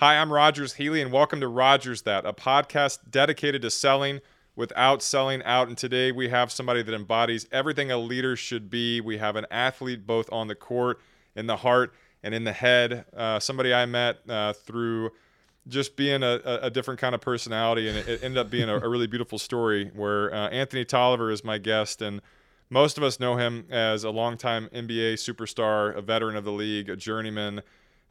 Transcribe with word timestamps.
Hi, 0.00 0.16
I'm 0.16 0.32
Rogers 0.32 0.74
Healy, 0.74 1.02
and 1.02 1.10
welcome 1.10 1.40
to 1.40 1.48
Rogers 1.48 2.02
That, 2.02 2.24
a 2.24 2.32
podcast 2.32 3.10
dedicated 3.10 3.62
to 3.62 3.70
selling 3.72 4.20
without 4.54 5.02
selling 5.02 5.42
out. 5.42 5.66
And 5.66 5.76
today 5.76 6.12
we 6.12 6.28
have 6.28 6.52
somebody 6.52 6.84
that 6.84 6.94
embodies 6.94 7.48
everything 7.50 7.90
a 7.90 7.98
leader 7.98 8.36
should 8.36 8.70
be. 8.70 9.00
We 9.00 9.18
have 9.18 9.34
an 9.34 9.46
athlete 9.50 10.06
both 10.06 10.32
on 10.32 10.46
the 10.46 10.54
court, 10.54 11.00
in 11.34 11.48
the 11.48 11.56
heart, 11.56 11.94
and 12.22 12.32
in 12.32 12.44
the 12.44 12.52
head. 12.52 13.06
Uh, 13.12 13.40
somebody 13.40 13.74
I 13.74 13.86
met 13.86 14.18
uh, 14.28 14.52
through 14.52 15.10
just 15.66 15.96
being 15.96 16.22
a, 16.22 16.60
a, 16.62 16.70
different 16.70 17.00
kind 17.00 17.12
of 17.12 17.20
personality, 17.20 17.88
and 17.88 17.98
it, 17.98 18.22
ended 18.22 18.38
up 18.38 18.50
being 18.50 18.68
a, 18.68 18.76
a 18.76 18.88
really 18.88 19.08
beautiful 19.08 19.36
story. 19.36 19.90
Where 19.96 20.32
uh, 20.32 20.48
Anthony 20.50 20.84
Tolliver 20.84 21.32
is 21.32 21.42
my 21.42 21.58
guest, 21.58 22.02
and 22.02 22.22
most 22.70 22.98
of 22.98 23.02
us 23.02 23.18
know 23.18 23.36
him 23.36 23.66
as 23.68 24.04
a 24.04 24.10
longtime 24.10 24.68
NBA 24.72 25.14
superstar, 25.14 25.92
a 25.96 26.02
veteran 26.02 26.36
of 26.36 26.44
the 26.44 26.52
league, 26.52 26.88
a 26.88 26.94
journeyman 26.94 27.62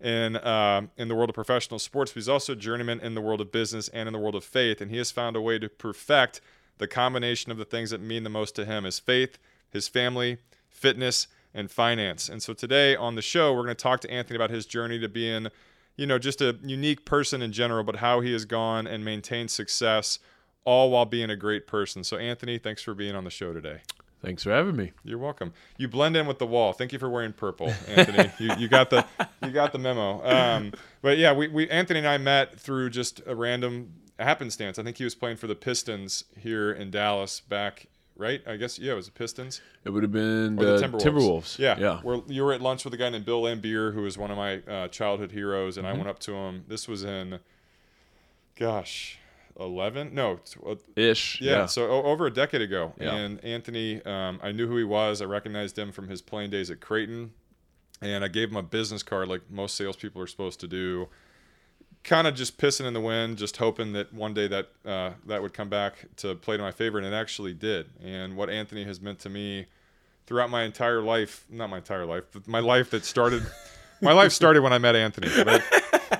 in 0.02 0.36
uh, 0.36 0.82
in 0.98 1.08
the 1.08 1.16
world 1.16 1.30
of 1.30 1.36
professional 1.36 1.80
sports. 1.80 2.12
But 2.12 2.20
he's 2.20 2.30
also 2.30 2.54
a 2.54 2.56
journeyman 2.56 3.00
in 3.00 3.16
the 3.16 3.22
world 3.22 3.42
of 3.42 3.52
business 3.52 3.88
and 3.90 4.08
in 4.08 4.14
the 4.14 4.20
world 4.20 4.36
of 4.36 4.44
faith, 4.44 4.82
and 4.82 4.92
he 4.92 4.98
has 4.98 5.12
found 5.12 5.36
a 5.36 5.42
way 5.42 5.60
to 5.60 5.70
perfect 5.70 6.42
the 6.78 6.88
combination 6.88 7.52
of 7.52 7.58
the 7.58 7.66
things 7.66 7.90
that 7.90 8.02
mean 8.02 8.24
the 8.24 8.30
most 8.30 8.56
to 8.56 8.66
him: 8.66 8.84
his 8.84 9.00
faith, 9.00 9.38
his 9.70 9.88
family, 9.88 10.38
fitness, 10.70 11.28
and 11.54 11.72
finance. 11.72 12.30
And 12.30 12.42
so 12.42 12.54
today 12.54 12.96
on 12.96 13.16
the 13.16 13.22
show, 13.22 13.54
we're 13.54 13.64
going 13.64 13.76
to 13.76 13.84
talk 13.84 14.00
to 14.02 14.12
Anthony 14.12 14.36
about 14.36 14.52
his 14.52 14.66
journey 14.66 15.00
to 15.00 15.10
being, 15.10 15.48
you 15.96 16.06
know, 16.06 16.20
just 16.20 16.42
a 16.42 16.58
unique 16.64 17.04
person 17.04 17.42
in 17.42 17.52
general, 17.52 17.84
but 17.84 17.98
how 17.98 18.20
he 18.22 18.32
has 18.34 18.46
gone 18.46 18.86
and 18.86 19.04
maintained 19.04 19.50
success, 19.50 20.20
all 20.66 20.92
while 20.92 21.06
being 21.06 21.32
a 21.32 21.36
great 21.36 21.66
person. 21.66 22.04
So 22.04 22.18
Anthony, 22.18 22.60
thanks 22.60 22.84
for 22.84 22.94
being 22.94 23.16
on 23.16 23.24
the 23.24 23.32
show 23.32 23.54
today. 23.54 23.82
Thanks 24.22 24.44
for 24.44 24.52
having 24.52 24.76
me. 24.76 24.94
You're 25.04 25.20
welcome. 25.20 25.54
You 25.78 25.88
blend 25.88 26.18
in 26.18 26.26
with 26.26 26.40
the 26.40 26.48
wall. 26.48 26.74
Thank 26.74 26.92
you 26.92 27.00
for 27.00 27.10
wearing 27.10 27.34
purple, 27.34 27.74
Anthony. 27.88 28.32
you, 28.40 28.52
you 28.58 28.68
got 28.68 28.90
the 28.90 29.06
you 29.44 29.52
got 29.52 29.72
the 29.72 29.78
memo. 29.78 30.26
Um, 30.28 30.74
but 31.02 31.18
yeah, 31.18 31.34
we, 31.34 31.48
we 31.48 31.70
Anthony 31.70 32.00
and 32.00 32.08
I 32.08 32.18
met 32.18 32.60
through 32.60 32.90
just 32.90 33.22
a 33.28 33.36
random 33.36 33.94
happenstance. 34.18 34.80
I 34.80 34.84
think 34.84 34.98
he 34.98 35.04
was 35.04 35.14
playing 35.14 35.38
for 35.38 35.46
the 35.46 35.56
Pistons 35.56 36.24
here 36.36 36.72
in 36.72 36.90
Dallas 36.90 37.42
back 37.42 37.88
right? 38.18 38.42
I 38.48 38.56
guess 38.56 38.80
yeah, 38.80 38.94
it 38.94 38.96
was 38.96 39.06
the 39.06 39.12
Pistons. 39.12 39.62
It 39.86 39.92
would 39.92 40.04
have 40.04 40.12
been 40.12 40.56
the, 40.56 40.78
the 40.78 40.88
Timberwolves. 40.88 41.04
Timberwolves. 41.04 41.60
Yeah, 41.60 41.78
yeah. 41.80 42.00
Where 42.02 42.22
you 42.28 42.44
were 42.44 42.54
at 42.54 42.62
lunch 42.62 42.84
with 42.84 42.94
a 42.94 42.98
guy 42.98 43.10
named 43.10 43.26
Bill 43.26 43.44
Laimbeer, 43.44 43.94
who 43.94 44.02
was 44.02 44.18
one 44.18 44.32
of 44.32 44.38
my 44.38 44.58
uh, 44.68 44.88
childhood 44.90 45.32
heroes, 45.32 45.78
and 45.78 45.86
mm-hmm. 45.86 45.96
I 45.96 45.98
went 45.98 46.10
up 46.10 46.20
to 46.20 46.34
him. 46.34 46.66
This 46.68 46.88
was 46.88 47.04
in, 47.04 47.40
gosh, 48.56 49.20
11 49.60 50.14
no 50.14 50.40
uh, 50.68 50.76
ish 50.96 51.42
yeah, 51.42 51.52
yeah. 51.52 51.66
so 51.66 51.90
o- 51.90 52.04
over 52.04 52.28
a 52.28 52.34
decade 52.34 52.62
ago 52.62 52.94
yeah. 53.00 53.16
and 53.16 53.44
anthony 53.44 54.04
um, 54.06 54.40
i 54.44 54.52
knew 54.52 54.68
who 54.68 54.78
he 54.78 54.84
was 54.84 55.22
i 55.22 55.26
recognized 55.26 55.78
him 55.78 55.92
from 55.92 56.08
his 56.08 56.22
playing 56.22 56.50
days 56.50 56.70
at 56.70 56.80
creighton 56.80 57.32
and 58.02 58.24
i 58.24 58.28
gave 58.28 58.50
him 58.50 58.56
a 58.56 58.64
business 58.64 59.04
card 59.04 59.28
like 59.28 59.42
most 59.50 59.76
salespeople 59.76 60.22
are 60.22 60.28
supposed 60.28 60.60
to 60.60 60.68
do 60.68 61.08
kind 62.04 62.28
of 62.28 62.36
just 62.36 62.58
pissing 62.58 62.86
in 62.86 62.94
the 62.94 63.02
wind 63.02 63.38
just 63.38 63.58
hoping 63.58 63.94
that 63.94 64.14
one 64.14 64.34
day 64.34 64.48
that 64.48 64.70
uh, 64.86 65.12
that 65.26 65.42
would 65.42 65.54
come 65.54 65.70
back 65.70 66.06
to 66.16 66.36
play 66.36 66.56
to 66.56 66.64
my 66.64 66.72
favor 66.72 66.98
and 66.98 67.06
it 67.06 67.14
actually 67.14 67.54
did 67.54 67.90
and 68.04 68.36
what 68.36 68.50
anthony 68.50 68.84
has 68.84 69.02
meant 69.02 69.20
to 69.20 69.30
me 69.30 69.66
throughout 70.26 70.50
my 70.50 70.64
entire 70.64 71.02
life 71.02 71.46
not 71.50 71.70
my 71.70 71.78
entire 71.78 72.06
life 72.06 72.24
but 72.32 72.48
my 72.48 72.60
life 72.60 72.92
that 72.92 73.04
started 73.04 73.46
my 74.02 74.14
life 74.14 74.32
started 74.32 74.62
when 74.62 74.72
i 74.72 74.78
met 74.78 74.96
anthony 74.96 75.30
but 75.44 75.64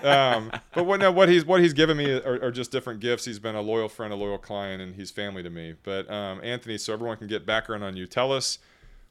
um, 0.04 0.52
but 0.74 0.86
what 0.86 1.00
no, 1.00 1.12
what 1.12 1.30
he's 1.30 1.46
what 1.46 1.62
he's 1.62 1.74
given 1.74 1.98
me 1.98 2.12
are, 2.12 2.44
are, 2.44 2.52
just 2.52 2.72
different 2.72 3.00
gifts. 3.00 3.26
He's 3.26 3.40
been 3.40 3.56
a 3.56 3.62
loyal 3.62 3.90
friend, 3.90 4.14
a 4.14 4.16
loyal 4.16 4.38
client, 4.38 4.82
and 4.82 4.96
he's 4.96 5.12
family 5.12 5.44
to 5.44 5.50
me. 5.50 5.76
But 5.84 6.10
um, 6.10 6.40
Anthony, 6.44 6.78
so 6.78 6.94
everyone 6.94 7.18
can 7.18 7.28
get 7.28 7.46
background 7.46 7.84
on 7.84 7.96
you. 7.96 8.06
Tell 8.06 8.32
us 8.32 8.60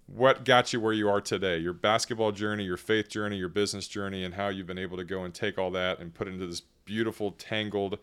what 0.06 0.44
got 0.44 0.72
you 0.72 0.80
where 0.80 0.92
you 0.92 1.08
are 1.08 1.20
today. 1.20 1.58
Your 1.58 1.72
basketball 1.72 2.32
journey, 2.32 2.64
your 2.64 2.76
faith 2.76 3.08
journey, 3.08 3.36
your 3.36 3.48
business 3.48 3.88
journey, 3.88 4.24
and 4.24 4.34
how 4.34 4.48
you've 4.48 4.66
been 4.66 4.78
able 4.78 4.96
to 4.96 5.04
go 5.04 5.24
and 5.24 5.34
take 5.34 5.58
all 5.58 5.70
that 5.72 5.98
and 5.98 6.14
put 6.14 6.28
into 6.28 6.46
this 6.46 6.62
beautiful 6.84 7.32
tangled, 7.32 7.98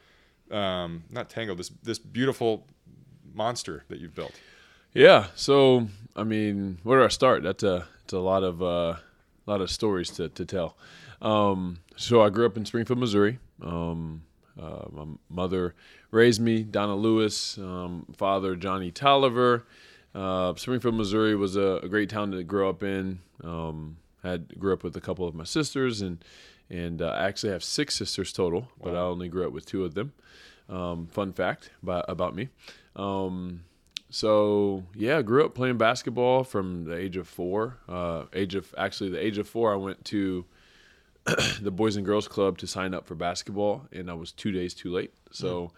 um, 0.51 1.03
not 1.09 1.29
tangled, 1.29 1.57
this 1.57 1.71
this 1.83 1.99
beautiful 1.99 2.67
monster 3.33 3.83
that 3.89 3.99
you've 3.99 4.15
built. 4.15 4.33
Yeah. 4.93 5.27
So 5.35 5.87
I 6.15 6.23
mean, 6.23 6.79
where 6.83 6.99
do 6.99 7.05
I 7.05 7.09
start? 7.09 7.43
That's 7.43 7.63
a 7.63 7.87
it's 8.03 8.13
a 8.13 8.19
lot 8.19 8.43
of 8.43 8.61
uh, 8.61 8.95
lot 9.45 9.61
of 9.61 9.71
stories 9.71 10.09
to 10.11 10.29
to 10.29 10.45
tell. 10.45 10.77
Um, 11.21 11.79
so 11.95 12.21
I 12.21 12.29
grew 12.29 12.45
up 12.45 12.57
in 12.57 12.65
Springfield, 12.65 12.99
Missouri. 12.99 13.39
Um, 13.61 14.23
uh, 14.59 14.85
my 14.91 15.05
mother 15.29 15.75
raised 16.11 16.41
me, 16.41 16.63
Donna 16.63 16.95
Lewis. 16.95 17.57
Um, 17.57 18.05
father, 18.15 18.55
Johnny 18.55 18.91
Tolliver. 18.91 19.65
Uh, 20.13 20.53
Springfield, 20.55 20.95
Missouri 20.95 21.35
was 21.35 21.55
a, 21.55 21.79
a, 21.81 21.89
great 21.89 22.07
town 22.09 22.31
to 22.31 22.43
grow 22.43 22.69
up 22.69 22.83
in. 22.83 23.19
Um, 23.43 23.97
had 24.21 24.59
grew 24.59 24.71
up 24.71 24.83
with 24.83 24.95
a 24.95 25.01
couple 25.01 25.27
of 25.27 25.33
my 25.33 25.43
sisters, 25.43 26.01
and 26.01 26.23
and 26.69 27.01
uh, 27.01 27.07
I 27.07 27.25
actually 27.25 27.51
have 27.51 27.63
six 27.63 27.95
sisters 27.95 28.31
total, 28.31 28.61
wow. 28.61 28.67
but 28.83 28.95
I 28.95 28.99
only 28.99 29.27
grew 29.27 29.45
up 29.47 29.53
with 29.53 29.65
two 29.65 29.83
of 29.83 29.95
them. 29.95 30.13
Um, 30.69 31.07
fun 31.07 31.33
fact 31.33 31.71
about, 31.81 32.05
about 32.07 32.35
me. 32.35 32.49
Um, 32.95 33.63
so 34.09 34.83
yeah, 34.95 35.17
I 35.17 35.21
grew 35.23 35.45
up 35.45 35.55
playing 35.55 35.77
basketball 35.77 36.43
from 36.43 36.85
the 36.85 36.95
age 36.95 37.17
of 37.17 37.27
four. 37.27 37.77
Uh, 37.89 38.25
age 38.33 38.55
of 38.55 38.73
actually 38.77 39.09
the 39.09 39.23
age 39.23 39.39
of 39.39 39.47
four, 39.47 39.73
I 39.73 39.75
went 39.75 40.05
to 40.05 40.45
the 41.61 41.71
Boys 41.71 41.95
and 41.95 42.05
Girls 42.05 42.27
Club 42.27 42.57
to 42.59 42.67
sign 42.67 42.93
up 42.93 43.05
for 43.05 43.15
basketball, 43.15 43.87
and 43.91 44.09
I 44.09 44.13
was 44.13 44.31
two 44.31 44.51
days 44.51 44.73
too 44.73 44.91
late. 44.91 45.13
So 45.31 45.71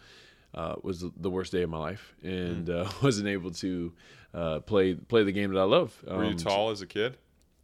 mm. 0.55 0.59
uh, 0.59 0.75
was 0.81 1.05
the 1.15 1.29
worst 1.29 1.51
day 1.51 1.61
of 1.61 1.69
my 1.69 1.77
life, 1.77 2.15
and 2.23 2.67
mm. 2.67 2.85
uh, 2.85 2.91
wasn't 3.01 3.27
able 3.27 3.51
to 3.51 3.93
uh, 4.33 4.59
play 4.61 4.95
play 4.95 5.23
the 5.23 5.31
game 5.31 5.53
that 5.53 5.59
I 5.59 5.63
love. 5.63 6.03
Um, 6.07 6.17
Were 6.17 6.23
you 6.25 6.31
um, 6.31 6.37
tall 6.37 6.69
as 6.71 6.81
a 6.81 6.87
kid? 6.87 7.17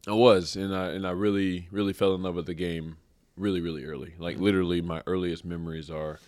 I 0.08 0.14
was, 0.14 0.56
and 0.56 0.76
I 0.76 0.90
and 0.90 1.08
I 1.08 1.12
really 1.12 1.68
really 1.72 1.94
fell 1.94 2.14
in 2.14 2.24
love 2.24 2.36
with 2.36 2.46
the 2.46 2.54
game 2.54 2.98
really 3.36 3.62
really 3.62 3.86
early. 3.86 4.14
Like 4.20 4.38
mm. 4.38 4.42
literally, 4.42 4.82
my 4.82 5.02
earliest 5.08 5.44
memories 5.44 5.90
are 5.90 6.20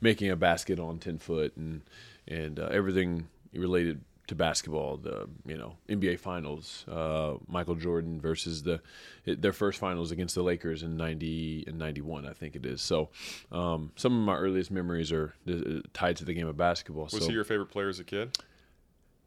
making 0.00 0.30
a 0.30 0.36
basket 0.36 0.78
on 0.78 0.98
ten 0.98 1.18
foot 1.18 1.56
and 1.56 1.82
and 2.28 2.60
uh, 2.60 2.68
everything 2.70 3.28
related 3.52 4.04
to 4.30 4.34
basketball, 4.36 4.96
the 4.96 5.28
you 5.44 5.58
know 5.58 5.76
NBA 5.88 6.18
Finals, 6.18 6.84
uh, 6.88 7.34
Michael 7.46 7.74
Jordan 7.74 8.20
versus 8.20 8.62
the 8.62 8.80
their 9.26 9.52
first 9.52 9.78
finals 9.78 10.12
against 10.12 10.34
the 10.36 10.42
Lakers 10.42 10.82
in 10.82 10.96
ninety 10.96 11.64
and 11.66 11.78
ninety 11.78 12.00
one, 12.00 12.26
I 12.26 12.32
think 12.32 12.56
it 12.56 12.64
is. 12.64 12.80
So, 12.80 13.10
um, 13.52 13.92
some 13.96 14.16
of 14.16 14.24
my 14.24 14.36
earliest 14.36 14.70
memories 14.70 15.12
are 15.12 15.34
uh, 15.48 15.80
tied 15.92 16.16
to 16.16 16.24
the 16.24 16.32
game 16.32 16.46
of 16.46 16.56
basketball. 16.56 17.04
Was 17.04 17.18
so, 17.18 17.26
he 17.26 17.32
your 17.34 17.44
favorite 17.44 17.70
player 17.70 17.88
as 17.88 17.98
a 17.98 18.04
kid? 18.04 18.38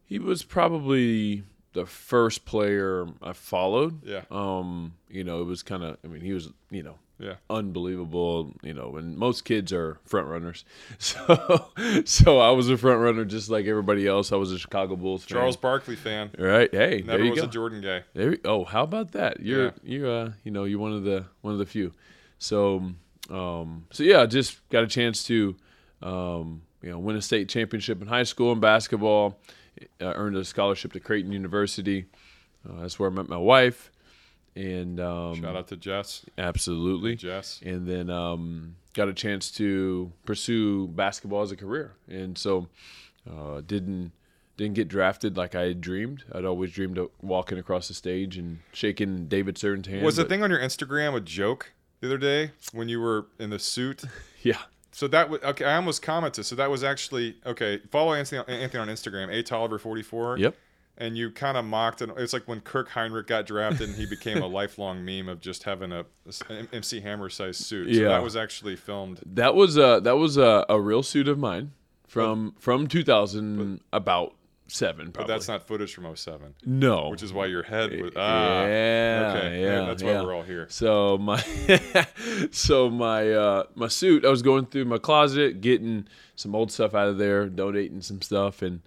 He 0.05 0.19
was 0.19 0.43
probably 0.43 1.43
the 1.73 1.85
first 1.85 2.45
player 2.45 3.05
I 3.21 3.33
followed. 3.33 4.05
Yeah. 4.05 4.23
Um, 4.31 4.93
you 5.09 5.25
know, 5.25 5.41
it 5.41 5.45
was 5.45 5.63
kind 5.63 5.83
of. 5.83 5.97
I 6.03 6.07
mean, 6.07 6.21
he 6.21 6.31
was 6.31 6.49
you 6.71 6.83
know 6.83 6.95
yeah. 7.23 7.35
unbelievable. 7.49 8.53
You 8.61 8.73
know, 8.73 8.97
and 8.97 9.17
most 9.17 9.45
kids 9.45 9.71
are 9.71 9.99
front 10.05 10.27
runners. 10.27 10.65
So, 10.99 11.69
so 12.05 12.39
I 12.39 12.51
was 12.51 12.69
a 12.69 12.77
front 12.77 13.01
runner 13.01 13.25
just 13.25 13.49
like 13.49 13.65
everybody 13.65 14.07
else. 14.07 14.31
I 14.31 14.35
was 14.35 14.51
a 14.51 14.59
Chicago 14.59 14.95
Bulls 14.95 15.23
fan. 15.23 15.37
Charles 15.37 15.57
Barkley 15.57 15.95
fan. 15.95 16.31
Right. 16.37 16.69
Hey, 16.71 17.03
never 17.05 17.17
there 17.17 17.25
you 17.25 17.31
was 17.31 17.41
go. 17.41 17.47
a 17.47 17.49
Jordan 17.49 17.81
guy. 17.81 18.03
There. 18.13 18.37
Oh, 18.45 18.63
how 18.63 18.83
about 18.83 19.11
that? 19.11 19.41
You're 19.41 19.65
yeah. 19.65 19.71
you 19.83 20.07
uh 20.07 20.31
you 20.43 20.51
know 20.51 20.63
you're 20.63 20.79
one 20.79 20.93
of 20.93 21.03
the 21.03 21.25
one 21.41 21.53
of 21.53 21.59
the 21.59 21.65
few. 21.65 21.93
So 22.39 22.93
um 23.29 23.85
so 23.91 24.03
yeah, 24.03 24.21
I 24.21 24.25
just 24.25 24.67
got 24.69 24.83
a 24.83 24.87
chance 24.87 25.23
to 25.25 25.55
um 26.01 26.61
you 26.81 26.89
know 26.89 26.99
win 26.99 27.15
a 27.15 27.21
state 27.21 27.49
championship 27.49 28.01
in 28.01 28.07
high 28.07 28.23
school 28.23 28.51
in 28.53 28.59
basketball. 28.59 29.39
Uh, 29.99 30.13
earned 30.15 30.37
a 30.37 30.45
scholarship 30.45 30.93
to 30.93 30.99
Creighton 30.99 31.31
University. 31.31 32.05
Uh, 32.67 32.81
that's 32.81 32.97
where 32.99 33.09
I 33.09 33.13
met 33.13 33.27
my 33.27 33.37
wife 33.37 33.91
and 34.55 34.99
um, 34.99 35.35
shout 35.41 35.55
out 35.55 35.67
to 35.69 35.77
Jess. 35.77 36.25
Absolutely, 36.37 37.15
Jess. 37.15 37.59
And 37.63 37.87
then 37.87 38.09
um, 38.09 38.75
got 38.93 39.07
a 39.07 39.13
chance 39.13 39.51
to 39.51 40.11
pursue 40.25 40.87
basketball 40.87 41.41
as 41.41 41.51
a 41.51 41.55
career, 41.55 41.93
and 42.07 42.37
so 42.37 42.67
uh, 43.29 43.61
didn't 43.65 44.11
didn't 44.57 44.75
get 44.75 44.87
drafted 44.87 45.35
like 45.35 45.55
I 45.55 45.63
had 45.63 45.81
dreamed. 45.81 46.23
I'd 46.31 46.45
always 46.45 46.71
dreamed 46.71 46.97
of 46.97 47.09
walking 47.21 47.57
across 47.57 47.87
the 47.87 47.93
stage 47.93 48.37
and 48.37 48.59
shaking 48.71 49.27
David 49.27 49.57
Stern's 49.57 49.87
hand. 49.87 50.03
Was 50.03 50.17
the 50.17 50.25
thing 50.25 50.43
on 50.43 50.51
your 50.51 50.59
Instagram 50.59 51.15
a 51.15 51.19
joke 51.19 51.73
the 52.01 52.07
other 52.07 52.17
day 52.17 52.51
when 52.71 52.89
you 52.89 52.99
were 52.99 53.27
in 53.39 53.49
the 53.49 53.59
suit? 53.59 54.03
yeah. 54.43 54.59
So 54.91 55.07
that 55.07 55.29
was 55.29 55.41
okay. 55.41 55.65
I 55.65 55.75
almost 55.75 56.03
commented. 56.03 56.45
So 56.45 56.55
that 56.55 56.69
was 56.69 56.83
actually 56.83 57.37
okay. 57.45 57.81
Follow 57.91 58.13
Anthony, 58.13 58.43
Anthony 58.47 58.79
on 58.79 58.87
Instagram, 58.89 59.33
a 59.33 59.41
Tolliver 59.41 59.79
forty 59.79 60.03
four. 60.03 60.37
Yep 60.37 60.55
and 60.97 61.17
you 61.17 61.31
kind 61.31 61.57
of 61.57 61.65
mocked 61.65 62.01
it. 62.01 62.09
It's 62.17 62.33
like 62.33 62.47
when 62.47 62.61
Kirk 62.61 62.89
Hinrich 62.89 63.27
got 63.27 63.45
drafted 63.45 63.89
and 63.89 63.97
he 63.97 64.05
became 64.05 64.41
a 64.41 64.47
lifelong 64.59 65.03
meme 65.03 65.27
of 65.27 65.39
just 65.39 65.63
having 65.63 65.91
a, 65.91 66.05
MC 66.71 67.01
Hammer 67.01 67.29
sized 67.29 67.61
suit. 67.61 67.93
So 67.93 68.01
yeah. 68.01 68.09
that 68.09 68.23
was 68.23 68.35
actually 68.35 68.75
filmed. 68.75 69.21
That 69.25 69.55
was 69.55 69.77
a 69.77 69.99
that 70.03 70.17
was 70.17 70.37
a, 70.37 70.65
a 70.69 70.79
real 70.79 71.03
suit 71.03 71.27
of 71.27 71.39
mine 71.39 71.71
from 72.07 72.51
but, 72.51 72.61
from 72.61 72.87
2000 72.87 73.77
but, 73.91 73.97
about 73.97 74.35
seven. 74.67 75.11
Probably. 75.11 75.27
But 75.27 75.33
that's 75.33 75.47
not 75.47 75.67
footage 75.67 75.93
from 75.93 76.15
07. 76.15 76.55
No, 76.65 77.09
which 77.09 77.23
is 77.23 77.33
why 77.33 77.47
your 77.47 77.63
head 77.63 77.99
was 77.99 78.13
ah. 78.15 78.65
Yeah, 78.65 79.33
okay, 79.35 79.61
yeah, 79.61 79.79
yeah 79.79 79.85
that's 79.85 80.03
why 80.03 80.21
we're 80.21 80.33
all 80.33 80.43
here. 80.43 80.67
So 80.69 81.17
my 81.17 81.37
so 82.51 82.89
my 82.89 83.31
uh, 83.31 83.63
my 83.75 83.87
suit. 83.87 84.25
I 84.25 84.29
was 84.29 84.41
going 84.41 84.67
through 84.67 84.85
my 84.85 84.99
closet, 84.99 85.61
getting 85.61 86.07
some 86.35 86.53
old 86.55 86.71
stuff 86.71 86.93
out 86.93 87.07
of 87.07 87.17
there, 87.17 87.47
donating 87.47 88.01
some 88.01 88.21
stuff, 88.21 88.61
and 88.61 88.81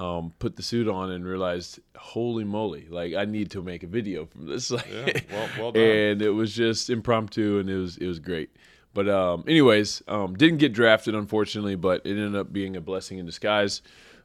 um, 0.00 0.32
put 0.38 0.56
the 0.56 0.62
suit 0.62 0.88
on 0.88 1.10
and 1.10 1.26
realized, 1.26 1.78
holy 1.94 2.44
moly, 2.44 2.86
like 2.88 3.14
I 3.14 3.26
need 3.26 3.50
to 3.50 3.62
make 3.62 3.82
a 3.82 3.86
video 3.86 4.24
from 4.24 4.46
this. 4.46 4.70
Like, 4.70 4.88
yeah, 4.90 5.20
well, 5.30 5.48
well 5.58 5.72
done. 5.72 5.82
and 5.82 6.22
it 6.22 6.30
was 6.30 6.54
just 6.54 6.88
impromptu 6.88 7.58
and 7.58 7.68
it 7.68 7.76
was 7.76 7.98
it 7.98 8.06
was 8.06 8.18
great. 8.18 8.50
But 8.94 9.08
um, 9.10 9.44
anyways, 9.46 10.02
um, 10.08 10.34
didn't 10.34 10.58
get 10.58 10.72
drafted 10.72 11.14
unfortunately, 11.14 11.76
but 11.76 12.00
it 12.06 12.12
ended 12.12 12.34
up 12.34 12.50
being 12.50 12.76
a 12.76 12.80
blessing 12.80 13.18
in 13.18 13.26
disguise. 13.26 13.82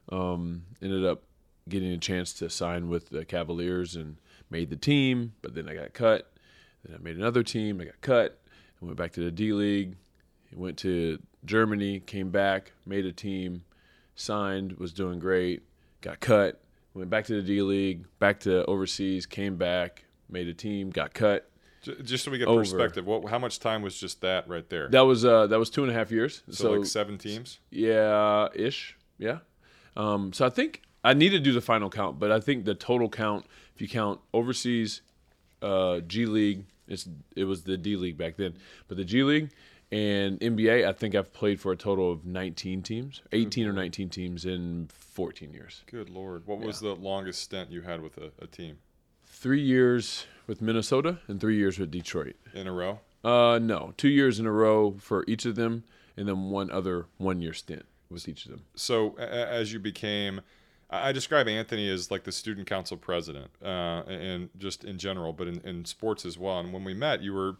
Um, 0.08 0.62
ended 0.80 1.04
up 1.04 1.24
getting 1.68 1.92
a 1.92 1.98
chance 1.98 2.32
to 2.34 2.48
sign 2.48 2.88
with 2.88 3.10
the 3.10 3.24
Cavaliers 3.24 3.96
and 3.96 4.16
made 4.50 4.70
the 4.70 4.76
team, 4.76 5.34
but 5.42 5.54
then 5.54 5.68
I 5.68 5.74
got 5.74 5.92
cut. 5.92 6.32
Then 6.84 6.96
I 6.96 7.02
made 7.02 7.16
another 7.16 7.42
team. 7.42 7.80
I 7.82 7.84
got 7.84 8.00
cut. 8.00 8.40
I 8.80 8.84
went 8.84 8.96
back 8.96 9.12
to 9.12 9.20
the 9.20 9.30
D 9.30 9.52
League. 9.52 9.96
Went 10.54 10.78
to 10.78 11.20
Germany. 11.44 12.00
Came 12.00 12.30
back. 12.30 12.72
Made 12.86 13.04
a 13.04 13.12
team. 13.12 13.64
Signed. 14.14 14.78
Was 14.78 14.94
doing 14.94 15.18
great. 15.18 15.62
Got 16.06 16.20
cut. 16.20 16.60
Went 16.94 17.10
back 17.10 17.24
to 17.26 17.34
the 17.34 17.42
D 17.42 17.62
League. 17.62 18.04
Back 18.20 18.40
to 18.40 18.64
overseas. 18.66 19.26
Came 19.26 19.56
back. 19.56 20.04
Made 20.30 20.46
a 20.46 20.54
team. 20.54 20.90
Got 20.90 21.12
cut. 21.14 21.50
Just 22.02 22.24
so 22.24 22.30
we 22.30 22.38
get 22.38 22.48
Over. 22.48 22.60
perspective, 22.62 23.06
what, 23.06 23.28
how 23.28 23.38
much 23.38 23.60
time 23.60 23.82
was 23.82 23.98
just 23.98 24.20
that 24.20 24.48
right 24.48 24.68
there? 24.70 24.88
That 24.88 25.02
was 25.02 25.24
uh 25.24 25.46
that 25.48 25.58
was 25.58 25.68
two 25.70 25.82
and 25.82 25.90
a 25.90 25.94
half 25.94 26.10
years. 26.10 26.42
so, 26.48 26.52
So, 26.52 26.72
like 26.72 26.86
seven 26.86 27.16
teams. 27.18 27.58
yeah, 27.70 28.48
ish. 28.54 28.96
Yeah. 29.18 29.38
Um, 29.96 30.32
so 30.32 30.44
I 30.46 30.50
think 30.50 30.82
I 31.04 31.12
need 31.14 31.30
to 31.30 31.38
do 31.40 31.52
the 31.52 31.60
final 31.60 31.88
count, 31.90 32.18
but 32.18 32.30
I 32.32 32.40
think 32.40 32.64
the 32.64 32.74
total 32.74 33.08
count, 33.08 33.46
if 33.74 33.80
you 33.80 33.88
count 33.88 34.20
overseas, 34.34 35.02
uh, 35.62 36.00
G 36.00 36.26
League, 36.26 36.64
it's 36.88 37.08
it 37.36 37.44
was 37.44 37.62
the 37.62 37.76
D 37.76 37.96
League 37.96 38.18
back 38.18 38.36
then, 38.36 38.54
but 38.88 38.96
the 38.96 39.04
G 39.04 39.22
League 39.22 39.50
and 39.92 40.40
NBA, 40.40 40.86
I 40.86 40.92
think 40.92 41.14
I've 41.14 41.32
played 41.32 41.60
for 41.60 41.72
a 41.72 41.76
total 41.76 42.10
of 42.10 42.24
19 42.24 42.82
teams, 42.82 43.22
18 43.32 43.68
or 43.68 43.72
19 43.72 44.08
teams 44.08 44.44
in 44.44 44.88
14 44.92 45.52
years. 45.52 45.82
Good 45.86 46.10
lord, 46.10 46.46
what 46.46 46.58
was 46.58 46.80
the 46.80 46.94
longest 46.94 47.42
stint 47.42 47.70
you 47.70 47.82
had 47.82 48.00
with 48.02 48.18
a, 48.18 48.32
a 48.40 48.46
team 48.46 48.78
Three 49.26 49.60
years 49.60 50.26
with 50.46 50.62
Minnesota 50.62 51.18
and 51.28 51.40
three 51.40 51.56
years 51.56 51.78
with 51.78 51.90
Detroit. 51.90 52.36
in 52.54 52.66
a 52.66 52.72
row? 52.72 53.00
Uh, 53.22 53.58
no, 53.60 53.92
two 53.96 54.08
years 54.08 54.40
in 54.40 54.46
a 54.46 54.52
row 54.52 54.94
for 54.98 55.24
each 55.26 55.44
of 55.44 55.56
them, 55.56 55.84
and 56.16 56.26
then 56.26 56.50
one 56.50 56.70
other 56.70 57.06
one 57.18 57.42
year 57.42 57.52
stint 57.52 57.84
with 58.08 58.28
each 58.28 58.46
of 58.46 58.52
them. 58.52 58.64
so 58.76 59.16
as 59.18 59.72
you 59.72 59.78
became 59.78 60.40
I 60.88 61.08
I 61.08 61.12
describe 61.12 61.48
Anthony 61.48 61.88
as 61.90 62.10
like 62.10 62.24
the 62.24 62.32
student 62.32 62.66
council 62.66 62.96
president, 62.96 63.50
uh, 63.62 64.02
and 64.06 64.48
just 64.58 64.84
in 64.84 64.98
general, 64.98 65.32
but 65.32 65.48
in, 65.48 65.60
in 65.62 65.84
sports 65.84 66.24
as 66.24 66.38
well. 66.38 66.60
And 66.60 66.72
when 66.72 66.84
we 66.84 66.94
met, 66.94 67.22
you 67.22 67.32
were 67.32 67.56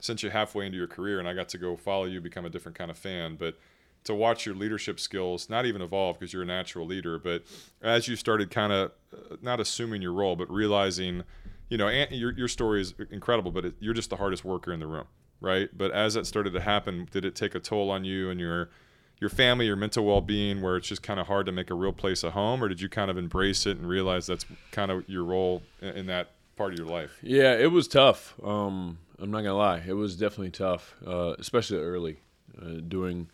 essentially 0.00 0.32
halfway 0.32 0.66
into 0.66 0.78
your 0.78 0.86
career, 0.86 1.18
and 1.18 1.28
I 1.28 1.34
got 1.34 1.48
to 1.50 1.58
go 1.58 1.76
follow 1.76 2.04
you, 2.04 2.20
become 2.20 2.44
a 2.44 2.50
different 2.50 2.76
kind 2.76 2.90
of 2.90 2.98
fan. 2.98 3.36
But 3.36 3.58
to 4.04 4.14
watch 4.14 4.46
your 4.46 4.54
leadership 4.54 5.00
skills 5.00 5.50
not 5.50 5.66
even 5.66 5.82
evolve 5.82 6.18
because 6.18 6.32
you're 6.32 6.42
a 6.42 6.46
natural 6.46 6.86
leader, 6.86 7.18
but 7.18 7.42
as 7.82 8.08
you 8.08 8.16
started 8.16 8.50
kind 8.50 8.72
of 8.72 8.92
uh, 9.12 9.36
not 9.42 9.60
assuming 9.60 10.00
your 10.00 10.12
role, 10.12 10.36
but 10.36 10.50
realizing, 10.50 11.24
you 11.68 11.76
know, 11.76 11.88
your 12.10 12.32
your 12.32 12.48
story 12.48 12.80
is 12.80 12.94
incredible, 13.10 13.50
but 13.50 13.64
it, 13.64 13.74
you're 13.80 13.94
just 13.94 14.10
the 14.10 14.16
hardest 14.16 14.44
worker 14.44 14.72
in 14.72 14.80
the 14.80 14.86
room, 14.86 15.06
right? 15.40 15.68
But 15.76 15.90
as 15.90 16.14
that 16.14 16.26
started 16.26 16.52
to 16.52 16.60
happen, 16.60 17.08
did 17.10 17.24
it 17.24 17.34
take 17.34 17.54
a 17.54 17.60
toll 17.60 17.90
on 17.90 18.04
you 18.04 18.30
and 18.30 18.40
your 18.40 18.70
your 19.18 19.30
family, 19.30 19.66
your 19.66 19.76
mental 19.76 20.04
well-being, 20.04 20.60
where 20.60 20.76
it's 20.76 20.88
just 20.88 21.02
kind 21.02 21.18
of 21.18 21.26
hard 21.26 21.46
to 21.46 21.52
make 21.52 21.70
a 21.70 21.74
real 21.74 21.92
place 21.92 22.22
a 22.22 22.30
home, 22.30 22.62
or 22.62 22.68
did 22.68 22.80
you 22.80 22.88
kind 22.88 23.10
of 23.10 23.16
embrace 23.16 23.66
it 23.66 23.78
and 23.78 23.88
realize 23.88 24.26
that's 24.26 24.44
kind 24.72 24.90
of 24.90 25.08
your 25.08 25.24
role 25.24 25.62
in, 25.80 25.88
in 25.88 26.06
that 26.06 26.32
part 26.54 26.72
of 26.72 26.78
your 26.78 26.86
life? 26.86 27.18
Yeah, 27.22 27.54
it 27.54 27.72
was 27.72 27.88
tough. 27.88 28.34
Um, 28.44 28.98
I'm 29.20 29.30
not 29.30 29.38
gonna 29.42 29.54
lie, 29.56 29.82
it 29.86 29.94
was 29.94 30.16
definitely 30.16 30.50
tough, 30.50 30.94
uh, 31.06 31.34
especially 31.38 31.78
early, 31.78 32.18
uh, 32.60 32.80
doing 32.86 33.28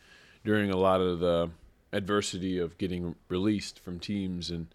during 0.44 0.70
a 0.70 0.76
lot 0.76 1.00
of 1.00 1.20
the 1.20 1.50
adversity 1.92 2.58
of 2.58 2.78
getting 2.78 3.14
released 3.28 3.78
from 3.80 3.98
teams 3.98 4.50
and. 4.50 4.66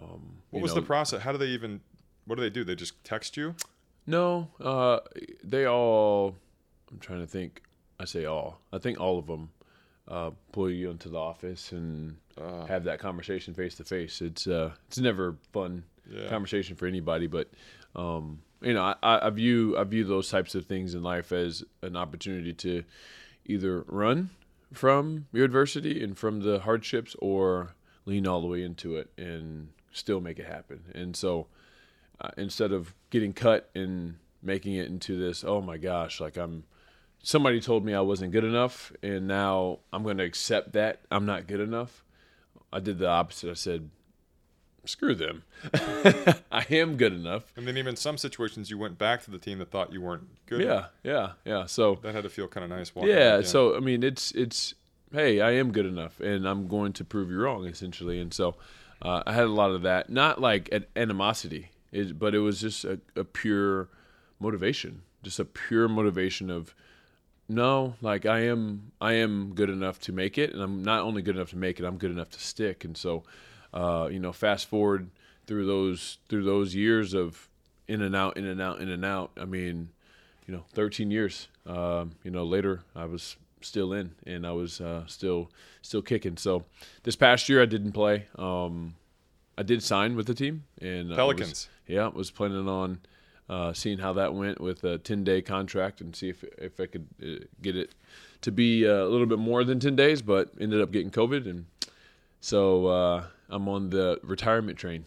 Um, 0.00 0.38
What 0.50 0.62
was 0.62 0.74
know, 0.74 0.80
the 0.80 0.86
process? 0.86 1.22
How 1.22 1.32
do 1.32 1.38
they 1.38 1.46
even? 1.46 1.80
What 2.26 2.36
do 2.36 2.42
they 2.42 2.50
do? 2.50 2.62
They 2.64 2.74
just 2.74 3.02
text 3.04 3.36
you? 3.36 3.54
No, 4.06 4.48
uh, 4.60 5.00
they 5.42 5.66
all. 5.66 6.36
I'm 6.90 6.98
trying 6.98 7.20
to 7.20 7.26
think. 7.26 7.62
I 8.00 8.04
say 8.04 8.24
all. 8.26 8.60
I 8.72 8.78
think 8.78 9.00
all 9.00 9.18
of 9.18 9.26
them 9.26 9.50
uh, 10.06 10.30
pull 10.52 10.70
you 10.70 10.90
into 10.90 11.08
the 11.08 11.18
office 11.18 11.72
and 11.72 12.16
Uh, 12.40 12.64
have 12.66 12.84
that 12.84 13.00
conversation 13.00 13.54
face 13.54 13.74
to 13.76 13.84
face. 13.84 14.22
It's 14.22 14.46
uh, 14.46 14.72
it's 14.86 14.98
never 14.98 15.36
fun 15.52 15.84
Yeah. 16.10 16.28
conversation 16.28 16.76
for 16.76 16.86
anybody, 16.86 17.26
but 17.26 17.48
um, 17.96 18.40
you 18.60 18.74
know, 18.74 18.94
I, 19.02 19.26
I 19.26 19.30
view 19.30 19.76
I 19.78 19.84
view 19.84 20.04
those 20.04 20.28
types 20.28 20.54
of 20.54 20.66
things 20.66 20.94
in 20.94 21.02
life 21.02 21.32
as 21.32 21.64
an 21.82 21.96
opportunity 21.96 22.52
to 22.54 22.84
either 23.44 23.84
run 23.86 24.30
from 24.72 25.26
your 25.32 25.44
adversity 25.44 26.02
and 26.02 26.18
from 26.18 26.40
the 26.40 26.60
hardships, 26.60 27.16
or 27.20 27.74
lean 28.04 28.26
all 28.26 28.40
the 28.40 28.46
way 28.46 28.62
into 28.62 28.96
it 28.96 29.10
and 29.16 29.68
still 29.92 30.20
make 30.20 30.38
it 30.38 30.46
happen. 30.46 30.84
And 30.94 31.16
so, 31.16 31.46
uh, 32.20 32.30
instead 32.36 32.72
of 32.72 32.94
getting 33.10 33.32
cut 33.32 33.70
and 33.74 34.16
making 34.42 34.74
it 34.74 34.88
into 34.88 35.18
this, 35.18 35.44
oh 35.44 35.60
my 35.60 35.76
gosh, 35.76 36.20
like 36.20 36.36
I'm 36.36 36.64
somebody 37.22 37.60
told 37.60 37.84
me 37.84 37.94
I 37.94 38.00
wasn't 38.00 38.32
good 38.32 38.44
enough, 38.44 38.92
and 39.02 39.26
now 39.26 39.80
I'm 39.92 40.02
going 40.02 40.18
to 40.18 40.24
accept 40.24 40.72
that 40.72 41.00
I'm 41.10 41.26
not 41.26 41.46
good 41.46 41.60
enough. 41.60 42.04
I 42.72 42.80
did 42.80 42.98
the 42.98 43.08
opposite. 43.08 43.50
I 43.50 43.54
said, 43.54 43.90
screw 44.84 45.14
them. 45.14 45.42
I 46.52 46.66
am 46.70 46.96
good 46.96 47.12
enough. 47.12 47.52
And 47.56 47.66
then 47.66 47.76
even 47.76 47.96
some 47.96 48.18
situations, 48.18 48.70
you 48.70 48.78
went 48.78 48.98
back 48.98 49.22
to 49.24 49.30
the 49.30 49.38
team 49.38 49.58
that 49.58 49.70
thought 49.70 49.92
you 49.92 50.00
weren't 50.00 50.28
good. 50.46 50.60
Yeah, 50.60 50.86
yeah, 51.02 51.32
yeah. 51.44 51.66
So 51.66 51.98
that 52.02 52.14
had 52.14 52.24
to 52.24 52.30
feel 52.30 52.48
kind 52.48 52.64
of 52.64 52.70
nice. 52.70 52.92
Yeah, 52.96 53.42
so 53.42 53.76
I 53.76 53.80
mean, 53.80 54.02
it's 54.02 54.32
it's 54.32 54.74
hey, 55.12 55.40
I 55.40 55.52
am 55.52 55.72
good 55.72 55.86
enough, 55.86 56.20
and 56.20 56.46
I'm 56.46 56.68
going 56.68 56.92
to 56.94 57.04
prove 57.04 57.30
you 57.30 57.40
wrong, 57.40 57.66
essentially. 57.66 58.20
And 58.20 58.32
so 58.32 58.56
uh, 59.02 59.22
I 59.26 59.32
had 59.32 59.44
a 59.44 59.52
lot 59.52 59.70
of 59.70 59.82
that, 59.82 60.10
not 60.10 60.40
like 60.40 60.68
an 60.72 60.86
animosity, 60.96 61.70
it, 61.92 62.18
but 62.18 62.34
it 62.34 62.40
was 62.40 62.60
just 62.60 62.84
a, 62.84 63.00
a 63.16 63.24
pure 63.24 63.88
motivation, 64.40 65.02
just 65.22 65.38
a 65.38 65.44
pure 65.44 65.88
motivation 65.88 66.50
of 66.50 66.74
no, 67.48 67.94
like 68.02 68.26
I 68.26 68.40
am, 68.40 68.92
I 69.00 69.14
am 69.14 69.54
good 69.54 69.70
enough 69.70 69.98
to 70.00 70.12
make 70.12 70.36
it, 70.36 70.52
and 70.52 70.62
I'm 70.62 70.82
not 70.82 71.00
only 71.00 71.22
good 71.22 71.36
enough 71.36 71.50
to 71.50 71.56
make 71.56 71.80
it, 71.80 71.86
I'm 71.86 71.96
good 71.96 72.10
enough 72.10 72.30
to 72.30 72.40
stick. 72.40 72.84
And 72.84 72.96
so, 72.96 73.22
uh, 73.72 74.08
you 74.10 74.18
know, 74.18 74.32
fast 74.32 74.66
forward 74.66 75.10
through 75.46 75.66
those 75.66 76.18
through 76.28 76.44
those 76.44 76.74
years 76.74 77.14
of 77.14 77.48
in 77.86 78.02
and 78.02 78.14
out, 78.14 78.36
in 78.36 78.44
and 78.44 78.60
out, 78.60 78.80
in 78.80 78.88
and 78.88 79.04
out. 79.04 79.30
I 79.40 79.44
mean, 79.44 79.88
you 80.46 80.54
know, 80.54 80.64
13 80.74 81.10
years. 81.10 81.48
Um, 81.66 82.12
you 82.24 82.30
know, 82.30 82.44
later 82.44 82.82
I 82.94 83.04
was 83.04 83.36
still 83.60 83.92
in, 83.92 84.12
and 84.26 84.46
I 84.46 84.52
was 84.52 84.80
uh, 84.80 85.04
still 85.06 85.50
still 85.82 86.02
kicking. 86.02 86.36
So 86.36 86.64
this 87.02 87.16
past 87.16 87.48
year 87.48 87.62
I 87.62 87.66
didn't 87.66 87.92
play. 87.92 88.26
Um, 88.36 88.94
I 89.56 89.62
did 89.62 89.82
sign 89.82 90.16
with 90.16 90.26
the 90.26 90.34
team, 90.34 90.64
and 90.80 91.08
was- 91.08 91.16
Pelicans. 91.16 91.68
yeah, 91.86 92.08
was 92.08 92.30
planning 92.30 92.68
on 92.68 93.00
uh, 93.48 93.72
seeing 93.72 93.98
how 93.98 94.12
that 94.12 94.34
went 94.34 94.60
with 94.60 94.84
a 94.84 94.98
10 94.98 95.24
day 95.24 95.42
contract 95.42 96.00
and 96.00 96.14
see 96.14 96.28
if 96.28 96.44
if 96.58 96.78
I 96.78 96.86
could 96.86 97.06
uh, 97.22 97.44
get 97.62 97.76
it 97.76 97.94
to 98.42 98.52
be 98.52 98.86
uh, 98.86 98.92
a 98.92 99.08
little 99.08 99.26
bit 99.26 99.38
more 99.38 99.64
than 99.64 99.80
10 99.80 99.96
days, 99.96 100.22
but 100.22 100.52
ended 100.60 100.80
up 100.80 100.92
getting 100.92 101.10
COVID, 101.10 101.48
and 101.48 101.66
so 102.40 102.86
uh, 102.86 103.24
I'm 103.48 103.68
on 103.68 103.90
the 103.90 104.20
retirement 104.22 104.78
train. 104.78 105.04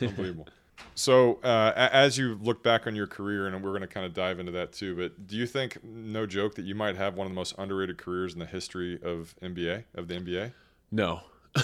Unbelievable. 0.00 0.48
So, 0.94 1.34
uh, 1.44 1.72
as 1.76 2.18
you 2.18 2.38
look 2.42 2.62
back 2.62 2.86
on 2.88 2.96
your 2.96 3.06
career, 3.06 3.46
and 3.46 3.62
we're 3.62 3.70
going 3.70 3.82
to 3.82 3.86
kind 3.86 4.04
of 4.04 4.12
dive 4.12 4.40
into 4.40 4.50
that 4.52 4.72
too, 4.72 4.96
but 4.96 5.26
do 5.28 5.36
you 5.36 5.46
think, 5.46 5.78
no 5.84 6.26
joke, 6.26 6.56
that 6.56 6.64
you 6.64 6.74
might 6.74 6.96
have 6.96 7.14
one 7.14 7.26
of 7.26 7.30
the 7.30 7.36
most 7.36 7.54
underrated 7.56 7.98
careers 7.98 8.32
in 8.32 8.40
the 8.40 8.46
history 8.46 8.98
of 9.02 9.34
NBA, 9.40 9.84
of 9.94 10.08
the 10.08 10.14
NBA? 10.16 10.52
No, 10.90 11.20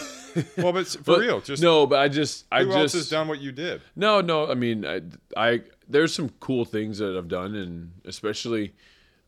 Well, 0.57 0.73
but 0.73 0.87
for 0.87 0.99
But- 1.03 1.19
real, 1.21 1.41
just 1.41 1.63
no, 1.63 1.87
but 1.87 1.99
I 1.99 2.09
just 2.09 2.47
I 2.53 2.63
just 2.65 2.77
else 2.77 2.93
has 2.93 3.09
done 3.11 3.29
what 3.29 3.41
you 3.41 3.51
did? 3.51 3.81
No, 3.97 4.21
no. 4.21 4.49
I 4.51 4.55
mean, 4.55 4.87
I, 4.87 5.01
I 5.37 5.63
there's 5.89 6.15
some 6.15 6.29
cool 6.41 6.65
things 6.65 6.99
that 6.99 7.17
I've 7.17 7.29
done, 7.29 7.55
and 7.57 7.93
especially, 8.05 8.75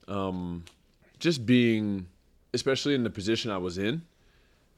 um, 0.08 0.64
just 1.18 1.44
being, 1.46 2.06
especially 2.54 2.94
in 2.94 3.02
the 3.02 3.10
position 3.10 3.50
I 3.50 3.58
was 3.58 3.76
in, 3.76 4.02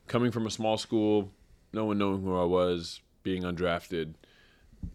coming 0.07 0.31
from 0.31 0.47
a 0.47 0.51
small 0.51 0.79
school, 0.79 1.31
no 1.73 1.85
one 1.87 1.99
knowing 1.99 2.23
who 2.23 2.37
I 2.38 2.45
was, 2.45 3.00
being 3.23 3.43
undrafted. 3.43 4.14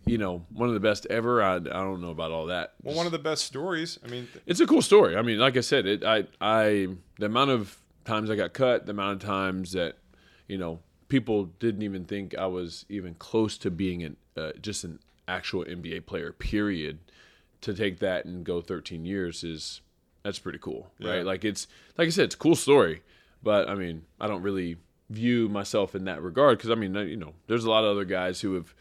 You 0.06 0.18
know, 0.18 0.46
one 0.52 0.68
of 0.68 0.74
the 0.74 0.82
best 0.82 1.06
ever. 1.10 1.42
I, 1.42 1.56
I 1.56 1.60
don't 1.60 2.02
know 2.02 2.10
about 2.10 2.32
all 2.32 2.48
that. 2.48 2.74
Well, 2.84 2.96
one 2.96 3.06
of 3.06 3.12
the 3.14 3.20
best 3.20 3.46
stories. 3.46 3.98
I 4.04 4.08
mean, 4.10 4.28
th- 4.34 4.44
It's 4.46 4.60
a 4.60 4.68
cool 4.68 4.82
story. 4.82 5.16
I 5.16 5.22
mean, 5.22 5.40
like 5.40 5.56
I 5.56 5.62
said, 5.62 5.86
it. 5.86 6.04
I, 6.04 6.26
I, 6.42 6.88
the 7.20 7.28
amount 7.28 7.52
of 7.52 7.78
times 8.04 8.30
I 8.30 8.36
got 8.36 8.52
cut, 8.54 8.86
the 8.86 8.92
amount 8.92 9.22
of 9.24 9.28
times 9.28 9.72
that, 9.72 9.96
you 10.48 10.58
know, 10.58 10.80
people 11.08 11.46
didn't 11.60 11.84
even 11.84 12.04
think 12.04 12.38
I 12.38 12.48
was 12.48 12.86
even 12.90 13.14
close 13.16 13.58
to 13.60 13.72
being 13.72 14.04
an, 14.04 14.18
uh, 14.36 14.52
just 14.62 14.84
an 14.84 15.00
actual 15.28 15.64
NBA 15.64 16.06
player. 16.06 16.32
Period. 16.34 17.00
To 17.62 17.74
take 17.74 18.00
that 18.00 18.26
and 18.26 18.46
go 18.46 18.62
13 18.62 19.04
years 19.06 19.44
is 19.44 19.82
that's 20.24 20.38
pretty 20.38 20.60
cool, 20.60 20.92
Yeah. 21.00 21.12
right? 21.12 21.26
Like 21.26 21.44
it's 21.44 21.68
like 21.98 22.06
I 22.06 22.10
said, 22.12 22.26
it's 22.26 22.36
a 22.36 22.38
cool 22.38 22.56
story, 22.56 23.02
but 23.42 23.68
I 23.68 23.74
mean, 23.74 24.04
I 24.22 24.28
don't 24.28 24.44
really 24.44 24.78
view 25.10 25.48
myself 25.48 25.96
in 25.96 26.06
that 26.06 26.22
regard 26.22 26.58
because 26.58 26.70
I 26.70 26.76
mean, 26.76 26.94
you 26.96 27.16
know, 27.16 27.34
there's 27.48 27.64
a 27.64 27.70
lot 27.70 27.84
of 27.84 27.92
other 27.92 28.06
guys 28.06 28.42
who 28.42 28.56
have 28.56 28.74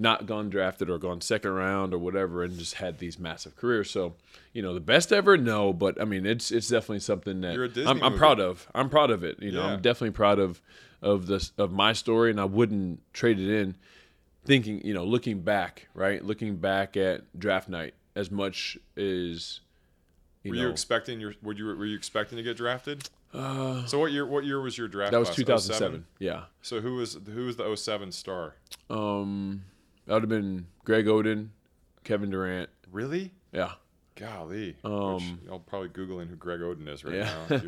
not 0.00 0.26
gone 0.26 0.48
drafted 0.48 0.88
or 0.88 0.96
gone 0.96 1.20
second 1.20 1.50
round 1.52 1.92
or 1.92 1.98
whatever 1.98 2.44
and 2.44 2.56
just 2.56 2.74
had 2.74 2.98
these 2.98 3.18
massive 3.18 3.56
careers. 3.56 3.90
So, 3.90 4.14
you 4.52 4.62
know, 4.62 4.72
the 4.72 4.80
best 4.80 5.12
ever, 5.12 5.36
no, 5.36 5.72
but 5.72 6.00
I 6.00 6.04
mean, 6.04 6.24
it's 6.24 6.50
it's 6.50 6.68
definitely 6.68 7.00
something 7.00 7.40
that 7.40 7.54
You're 7.54 7.64
a 7.64 7.68
Disney 7.68 7.90
I'm, 7.90 8.02
I'm 8.02 8.16
proud 8.16 8.40
of. 8.40 8.68
I'm 8.74 8.88
proud 8.88 9.10
of 9.10 9.24
it. 9.24 9.42
You 9.42 9.52
know, 9.52 9.66
Yeah. 9.66 9.72
I'm 9.74 9.82
definitely 9.82 10.12
proud 10.12 10.38
of 10.38 10.60
of 11.02 11.26
this 11.26 11.52
of 11.58 11.72
my 11.72 11.92
story, 11.92 12.30
and 12.30 12.40
I 12.40 12.44
wouldn't 12.44 13.00
trade 13.12 13.38
it 13.40 13.48
in. 13.48 13.74
Thinking, 14.44 14.80
you 14.86 14.94
know, 14.94 15.04
looking 15.04 15.40
back, 15.42 15.88
right, 15.92 16.24
looking 16.24 16.56
back 16.56 16.96
at 16.96 17.22
draft 17.38 17.68
night 17.68 17.92
as 18.16 18.30
much 18.30 18.78
as 18.96 19.60
You 20.42 20.52
Were 20.52 20.56
know, 20.56 20.62
you 20.62 20.68
expecting 20.70 21.20
your? 21.20 21.34
Were 21.42 21.52
you 21.52 21.66
were 21.66 21.84
you 21.84 21.96
expecting 21.96 22.36
to 22.38 22.42
get 22.42 22.56
drafted? 22.56 23.08
Uh, 23.34 23.84
So 23.86 23.98
what 23.98 24.12
year? 24.12 24.26
What 24.26 24.44
year 24.44 24.60
was 24.60 24.76
your 24.78 24.88
draft? 24.88 25.12
that 25.12 25.18
was 25.18 25.28
class? 25.28 25.36
2007. 25.36 26.04
Yeah. 26.18 26.44
So 26.62 26.80
who 26.80 26.94
was 26.96 27.18
who 27.32 27.46
was 27.46 27.56
the 27.56 27.74
07 27.76 28.12
star? 28.12 28.54
Um, 28.90 29.64
that 30.06 30.14
would 30.14 30.22
have 30.22 30.30
been 30.30 30.66
Greg 30.84 31.06
Oden, 31.06 31.48
Kevin 32.04 32.30
Durant. 32.30 32.70
Really? 32.90 33.32
Yeah. 33.52 33.72
Golly. 34.16 34.76
Um, 34.82 35.14
Which 35.14 35.50
I'll 35.50 35.60
probably 35.60 35.90
googling 35.90 36.28
who 36.28 36.36
Greg 36.36 36.60
Oden 36.60 36.88
is 36.88 37.04
right 37.04 37.14
Yeah. 37.16 37.60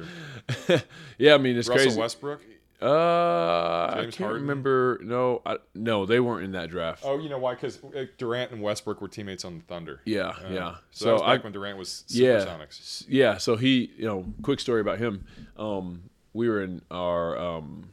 now. 0.68 0.80
yeah, 1.18 1.34
I 1.34 1.38
mean 1.38 1.56
it's 1.56 1.68
Russell 1.68 1.84
crazy. 1.86 2.00
Westbrook. 2.00 2.40
Uh, 2.82 3.86
I 3.92 3.98
can't 4.04 4.16
Harden? 4.16 4.40
remember. 4.42 4.98
No, 5.02 5.42
I, 5.44 5.56
no, 5.74 6.06
they 6.06 6.20
weren't 6.20 6.44
in 6.44 6.52
that 6.52 6.70
draft. 6.70 7.02
Oh, 7.04 7.18
you 7.18 7.28
know 7.28 7.38
why? 7.38 7.54
Because 7.54 7.78
Durant 8.18 8.52
and 8.52 8.62
Westbrook 8.62 9.00
were 9.00 9.08
teammates 9.08 9.44
on 9.44 9.58
the 9.58 9.64
Thunder. 9.64 10.00
yeah, 10.04 10.28
Uh, 10.28 10.48
yeah. 10.50 10.74
So, 10.90 11.04
that 11.06 11.12
was 11.12 11.22
I, 11.22 11.34
back 11.36 11.44
when 11.44 11.52
Durant 11.52 11.78
was 11.78 12.04
yeah, 12.08 12.38
Supersonics. 12.44 13.04
yeah. 13.08 13.36
So 13.38 13.56
he, 13.56 13.90
you 13.96 14.06
know, 14.06 14.24
quick 14.42 14.60
story 14.60 14.80
about 14.80 14.98
him. 14.98 15.24
Um, 15.56 16.04
we 16.32 16.48
were 16.48 16.62
in 16.62 16.82
our 16.90 17.36
um, 17.38 17.90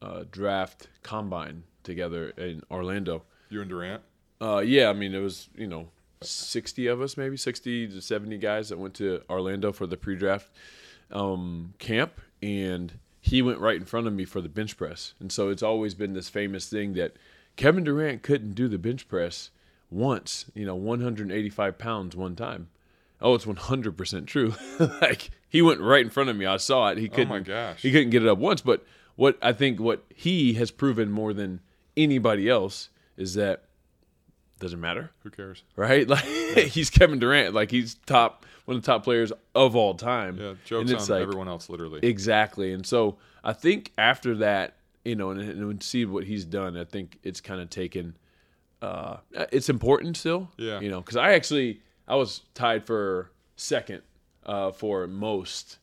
uh, 0.00 0.24
draft 0.30 0.88
combine 1.02 1.62
together 1.82 2.30
in 2.30 2.62
Orlando. 2.70 3.22
You 3.48 3.60
and 3.60 3.70
Durant. 3.70 4.02
Uh, 4.40 4.58
yeah, 4.58 4.88
I 4.90 4.92
mean 4.92 5.14
it 5.14 5.20
was 5.20 5.48
you 5.56 5.66
know 5.68 5.88
sixty 6.20 6.88
of 6.88 7.00
us, 7.00 7.16
maybe 7.16 7.36
sixty 7.36 7.86
to 7.86 8.00
seventy 8.00 8.38
guys 8.38 8.70
that 8.70 8.78
went 8.78 8.94
to 8.94 9.22
Orlando 9.30 9.70
for 9.72 9.86
the 9.86 9.96
pre-draft 9.96 10.48
um, 11.12 11.74
camp, 11.78 12.20
and 12.42 12.92
he 13.24 13.40
went 13.40 13.60
right 13.60 13.76
in 13.76 13.84
front 13.84 14.08
of 14.08 14.12
me 14.12 14.24
for 14.24 14.40
the 14.40 14.48
bench 14.48 14.76
press. 14.76 15.14
And 15.20 15.30
so 15.30 15.48
it's 15.48 15.62
always 15.62 15.94
been 15.94 16.12
this 16.12 16.28
famous 16.28 16.68
thing 16.68 16.94
that 16.94 17.14
Kevin 17.54 17.84
Durant 17.84 18.22
couldn't 18.24 18.54
do 18.54 18.66
the 18.66 18.78
bench 18.78 19.06
press 19.06 19.50
once, 19.90 20.46
you 20.54 20.66
know, 20.66 20.74
185 20.74 21.78
pounds 21.78 22.16
one 22.16 22.34
time. 22.34 22.68
Oh, 23.20 23.34
it's 23.34 23.44
100% 23.44 24.26
true. 24.26 24.54
like 25.00 25.30
he 25.48 25.62
went 25.62 25.80
right 25.80 26.04
in 26.04 26.10
front 26.10 26.30
of 26.30 26.36
me. 26.36 26.46
I 26.46 26.56
saw 26.56 26.88
it. 26.88 26.98
He 26.98 27.08
couldn't. 27.08 27.28
Oh 27.30 27.34
my 27.36 27.40
gosh. 27.40 27.80
He 27.80 27.92
couldn't 27.92 28.10
get 28.10 28.24
it 28.24 28.28
up 28.28 28.38
once. 28.38 28.60
But 28.60 28.84
what 29.14 29.38
I 29.40 29.52
think 29.52 29.78
what 29.78 30.02
he 30.12 30.54
has 30.54 30.72
proven 30.72 31.12
more 31.12 31.32
than 31.32 31.60
anybody 31.96 32.48
else 32.48 32.88
is 33.16 33.34
that 33.34 33.62
doesn't 34.58 34.80
matter 34.80 35.10
Who 35.22 35.30
cares? 35.30 35.62
right? 35.76 36.08
Like 36.08 36.24
he's 36.24 36.90
Kevin 36.90 37.20
Durant, 37.20 37.54
like 37.54 37.70
he's 37.70 37.94
top 38.06 38.44
one 38.64 38.76
of 38.76 38.82
the 38.82 38.86
top 38.86 39.04
players 39.04 39.32
of 39.54 39.76
all 39.76 39.94
time. 39.94 40.38
Yeah, 40.38 40.78
and 40.78 40.90
it's 40.90 41.10
on 41.10 41.16
like 41.16 41.22
everyone 41.22 41.48
else, 41.48 41.68
literally. 41.68 42.00
exactly. 42.02 42.72
And 42.72 42.86
so 42.86 43.18
I 43.42 43.52
think 43.52 43.92
after 43.98 44.36
that, 44.36 44.76
you 45.04 45.16
know, 45.16 45.30
and, 45.30 45.40
and 45.40 45.82
see 45.82 46.04
what 46.04 46.24
he's 46.24 46.44
done, 46.44 46.76
I 46.76 46.84
think 46.84 47.18
it's 47.22 47.40
kind 47.40 47.60
of 47.60 47.70
taken. 47.70 48.16
Uh, 48.80 49.18
it's 49.52 49.68
important 49.68 50.16
still, 50.16 50.50
Yeah. 50.56 50.80
You 50.80 50.90
know, 50.90 51.00
because 51.00 51.16
I 51.16 51.32
actually 51.32 51.80
I 52.08 52.16
was 52.16 52.42
tied 52.54 52.84
for 52.84 53.30
second 53.56 54.02
uh, 54.44 54.72
for 54.72 55.06
most, 55.06 55.78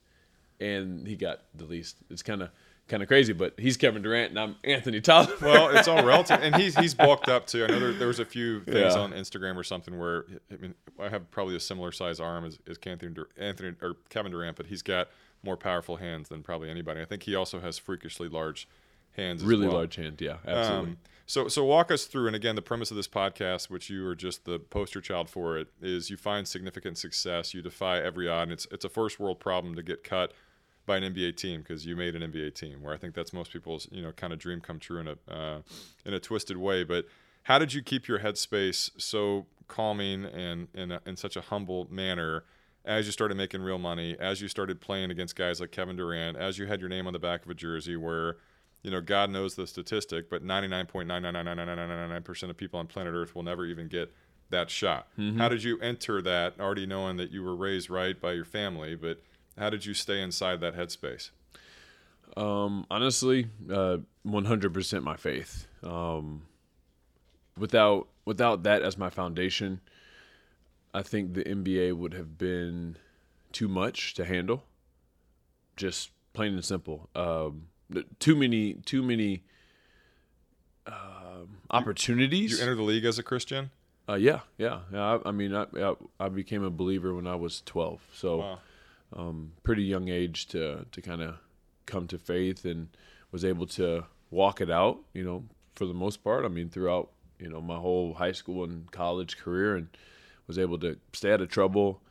and 0.60 1.08
he 1.08 1.16
got 1.16 1.42
the 1.56 1.66
least. 1.66 1.98
It's 2.10 2.24
kind 2.24 2.42
of 2.42 2.50
kind 2.90 3.02
of 3.02 3.08
crazy, 3.08 3.32
but 3.34 3.54
he's 3.58 3.78
Kevin 3.78 4.02
Durant 4.02 4.32
and 4.32 4.40
I'm 4.40 4.56
Anthony 4.64 5.00
Tolliver. 5.00 5.38
well, 5.46 5.70
it's 5.70 5.88
all 5.88 6.04
relative, 6.06 6.40
and 6.42 6.56
he's 6.56 6.76
he's 6.78 6.94
bulked 6.94 7.30
up 7.30 7.48
too. 7.48 7.64
I 7.64 7.68
know 7.68 7.80
there, 7.80 7.94
there 7.94 8.08
was 8.08 8.20
a 8.20 8.26
few 8.26 8.62
things 8.66 8.96
Yeah. 8.96 9.00
on 9.00 9.14
Instagram 9.14 9.56
or 9.56 9.64
something 9.64 9.98
where 9.98 10.26
I 10.52 10.58
mean 10.58 10.76
I 11.00 11.08
have 11.10 11.30
probably 11.32 11.56
a 11.56 11.60
similar 11.60 11.92
size 11.92 12.20
arm 12.20 12.44
as, 12.46 12.60
as 12.68 12.78
Anthony, 12.86 13.14
Dur- 13.14 13.30
Anthony 13.38 13.76
or 13.82 13.96
Kevin 14.10 14.32
Durant, 14.32 14.58
but 14.58 14.66
he's 14.66 14.82
got 14.82 15.08
more 15.44 15.56
powerful 15.56 15.96
hands 15.96 16.28
than 16.28 16.44
probably 16.44 16.70
anybody. 16.70 17.00
I 17.02 17.06
think 17.06 17.24
he 17.24 17.36
also 17.36 17.60
has 17.62 17.78
freakishly 17.78 18.28
large 18.28 18.68
hands. 19.16 19.42
as 19.42 19.48
really 19.48 19.68
well. 19.68 19.78
large 19.78 19.96
hand, 19.96 20.20
yeah, 20.20 20.38
absolutely. 20.46 20.92
Um, 20.92 20.98
so, 21.26 21.48
so 21.48 21.64
walk 21.64 21.92
us 21.92 22.06
through, 22.06 22.26
and 22.26 22.36
again, 22.36 22.56
the 22.56 22.62
premise 22.64 22.90
of 22.90 22.98
this 22.98 23.08
podcast, 23.08 23.70
which 23.70 23.88
you 23.90 24.06
are 24.08 24.16
just 24.16 24.46
the 24.46 24.58
poster 24.58 25.00
child 25.00 25.30
for 25.30 25.58
it, 25.60 25.68
is 25.80 26.10
you 26.10 26.18
find 26.18 26.48
significant 26.48 26.98
success, 26.98 27.54
you 27.54 27.62
defy 27.62 28.00
every 28.02 28.28
odd, 28.28 28.44
and 28.44 28.52
it's 28.52 28.68
it's 28.72 28.84
a 28.84 28.90
first 28.90 29.20
world 29.20 29.40
problem 29.40 29.76
to 29.76 29.84
get 29.84 30.04
cut 30.04 30.34
by 30.90 30.98
an 30.98 31.14
NBA 31.14 31.38
team 31.38 31.62
because 31.62 31.86
you 31.86 31.96
made 31.96 32.16
an 32.16 32.32
NBA 32.32 32.56
team. 32.56 32.82
Where 32.82 32.94
I 32.94 32.98
think 32.98 33.14
that's 33.14 33.32
most 33.32 33.54
people's 33.54 33.88
you 33.92 34.02
know 34.02 34.12
kind 34.12 34.34
of 34.34 34.40
dream 34.40 34.60
come 34.60 34.80
true 34.80 35.00
in 35.00 35.08
a 35.08 35.16
uh, 35.32 35.62
in 36.04 36.16
a 36.16 36.20
twisted 36.20 36.58
way. 36.58 36.84
But 36.84 37.06
how 37.44 37.60
did 37.60 37.74
you 37.74 37.84
keep 37.84 38.08
your 38.08 38.20
headspace 38.20 38.90
so 38.98 39.46
calming 39.68 40.26
and 40.26 40.68
in 40.74 40.92
a, 40.92 41.00
in 41.06 41.16
such 41.16 41.38
a 41.38 41.42
humble 41.42 41.88
manner? 41.92 42.44
As 42.86 43.06
you 43.06 43.12
started 43.12 43.38
making 43.38 43.62
real 43.62 43.78
money, 43.78 44.18
as 44.20 44.42
you 44.42 44.48
started 44.48 44.82
playing 44.82 45.12
against 45.12 45.36
guys 45.36 45.62
like 45.62 45.70
Kevin 45.70 45.96
Durant, 45.96 46.38
as 46.38 46.58
you 46.58 46.66
had 46.66 46.80
your 46.80 46.90
name 46.90 47.06
on 47.06 47.14
the 47.14 47.20
back 47.20 47.46
of 47.46 47.52
a 47.52 47.54
jersey, 47.54 47.96
where 47.96 48.38
you 48.82 48.90
know, 48.90 49.02
God 49.02 49.30
knows 49.30 49.56
the 49.56 49.68
statistic, 49.68 50.30
but 50.30 50.44
99.9999999% 50.44 52.50
of 52.50 52.58
people 52.58 52.80
on 52.80 52.88
planet 52.88 53.14
Earth 53.14 53.36
will 53.36 53.44
never 53.44 53.66
even 53.66 53.90
get 53.90 54.12
that 54.50 54.70
shot. 54.70 55.08
How 55.38 55.50
did 55.50 55.64
you 55.64 55.80
enter 55.82 56.22
that 56.22 56.56
already 56.60 56.88
knowing 56.88 57.18
that 57.18 57.30
you 57.30 57.44
were 57.44 57.56
raised 57.56 57.90
right 57.90 58.20
by 58.20 58.32
your 58.32 58.46
family, 58.46 58.96
but 58.96 59.22
how 59.60 59.70
did 59.70 59.86
you 59.86 59.94
stay 59.94 60.22
inside 60.22 60.62
that 60.62 60.76
headspace? 60.76 61.30
Um, 62.38 62.86
honestly, 62.90 63.48
uh, 63.72 63.98
100% 64.26 65.04
my 65.04 65.16
faith. 65.16 65.68
Um, 65.84 66.44
without 67.58 68.08
without 68.26 68.64
that 68.64 68.82
as 68.82 68.98
my 68.98 69.10
foundation, 69.10 69.82
I 70.94 71.02
think 71.02 71.34
the 71.34 71.44
NBA 71.44 71.94
would 71.94 72.14
have 72.14 72.38
been 72.38 72.98
too 73.52 73.68
much 73.68 74.14
to 74.16 74.26
handle. 74.26 74.64
Just 75.76 76.12
plain 76.34 76.54
and 76.54 76.64
simple. 76.66 77.10
Um, 77.16 77.68
too 78.20 78.36
many 78.36 78.76
too 78.86 79.02
many 79.02 79.44
um, 80.86 81.58
opportunities. 81.72 82.52
You 82.52 82.62
entered 82.62 82.78
the 82.78 82.84
league 82.84 83.06
as 83.06 83.18
a 83.20 83.24
Christian? 83.24 83.72
Uh, 84.08 84.16
yeah, 84.16 84.42
yeah, 84.58 84.80
yeah. 84.92 85.18
I, 85.24 85.30
I 85.30 85.32
mean, 85.32 85.54
I, 85.54 85.66
I 85.76 85.96
I 86.20 86.30
became 86.30 86.64
a 86.64 86.70
believer 86.70 87.14
when 87.14 87.28
I 87.28 87.36
was 87.36 87.62
12. 87.66 88.02
So 88.14 88.38
Wow. 88.38 88.60
Um, 89.14 89.54
pretty 89.64 89.84
young 89.84 90.10
age 90.10 90.48
to 90.48 90.86
to 90.92 91.02
kind 91.02 91.22
of 91.22 91.36
come 91.86 92.08
to 92.08 92.18
faith 92.18 92.66
and 92.66 92.90
was 93.32 93.44
able 93.44 93.66
to 93.68 94.06
walk 94.32 94.62
it 94.62 94.70
out. 94.70 95.00
You 95.14 95.24
know, 95.24 95.44
for 95.76 95.86
the 95.86 95.94
most 95.94 96.24
part. 96.24 96.46
I 96.46 96.50
mean, 96.50 96.70
throughout 96.70 97.12
you 97.40 97.50
know 97.50 97.62
my 97.62 97.78
whole 97.78 98.14
high 98.14 98.34
school 98.34 98.64
and 98.64 98.92
college 98.92 99.38
career, 99.38 99.76
and 99.76 99.88
was 100.48 100.60
able 100.60 100.80
to 100.80 100.98
stay 101.14 101.34
out 101.34 101.42
of 101.42 101.50
trouble 101.50 102.02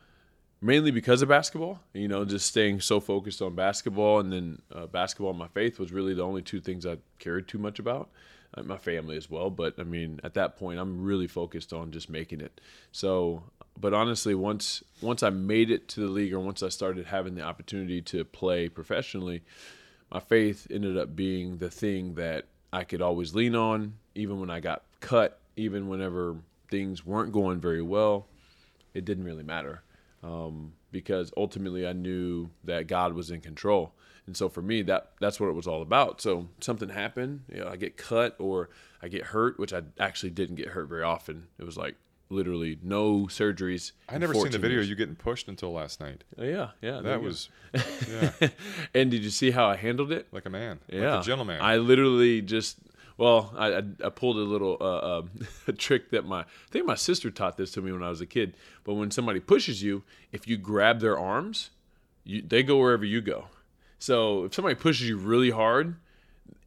mainly 0.61 0.91
because 0.91 1.21
of 1.21 1.29
basketball. 1.29 1.79
You 1.93 2.07
know, 2.07 2.25
just 2.25 2.47
staying 2.47 2.81
so 2.81 2.99
focused 2.99 3.41
on 3.41 3.55
basketball, 3.55 4.19
and 4.19 4.31
then 4.31 4.61
uh, 4.73 4.87
basketball 4.87 5.31
and 5.31 5.39
my 5.39 5.47
faith 5.47 5.79
was 5.79 5.91
really 5.91 6.13
the 6.13 6.23
only 6.23 6.41
two 6.41 6.59
things 6.59 6.85
I 6.85 6.97
cared 7.19 7.47
too 7.47 7.57
much 7.57 7.79
about. 7.79 8.09
Uh, 8.55 8.63
my 8.63 8.77
family 8.77 9.15
as 9.15 9.29
well, 9.29 9.51
but 9.51 9.75
I 9.77 9.83
mean, 9.83 10.19
at 10.23 10.33
that 10.33 10.57
point, 10.57 10.79
I'm 10.79 11.03
really 11.03 11.27
focused 11.27 11.71
on 11.71 11.91
just 11.91 12.09
making 12.09 12.41
it. 12.41 12.59
So, 12.91 13.43
but 13.79 13.93
honestly, 13.93 14.33
once 14.33 14.83
once 15.01 15.21
I 15.21 15.29
made 15.29 15.69
it 15.69 15.87
to 15.89 15.99
the 15.99 16.07
league, 16.07 16.33
or 16.33 16.39
once 16.39 16.63
I 16.63 16.69
started 16.69 17.05
having 17.05 17.35
the 17.35 17.43
opportunity 17.43 18.01
to 18.01 18.25
play 18.25 18.67
professionally, 18.67 19.43
my 20.11 20.19
faith 20.19 20.65
ended 20.71 20.97
up 20.97 21.15
being 21.15 21.57
the 21.57 21.69
thing 21.69 22.15
that 22.15 22.45
I 22.73 22.85
could 22.85 23.03
always 23.03 23.35
lean 23.35 23.55
on, 23.55 23.93
even 24.15 24.39
when 24.39 24.49
I 24.49 24.59
got 24.59 24.83
cut, 24.99 25.39
even 25.55 25.87
whenever 25.87 26.37
things 26.71 27.05
weren't 27.05 27.31
going 27.31 27.59
very 27.59 27.83
well. 27.83 28.27
It 28.95 29.05
didn't 29.05 29.25
really 29.25 29.43
matter 29.43 29.83
um, 30.23 30.73
because 30.91 31.31
ultimately 31.37 31.87
I 31.87 31.93
knew 31.93 32.49
that 32.63 32.87
God 32.87 33.13
was 33.13 33.31
in 33.31 33.41
control. 33.41 33.93
And 34.29 34.37
so 34.37 34.47
for 34.47 34.61
me, 34.61 34.83
that 34.83 35.13
that's 35.19 35.39
what 35.39 35.47
it 35.49 35.53
was 35.53 35.65
all 35.65 35.81
about. 35.81 36.21
So 36.21 36.49
something 36.59 36.89
happened, 36.89 37.45
you 37.51 37.61
know, 37.61 37.67
I 37.67 37.77
get 37.77 37.97
cut 37.97 38.35
or 38.37 38.69
I 39.01 39.07
get 39.07 39.23
hurt, 39.23 39.57
which 39.57 39.73
I 39.73 39.81
actually 39.99 40.29
didn't 40.29 40.55
get 40.55 40.67
hurt 40.67 40.87
very 40.87 41.01
often. 41.01 41.47
It 41.57 41.63
was 41.63 41.77
like 41.77 41.95
literally 42.29 42.77
no 42.83 43.21
surgeries. 43.23 43.93
I 44.07 44.19
never 44.19 44.35
seen 44.35 44.43
the 44.43 44.49
14 44.49 44.61
video 44.61 44.77
of 44.77 44.81
years. 44.81 44.89
you 44.91 44.95
getting 44.95 45.15
pushed 45.15 45.47
until 45.47 45.71
last 45.73 45.99
night. 45.99 46.25
Oh, 46.37 46.43
yeah, 46.43 46.69
yeah. 46.79 47.01
That 47.01 47.23
was, 47.23 47.49
yeah, 47.73 48.49
and 48.93 49.09
did 49.09 49.23
you 49.23 49.31
see 49.31 49.49
how 49.49 49.65
I 49.65 49.77
handled 49.77 50.11
it? 50.11 50.27
like 50.31 50.45
a 50.45 50.51
man, 50.51 50.77
Yeah, 50.87 51.15
like 51.15 51.21
a 51.23 51.25
gentleman. 51.25 51.59
I 51.59 51.77
literally 51.77 52.43
just 52.43 52.77
well, 53.17 53.51
I, 53.57 53.77
I, 53.77 53.81
I 54.05 54.09
pulled 54.09 54.37
a 54.37 54.41
little 54.41 54.77
uh, 54.79 55.21
um, 55.21 55.31
a 55.67 55.73
trick 55.73 56.11
that 56.11 56.27
my 56.27 56.41
I 56.41 56.45
think 56.69 56.85
my 56.85 56.93
sister 56.93 57.31
taught 57.31 57.57
this 57.57 57.71
to 57.71 57.81
me 57.81 57.91
when 57.91 58.03
I 58.03 58.09
was 58.09 58.21
a 58.21 58.27
kid. 58.27 58.53
But 58.83 58.93
when 58.93 59.09
somebody 59.09 59.39
pushes 59.39 59.81
you, 59.81 60.03
if 60.31 60.47
you 60.47 60.55
grab 60.55 60.99
their 60.99 61.17
arms, 61.17 61.71
you, 62.23 62.43
they 62.43 62.61
go 62.61 62.77
wherever 62.77 63.05
you 63.05 63.21
go. 63.21 63.45
So 63.99 64.45
if 64.45 64.53
somebody 64.53 64.75
pushes 64.75 65.07
you 65.07 65.17
really 65.17 65.51
hard, 65.51 65.95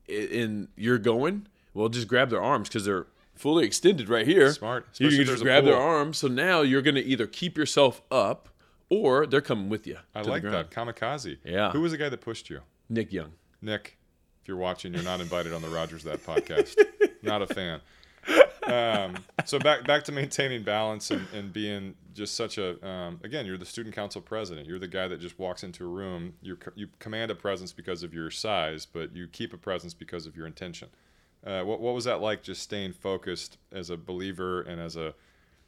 and 0.09 0.69
you're 0.77 0.99
going, 0.99 1.47
well, 1.75 1.89
just 1.89 2.07
grab 2.07 2.31
their 2.31 2.43
arms 2.43 2.69
because 2.69 2.85
they're 2.85 3.07
fully 3.35 3.65
extended 3.65 4.09
right 4.09 4.27
here. 4.27 4.53
Smart. 4.53 4.87
You 4.99 5.09
can 5.09 5.25
just 5.25 5.43
grab 5.43 5.65
their 5.65 5.77
arms. 5.77 6.19
So 6.19 6.29
now 6.29 6.61
you're 6.61 6.83
going 6.83 6.95
to 6.95 7.05
either 7.05 7.27
keep 7.27 7.57
yourself 7.57 8.03
up, 8.11 8.49
or 8.91 9.27
they're 9.27 9.41
coming 9.41 9.71
with 9.71 9.87
you. 9.87 9.97
I 10.15 10.21
like 10.21 10.43
that. 10.43 10.71
Kamikaze. 10.71 11.39
Yeah. 11.45 11.73
Who 11.73 11.81
was 11.81 11.93
the 11.93 11.99
guy 11.99 12.11
that 12.11 12.21
pushed 12.21 12.51
you? 12.51 12.61
Nick 12.91 13.13
Young. 13.13 13.33
Nick, 13.63 13.97
if 14.43 14.49
you're 14.49 14.57
watching, 14.59 14.93
you're 14.93 15.03
not 15.03 15.21
invited 15.21 15.55
on 15.55 15.63
the 15.63 15.69
Rogers 15.69 16.05
That 16.05 16.23
podcast. 16.25 16.77
not 17.23 17.41
a 17.41 17.47
fan. 17.47 17.81
Um, 18.67 19.17
so 19.45 19.59
back 19.59 19.87
back 19.87 20.05
to 20.05 20.13
maintaining 20.13 20.63
balance 20.63 21.11
and, 21.11 21.27
and 21.35 21.53
being 21.53 21.95
just 22.15 22.37
such 22.37 22.59
a 22.59 22.85
um, 22.87 23.21
again, 23.25 23.47
you're 23.47 23.59
the 23.59 23.67
student 23.67 23.95
council 23.95 24.21
president. 24.21 24.67
You're 24.67 24.79
the 24.79 24.89
guy 24.89 25.09
that 25.09 25.21
just 25.21 25.39
walks 25.39 25.63
into 25.63 25.85
a 25.85 25.89
room. 25.89 26.35
You 26.43 26.59
you 26.75 26.89
command 26.99 27.31
a 27.31 27.35
presence 27.35 27.73
because 27.73 28.03
of 28.03 28.15
your 28.15 28.31
size, 28.31 28.87
but 28.87 29.15
you 29.15 29.27
keep 29.27 29.53
a 29.53 29.59
presence 29.59 29.95
because 29.95 30.27
of 30.27 30.37
your 30.37 30.47
intention. 30.47 30.89
Uh, 31.45 31.63
what 31.63 31.81
what 31.81 31.95
was 31.95 32.05
that 32.05 32.21
like? 32.21 32.43
Just 32.43 32.63
staying 32.63 32.93
focused 32.93 33.59
as 33.73 33.91
a 33.91 33.97
believer 33.97 34.63
and 34.63 34.81
as 34.81 34.97
a 34.97 35.15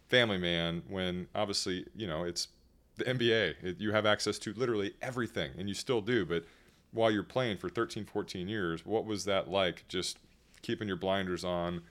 family 0.08 0.38
man 0.38 0.82
when 0.88 1.26
obviously 1.34 1.86
you 1.96 2.06
know 2.06 2.24
it's 2.24 2.48
the 2.96 3.04
NBA. 3.04 3.54
It, 3.62 3.80
you 3.80 3.92
have 3.92 4.06
access 4.06 4.38
to 4.40 4.52
literally 4.54 4.94
everything, 5.02 5.50
and 5.58 5.68
you 5.68 5.74
still 5.74 6.00
do. 6.00 6.24
But 6.24 6.44
while 6.92 7.10
you're 7.10 7.24
playing 7.24 7.58
for 7.58 7.68
13, 7.68 8.04
14 8.04 8.48
years, 8.48 8.86
what 8.86 9.04
was 9.04 9.24
that 9.24 9.50
like? 9.50 9.84
Just 9.88 10.18
keeping 10.62 10.86
your 10.86 10.96
blinders 10.96 11.44
on 11.44 11.82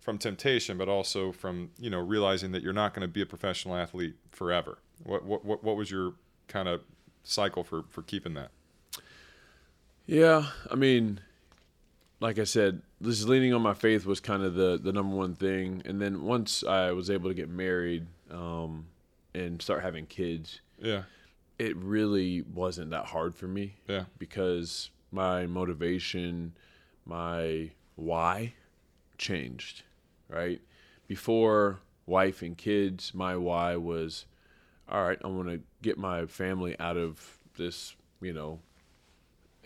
from 0.00 0.18
temptation, 0.18 0.78
but 0.78 0.88
also 0.88 1.32
from 1.32 1.70
you 1.78 1.90
know 1.90 2.00
realizing 2.00 2.52
that 2.52 2.62
you're 2.62 2.72
not 2.72 2.94
going 2.94 3.02
to 3.02 3.12
be 3.12 3.22
a 3.22 3.26
professional 3.26 3.76
athlete 3.76 4.14
forever. 4.30 4.78
What 5.04 5.24
what 5.24 5.44
what, 5.44 5.64
what 5.64 5.76
was 5.76 5.90
your 5.90 6.14
kind 6.46 6.68
of 6.68 6.82
cycle 7.24 7.64
for 7.64 7.84
for 7.88 8.02
keeping 8.02 8.34
that? 8.34 8.50
Yeah, 10.06 10.46
I 10.70 10.74
mean, 10.74 11.20
like 12.20 12.38
I 12.38 12.44
said, 12.44 12.80
this 13.00 13.24
leaning 13.24 13.52
on 13.52 13.60
my 13.60 13.74
faith 13.74 14.06
was 14.06 14.20
kind 14.20 14.42
of 14.42 14.54
the 14.54 14.78
the 14.82 14.92
number 14.92 15.14
one 15.14 15.34
thing. 15.34 15.82
And 15.84 16.00
then 16.00 16.22
once 16.22 16.64
I 16.64 16.92
was 16.92 17.10
able 17.10 17.28
to 17.28 17.34
get 17.34 17.48
married 17.48 18.06
um, 18.30 18.86
and 19.34 19.60
start 19.60 19.82
having 19.82 20.06
kids, 20.06 20.60
Yeah, 20.80 21.02
it 21.58 21.76
really 21.76 22.42
wasn't 22.42 22.90
that 22.90 23.06
hard 23.06 23.34
for 23.34 23.46
me. 23.46 23.74
Yeah. 23.86 24.04
Because 24.18 24.90
my 25.12 25.46
motivation, 25.46 26.54
my 27.04 27.70
why 27.96 28.54
changed, 29.18 29.82
right? 30.28 30.60
Before 31.06 31.80
wife 32.06 32.42
and 32.42 32.56
kids, 32.56 33.12
my 33.14 33.36
why 33.36 33.76
was 33.76 34.26
all 34.88 35.04
right, 35.04 35.18
I 35.22 35.26
want 35.28 35.48
to 35.48 35.60
get 35.82 35.98
my 35.98 36.24
family 36.26 36.74
out 36.80 36.96
of 36.96 37.38
this, 37.56 37.94
you 38.22 38.32
know, 38.32 38.60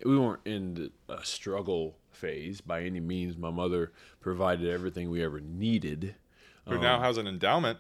we 0.05 0.19
weren't 0.19 0.41
in 0.45 0.91
a 1.09 1.25
struggle 1.25 1.97
phase 2.11 2.61
by 2.61 2.83
any 2.83 2.99
means. 2.99 3.37
My 3.37 3.51
mother 3.51 3.93
provided 4.21 4.69
everything 4.69 5.11
we 5.11 5.23
ever 5.23 5.41
needed. 5.41 6.17
who 6.69 6.79
now 6.79 6.97
um, 6.97 7.03
has 7.03 7.19
an 7.19 7.27
endowment. 7.29 7.79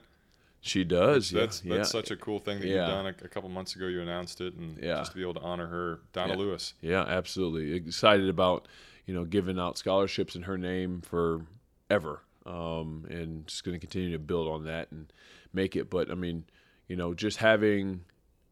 She 0.61 0.85
does. 0.85 1.31
That's 1.31 1.65
yeah, 1.65 1.77
that's 1.77 1.89
yeah. 1.93 2.01
such 2.01 2.12
a 2.12 2.17
cool 2.17 2.39
thing 2.39 2.61
that 2.61 2.67
Yeah. 2.69 2.75
you've 2.87 2.87
done. 2.89 3.07
A, 3.07 3.25
a 3.25 3.29
couple 3.29 3.49
months 3.49 3.75
ago, 3.75 3.87
you 3.89 4.01
announced 4.01 4.41
it, 4.41 4.55
and 4.55 4.79
Yeah. 4.81 4.99
just 4.99 5.11
to 5.11 5.17
be 5.17 5.23
able 5.23 5.35
to 5.35 5.41
honor 5.41 5.67
her, 5.67 6.01
Donna. 6.12 6.37
Lewis. 6.37 6.75
Yeah, 6.81 7.03
absolutely. 7.03 7.73
Excited 7.75 8.29
about 8.29 8.69
you 9.05 9.12
know 9.15 9.25
giving 9.25 9.59
out 9.59 9.77
scholarships 9.77 10.37
in 10.37 10.43
her 10.43 10.57
name 10.57 11.01
for 11.01 11.47
ever, 11.91 12.21
um, 12.46 13.06
and 13.11 13.46
just 13.46 13.64
going 13.64 13.78
to 13.78 13.84
continue 13.84 14.12
to 14.12 14.18
build 14.18 14.49
on 14.49 14.64
that 14.64 14.90
and 14.90 15.12
make 15.52 15.76
it. 15.76 15.90
But 15.90 16.11
I 16.11 16.14
mean, 16.14 16.44
you 16.88 16.96
know, 16.96 17.14
just 17.14 17.38
having 17.38 18.04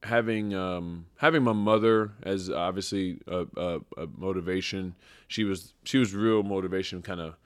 having 0.02 0.54
um, 0.54 1.06
having 1.16 1.42
my 1.42 1.52
mother 1.52 2.12
as 2.22 2.50
obviously 2.50 3.20
a, 3.26 3.46
a, 3.56 3.80
a 3.96 4.06
motivation. 4.16 4.94
She 5.28 5.44
was 5.44 5.74
she 5.84 5.98
was 5.98 6.14
real 6.14 6.42
motivation 6.42 7.02
kind 7.02 7.20
of 7.20 7.36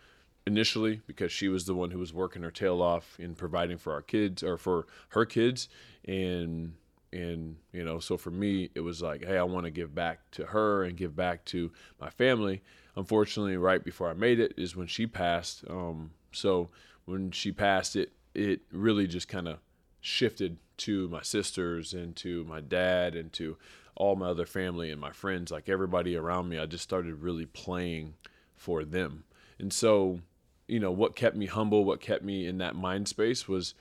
initially 0.47 1.01
because 1.07 1.33
she 1.33 1.49
was 1.49 1.65
the 1.65 1.75
one 1.75 1.91
who 1.91 1.99
was 1.99 2.13
working 2.13 2.43
her 2.43 2.51
tail 2.51 2.83
off 2.83 3.17
in 3.19 3.35
providing 3.35 3.79
for 3.79 3.93
our 3.93 4.03
kids 4.03 4.43
or 4.43 4.59
for 4.59 4.87
her 5.09 5.25
kids 5.25 5.69
and 6.07 6.75
and 7.13 7.57
you 7.73 7.83
know 7.83 7.99
so 7.99 8.17
for 8.19 8.31
me 8.31 8.69
it 8.75 8.81
was 8.81 9.01
like 9.01 9.25
hey 9.25 9.39
i 9.39 9.43
want 9.43 9.65
to 9.65 9.71
give 9.71 9.95
back 9.95 10.19
to 10.33 10.45
her 10.45 10.85
and 10.85 10.99
give 10.99 11.17
back 11.17 11.43
to 11.47 11.73
my 11.99 12.11
family 12.11 12.61
unfortunately 12.97 13.57
right 13.57 13.85
before 13.85 14.11
i 14.11 14.13
made 14.13 14.39
it 14.39 14.53
is 14.59 14.77
when 14.77 14.87
she 14.87 15.07
passed 15.07 15.65
um 15.71 16.11
so 16.35 16.69
when 17.05 17.31
she 17.31 17.53
passed 17.53 17.97
it 17.97 18.13
it 18.35 18.61
really 18.73 19.07
just 19.07 19.29
kind 19.29 19.49
of 19.49 19.59
shifted 20.01 20.59
to 20.77 21.09
my 21.09 21.23
sisters 21.23 21.95
and 21.95 22.17
to 22.17 22.45
my 22.45 22.61
dad 22.61 23.15
and 23.15 23.33
to 23.33 23.57
all 23.95 24.17
my 24.17 24.27
other 24.27 24.47
family 24.47 24.91
and 24.91 25.01
my 25.01 25.13
friends 25.13 25.51
like 25.51 25.69
everybody 25.69 26.17
around 26.17 26.49
me 26.49 26.59
i 26.59 26.67
just 26.67 26.85
started 26.85 27.15
really 27.23 27.47
playing 27.47 28.15
for 28.57 28.85
them 28.85 29.25
and 29.59 29.73
so 29.73 30.21
you 30.67 30.81
know 30.81 30.91
what 30.91 31.15
kept 31.15 31.37
me 31.37 31.47
humble 31.47 31.85
what 31.85 32.01
kept 32.01 32.25
me 32.25 32.47
in 32.47 32.59
that 32.59 32.75
mind 32.75 33.07
space 33.07 33.47
was 33.47 33.75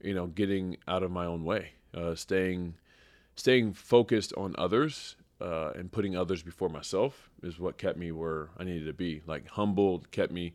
you 0.00 0.14
know 0.14 0.26
getting 0.26 0.76
out 0.88 1.02
of 1.02 1.10
my 1.10 1.24
own 1.24 1.44
way 1.44 1.70
uh, 1.94 2.14
staying 2.14 2.74
staying 3.36 3.72
focused 3.72 4.32
on 4.36 4.54
others 4.58 5.16
uh, 5.40 5.72
and 5.74 5.90
putting 5.92 6.16
others 6.16 6.42
before 6.42 6.68
myself 6.68 7.28
is 7.42 7.58
what 7.58 7.78
kept 7.78 7.98
me 7.98 8.12
where 8.12 8.48
I 8.58 8.64
needed 8.64 8.86
to 8.86 8.92
be. 8.92 9.22
Like 9.26 9.48
humbled, 9.48 10.10
kept 10.10 10.32
me 10.32 10.54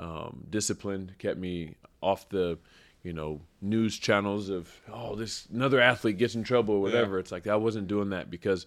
um, 0.00 0.44
disciplined, 0.48 1.14
kept 1.18 1.38
me 1.38 1.74
off 2.02 2.28
the 2.30 2.58
you 3.02 3.12
know 3.12 3.40
news 3.60 3.98
channels 3.98 4.48
of 4.48 4.68
oh 4.92 5.14
this 5.14 5.46
another 5.52 5.80
athlete 5.80 6.18
gets 6.18 6.34
in 6.34 6.42
trouble 6.42 6.74
or 6.74 6.80
whatever. 6.80 7.18
It's 7.18 7.30
like 7.30 7.46
I 7.46 7.56
wasn't 7.56 7.86
doing 7.86 8.10
that 8.10 8.30
because 8.30 8.66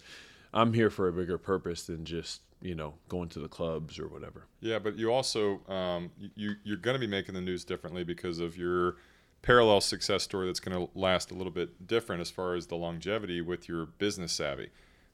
I'm 0.53 0.73
here 0.73 0.89
for 0.89 1.07
a 1.07 1.11
bigger 1.11 1.37
purpose 1.37 1.85
than 1.87 2.05
just 2.05 2.41
you 2.61 2.75
know 2.75 2.93
going 3.09 3.29
to 3.29 3.39
the 3.39 3.47
clubs 3.47 3.99
or 3.99 4.07
whatever. 4.07 4.45
Yeah, 4.61 4.79
but 4.79 4.95
you 4.95 5.11
also 5.11 5.61
um, 5.67 6.11
you 6.35 6.55
you're 6.63 6.77
going 6.77 6.95
to 6.95 6.99
be 6.99 7.07
making 7.07 7.35
the 7.35 7.41
news 7.41 7.65
differently 7.65 8.03
because 8.03 8.39
of 8.39 8.55
your 8.55 8.97
parallel 9.41 9.81
success 9.81 10.23
story 10.23 10.45
that's 10.45 10.59
going 10.59 10.77
to 10.77 10.91
last 10.97 11.31
a 11.31 11.33
little 11.33 11.51
bit 11.51 11.85
different 11.85 12.21
as 12.21 12.29
far 12.31 12.55
as 12.55 12.67
the 12.67 12.75
longevity 12.75 13.41
with 13.41 13.67
your 13.67 13.85
business 13.85 14.31
savvy. 14.31 14.69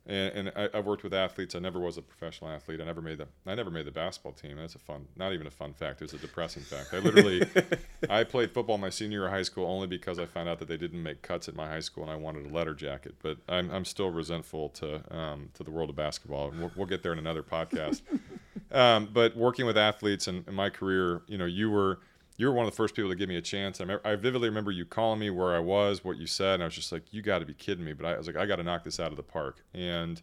And, 0.09 0.47
and 0.47 0.51
I, 0.55 0.77
I've 0.77 0.87
worked 0.87 1.03
with 1.03 1.13
athletes. 1.13 1.53
I 1.53 1.59
never 1.59 1.79
was 1.79 1.97
a 1.97 2.01
professional 2.01 2.49
athlete. 2.49 2.81
I 2.81 2.85
never 2.85 3.01
made 3.01 3.19
the 3.19 3.27
I 3.45 3.53
never 3.53 3.69
made 3.69 3.85
the 3.85 3.91
basketball 3.91 4.33
team. 4.33 4.57
That's 4.57 4.73
a 4.73 4.79
fun, 4.79 5.05
not 5.15 5.33
even 5.33 5.45
a 5.45 5.51
fun 5.51 5.73
fact. 5.73 6.01
It's 6.01 6.13
a 6.13 6.17
depressing 6.17 6.63
fact. 6.63 6.93
I 6.93 6.97
literally 6.97 7.43
I 8.09 8.23
played 8.23 8.51
football 8.51 8.79
my 8.79 8.89
senior 8.89 9.19
year 9.19 9.25
of 9.27 9.31
high 9.31 9.43
school 9.43 9.67
only 9.67 9.85
because 9.85 10.17
I 10.17 10.25
found 10.25 10.49
out 10.49 10.57
that 10.59 10.67
they 10.67 10.77
didn't 10.77 11.03
make 11.03 11.21
cuts 11.21 11.47
at 11.47 11.55
my 11.55 11.69
high 11.69 11.79
school 11.79 12.03
and 12.03 12.11
I 12.11 12.15
wanted 12.15 12.47
a 12.47 12.53
letter 12.53 12.73
jacket. 12.73 13.15
But 13.21 13.37
I'm, 13.47 13.69
I'm 13.69 13.85
still 13.85 14.09
resentful 14.09 14.69
to 14.69 15.15
um, 15.15 15.49
to 15.53 15.63
the 15.63 15.71
world 15.71 15.91
of 15.91 15.95
basketball. 15.95 16.51
We'll, 16.57 16.71
we'll 16.75 16.87
get 16.87 17.03
there 17.03 17.13
in 17.13 17.19
another 17.19 17.43
podcast. 17.43 18.01
um, 18.71 19.09
but 19.13 19.37
working 19.37 19.67
with 19.67 19.77
athletes 19.77 20.27
and 20.27 20.47
in 20.47 20.55
my 20.55 20.71
career, 20.71 21.21
you 21.27 21.37
know, 21.37 21.45
you 21.45 21.69
were 21.69 21.99
you 22.39 22.47
were 22.47 22.53
one 22.53 22.65
of 22.65 22.71
the 22.71 22.75
first 22.75 22.95
people 22.95 23.11
to 23.11 23.17
give 23.17 23.27
me 23.27 23.35
a 23.35 23.41
chance. 23.41 23.81
I, 23.81 23.83
remember, 23.83 24.07
I 24.07 24.15
vividly 24.15 24.47
remember 24.47 24.71
you 24.71 24.85
calling 24.85 25.19
me 25.19 25.29
where 25.29 25.53
I 25.53 25.59
was, 25.59 26.05
what 26.05 26.15
you 26.17 26.25
said, 26.25 26.53
and 26.55 26.63
I 26.63 26.67
was 26.67 26.73
just 26.73 26.89
like, 26.89 27.13
"You 27.13 27.21
got 27.21 27.39
to 27.39 27.45
be 27.45 27.53
kidding 27.53 27.83
me!" 27.83 27.91
But 27.91 28.05
I 28.05 28.17
was 28.17 28.27
like, 28.27 28.37
"I 28.37 28.45
got 28.45 28.55
to 28.55 28.63
knock 28.63 28.85
this 28.85 28.97
out 28.97 29.11
of 29.11 29.17
the 29.17 29.23
park." 29.23 29.61
And 29.73 30.21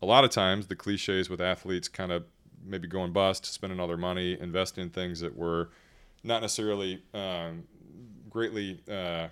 a 0.00 0.06
lot 0.06 0.22
of 0.22 0.30
times, 0.30 0.68
the 0.68 0.76
cliches 0.76 1.28
with 1.28 1.40
athletes 1.40 1.88
kind 1.88 2.12
of 2.12 2.22
maybe 2.64 2.86
going 2.86 3.12
bust, 3.12 3.46
spending 3.46 3.80
all 3.80 3.88
their 3.88 3.96
money, 3.96 4.38
investing 4.40 4.84
in 4.84 4.90
things 4.90 5.18
that 5.20 5.36
were 5.36 5.70
not 6.22 6.40
necessarily 6.40 7.02
um, 7.12 7.64
greatly 8.30 8.80
uh, 8.88 9.26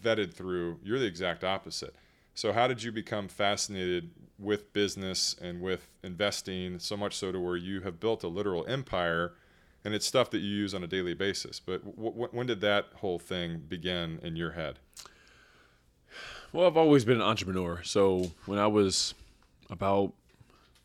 vetted 0.00 0.32
through. 0.32 0.78
You're 0.84 1.00
the 1.00 1.06
exact 1.06 1.42
opposite. 1.42 1.96
So, 2.34 2.52
how 2.52 2.68
did 2.68 2.84
you 2.84 2.92
become 2.92 3.26
fascinated 3.26 4.10
with 4.38 4.72
business 4.72 5.34
and 5.42 5.60
with 5.60 5.88
investing 6.04 6.78
so 6.78 6.96
much 6.96 7.16
so 7.16 7.32
to 7.32 7.40
where 7.40 7.56
you 7.56 7.80
have 7.80 7.98
built 7.98 8.22
a 8.22 8.28
literal 8.28 8.64
empire? 8.68 9.32
And 9.86 9.94
it's 9.94 10.04
stuff 10.04 10.30
that 10.30 10.38
you 10.38 10.48
use 10.48 10.74
on 10.74 10.82
a 10.82 10.88
daily 10.88 11.14
basis. 11.14 11.60
But 11.60 11.84
w- 11.84 12.10
w- 12.10 12.28
when 12.32 12.48
did 12.48 12.60
that 12.60 12.86
whole 12.96 13.20
thing 13.20 13.62
begin 13.68 14.18
in 14.20 14.34
your 14.34 14.50
head? 14.50 14.80
Well, 16.52 16.66
I've 16.66 16.76
always 16.76 17.04
been 17.04 17.18
an 17.18 17.22
entrepreneur. 17.22 17.84
So 17.84 18.32
when 18.46 18.58
I 18.58 18.66
was 18.66 19.14
about 19.70 20.12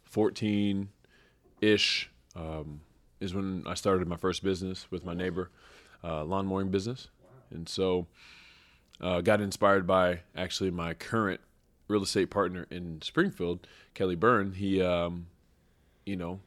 14 0.03 0.89
ish, 1.61 2.11
um, 2.35 2.81
is 3.19 3.33
when 3.33 3.63
I 3.65 3.73
started 3.73 4.07
my 4.07 4.17
first 4.17 4.43
business 4.43 4.85
with 4.91 5.03
my 5.03 5.15
neighbor, 5.15 5.49
uh, 6.03 6.23
lawn 6.23 6.45
mowing 6.45 6.69
business. 6.69 7.07
And 7.49 7.67
so 7.67 8.05
uh, 9.01 9.21
got 9.21 9.41
inspired 9.41 9.87
by 9.87 10.19
actually 10.35 10.69
my 10.69 10.93
current 10.93 11.41
real 11.87 12.03
estate 12.03 12.29
partner 12.29 12.67
in 12.69 13.01
Springfield, 13.01 13.65
Kelly 13.95 14.15
Byrne. 14.15 14.51
He, 14.51 14.79
um, 14.79 15.25
you 16.05 16.17
know, 16.17 16.39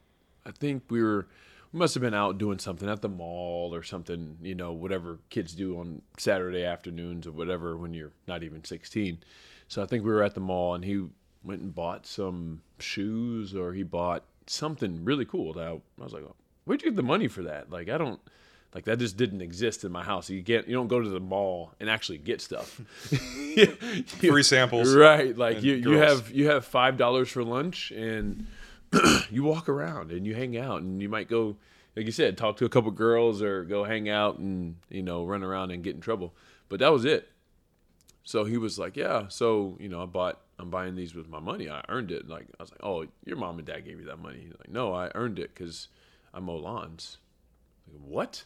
I 0.45 0.51
think 0.51 0.83
we 0.89 1.03
were 1.03 1.27
we 1.27 1.27
must 1.75 1.93
have 1.93 2.01
been 2.01 2.13
out 2.13 2.37
doing 2.37 2.59
something 2.59 2.89
at 2.89 3.01
the 3.01 3.09
mall 3.09 3.73
or 3.73 3.83
something, 3.83 4.37
you 4.41 4.55
know, 4.55 4.71
whatever 4.71 5.19
kids 5.29 5.53
do 5.53 5.79
on 5.79 6.01
Saturday 6.17 6.63
afternoons 6.63 7.27
or 7.27 7.31
whatever 7.31 7.75
when 7.77 7.93
you're 7.93 8.13
not 8.27 8.43
even 8.43 8.63
16. 8.63 9.19
So 9.67 9.83
I 9.83 9.85
think 9.85 10.03
we 10.03 10.11
were 10.11 10.23
at 10.23 10.35
the 10.35 10.39
mall 10.39 10.75
and 10.75 10.85
he 10.85 11.05
went 11.43 11.61
and 11.61 11.75
bought 11.75 12.05
some 12.05 12.61
shoes 12.79 13.55
or 13.55 13.73
he 13.73 13.83
bought 13.83 14.23
something 14.47 15.03
really 15.03 15.25
cool. 15.25 15.53
That 15.53 15.67
I, 15.67 15.79
was 16.01 16.13
like, 16.13 16.23
oh, 16.23 16.35
where'd 16.65 16.81
you 16.81 16.91
get 16.91 16.95
the 16.95 17.03
money 17.03 17.27
for 17.27 17.43
that? 17.43 17.69
Like, 17.69 17.89
I 17.89 17.97
don't. 17.97 18.19
Like 18.73 18.83
that 18.85 18.99
just 18.99 19.15
didn't 19.15 19.41
exist 19.41 19.85
in 19.85 19.91
my 19.93 20.03
house. 20.03 20.29
You 20.29 20.41
get 20.41 20.67
you 20.67 20.73
don't 20.73 20.89
go 20.89 20.99
to 20.99 21.07
the 21.07 21.21
mall 21.21 21.71
and 21.79 21.89
actually 21.89 22.17
get 22.17 22.41
stuff. 22.41 22.71
Free 24.07 24.43
samples. 24.43 24.93
Right. 24.95 25.37
Like 25.37 25.63
you, 25.63 25.75
you 25.75 25.91
have 25.91 26.29
you 26.29 26.49
have 26.49 26.65
five 26.65 26.97
dollars 26.97 27.29
for 27.29 27.41
lunch 27.41 27.91
and 27.91 28.45
you 29.31 29.43
walk 29.43 29.69
around 29.69 30.11
and 30.11 30.25
you 30.25 30.35
hang 30.35 30.57
out 30.57 30.81
and 30.81 31.01
you 31.01 31.09
might 31.09 31.27
go 31.27 31.55
like 31.95 32.05
you 32.05 32.11
said, 32.11 32.37
talk 32.37 32.57
to 32.57 32.65
a 32.65 32.69
couple 32.69 32.91
girls 32.91 33.41
or 33.41 33.63
go 33.63 33.83
hang 33.83 34.09
out 34.09 34.37
and, 34.37 34.75
you 34.89 35.01
know, 35.01 35.25
run 35.25 35.43
around 35.43 35.71
and 35.71 35.83
get 35.83 35.95
in 35.95 36.01
trouble. 36.01 36.33
But 36.67 36.79
that 36.79 36.91
was 36.91 37.05
it. 37.05 37.29
So 38.23 38.43
he 38.43 38.57
was 38.57 38.77
like, 38.77 38.97
Yeah, 38.97 39.27
so, 39.29 39.77
you 39.79 39.87
know, 39.87 40.03
I 40.03 40.05
bought 40.05 40.41
I'm 40.57 40.69
buying 40.69 40.95
these 40.95 41.15
with 41.15 41.29
my 41.29 41.39
money. 41.39 41.69
I 41.69 41.83
earned 41.89 42.11
it. 42.11 42.27
Like 42.27 42.47
I 42.59 42.63
was 42.63 42.71
like, 42.71 42.81
Oh, 42.83 43.05
your 43.23 43.37
mom 43.37 43.59
and 43.59 43.67
dad 43.67 43.85
gave 43.85 43.99
you 43.99 44.05
that 44.07 44.19
money. 44.19 44.39
He's 44.41 44.53
like, 44.59 44.69
No, 44.69 44.93
I 44.93 45.11
earned 45.15 45.39
it 45.39 45.53
because 45.53 45.87
I 46.33 46.39
mow 46.39 46.55
lawns. 46.57 47.17
Like, 47.87 48.01
what? 48.05 48.43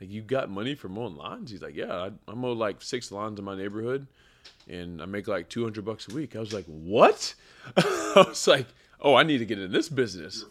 Like 0.00 0.10
you 0.10 0.22
got 0.22 0.50
money 0.50 0.74
for 0.74 0.88
mowing 0.88 1.16
lawns? 1.16 1.50
He's 1.50 1.62
like, 1.62 1.76
Yeah, 1.76 1.94
I, 1.94 2.10
I 2.30 2.34
mow 2.34 2.52
like 2.52 2.82
six 2.82 3.10
lawns 3.12 3.38
in 3.38 3.44
my 3.44 3.56
neighborhood 3.56 4.06
and 4.68 5.00
I 5.00 5.06
make 5.06 5.28
like 5.28 5.48
200 5.48 5.84
bucks 5.84 6.08
a 6.10 6.14
week. 6.14 6.36
I 6.36 6.40
was 6.40 6.52
like, 6.52 6.66
what? 6.66 7.34
I 7.76 8.24
was 8.28 8.46
like, 8.46 8.66
oh, 9.00 9.14
I 9.14 9.22
need 9.22 9.38
to 9.38 9.46
get 9.46 9.58
in 9.58 9.72
this 9.72 9.88
business. 9.88 10.44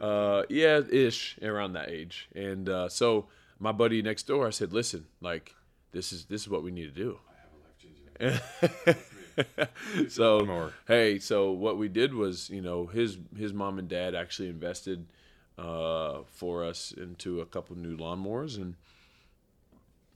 Uh, 0.00 0.42
yeah, 0.48 0.80
ish, 0.90 1.38
around 1.40 1.72
that 1.74 1.88
age. 1.88 2.28
And 2.34 2.68
uh, 2.68 2.88
so 2.88 3.26
my 3.58 3.72
buddy 3.72 4.02
next 4.02 4.24
door, 4.26 4.46
I 4.46 4.50
said, 4.50 4.72
listen, 4.72 5.06
like 5.20 5.54
this 5.92 6.12
is 6.12 6.26
this 6.26 6.42
is 6.42 6.48
what 6.48 6.62
we 6.62 6.70
need 6.70 6.94
to 6.94 7.00
do. 7.00 7.18
so 10.08 10.38
One 10.38 10.46
more. 10.46 10.72
hey, 10.86 11.18
so 11.18 11.50
what 11.50 11.78
we 11.78 11.88
did 11.88 12.14
was, 12.14 12.50
you 12.50 12.60
know, 12.60 12.86
his 12.86 13.18
his 13.36 13.52
mom 13.52 13.78
and 13.78 13.88
dad 13.88 14.14
actually 14.14 14.48
invested 14.48 15.06
uh, 15.58 16.20
for 16.26 16.64
us 16.64 16.92
into 16.92 17.40
a 17.40 17.46
couple 17.46 17.76
new 17.76 17.96
lawnmowers, 17.96 18.56
and 18.56 18.74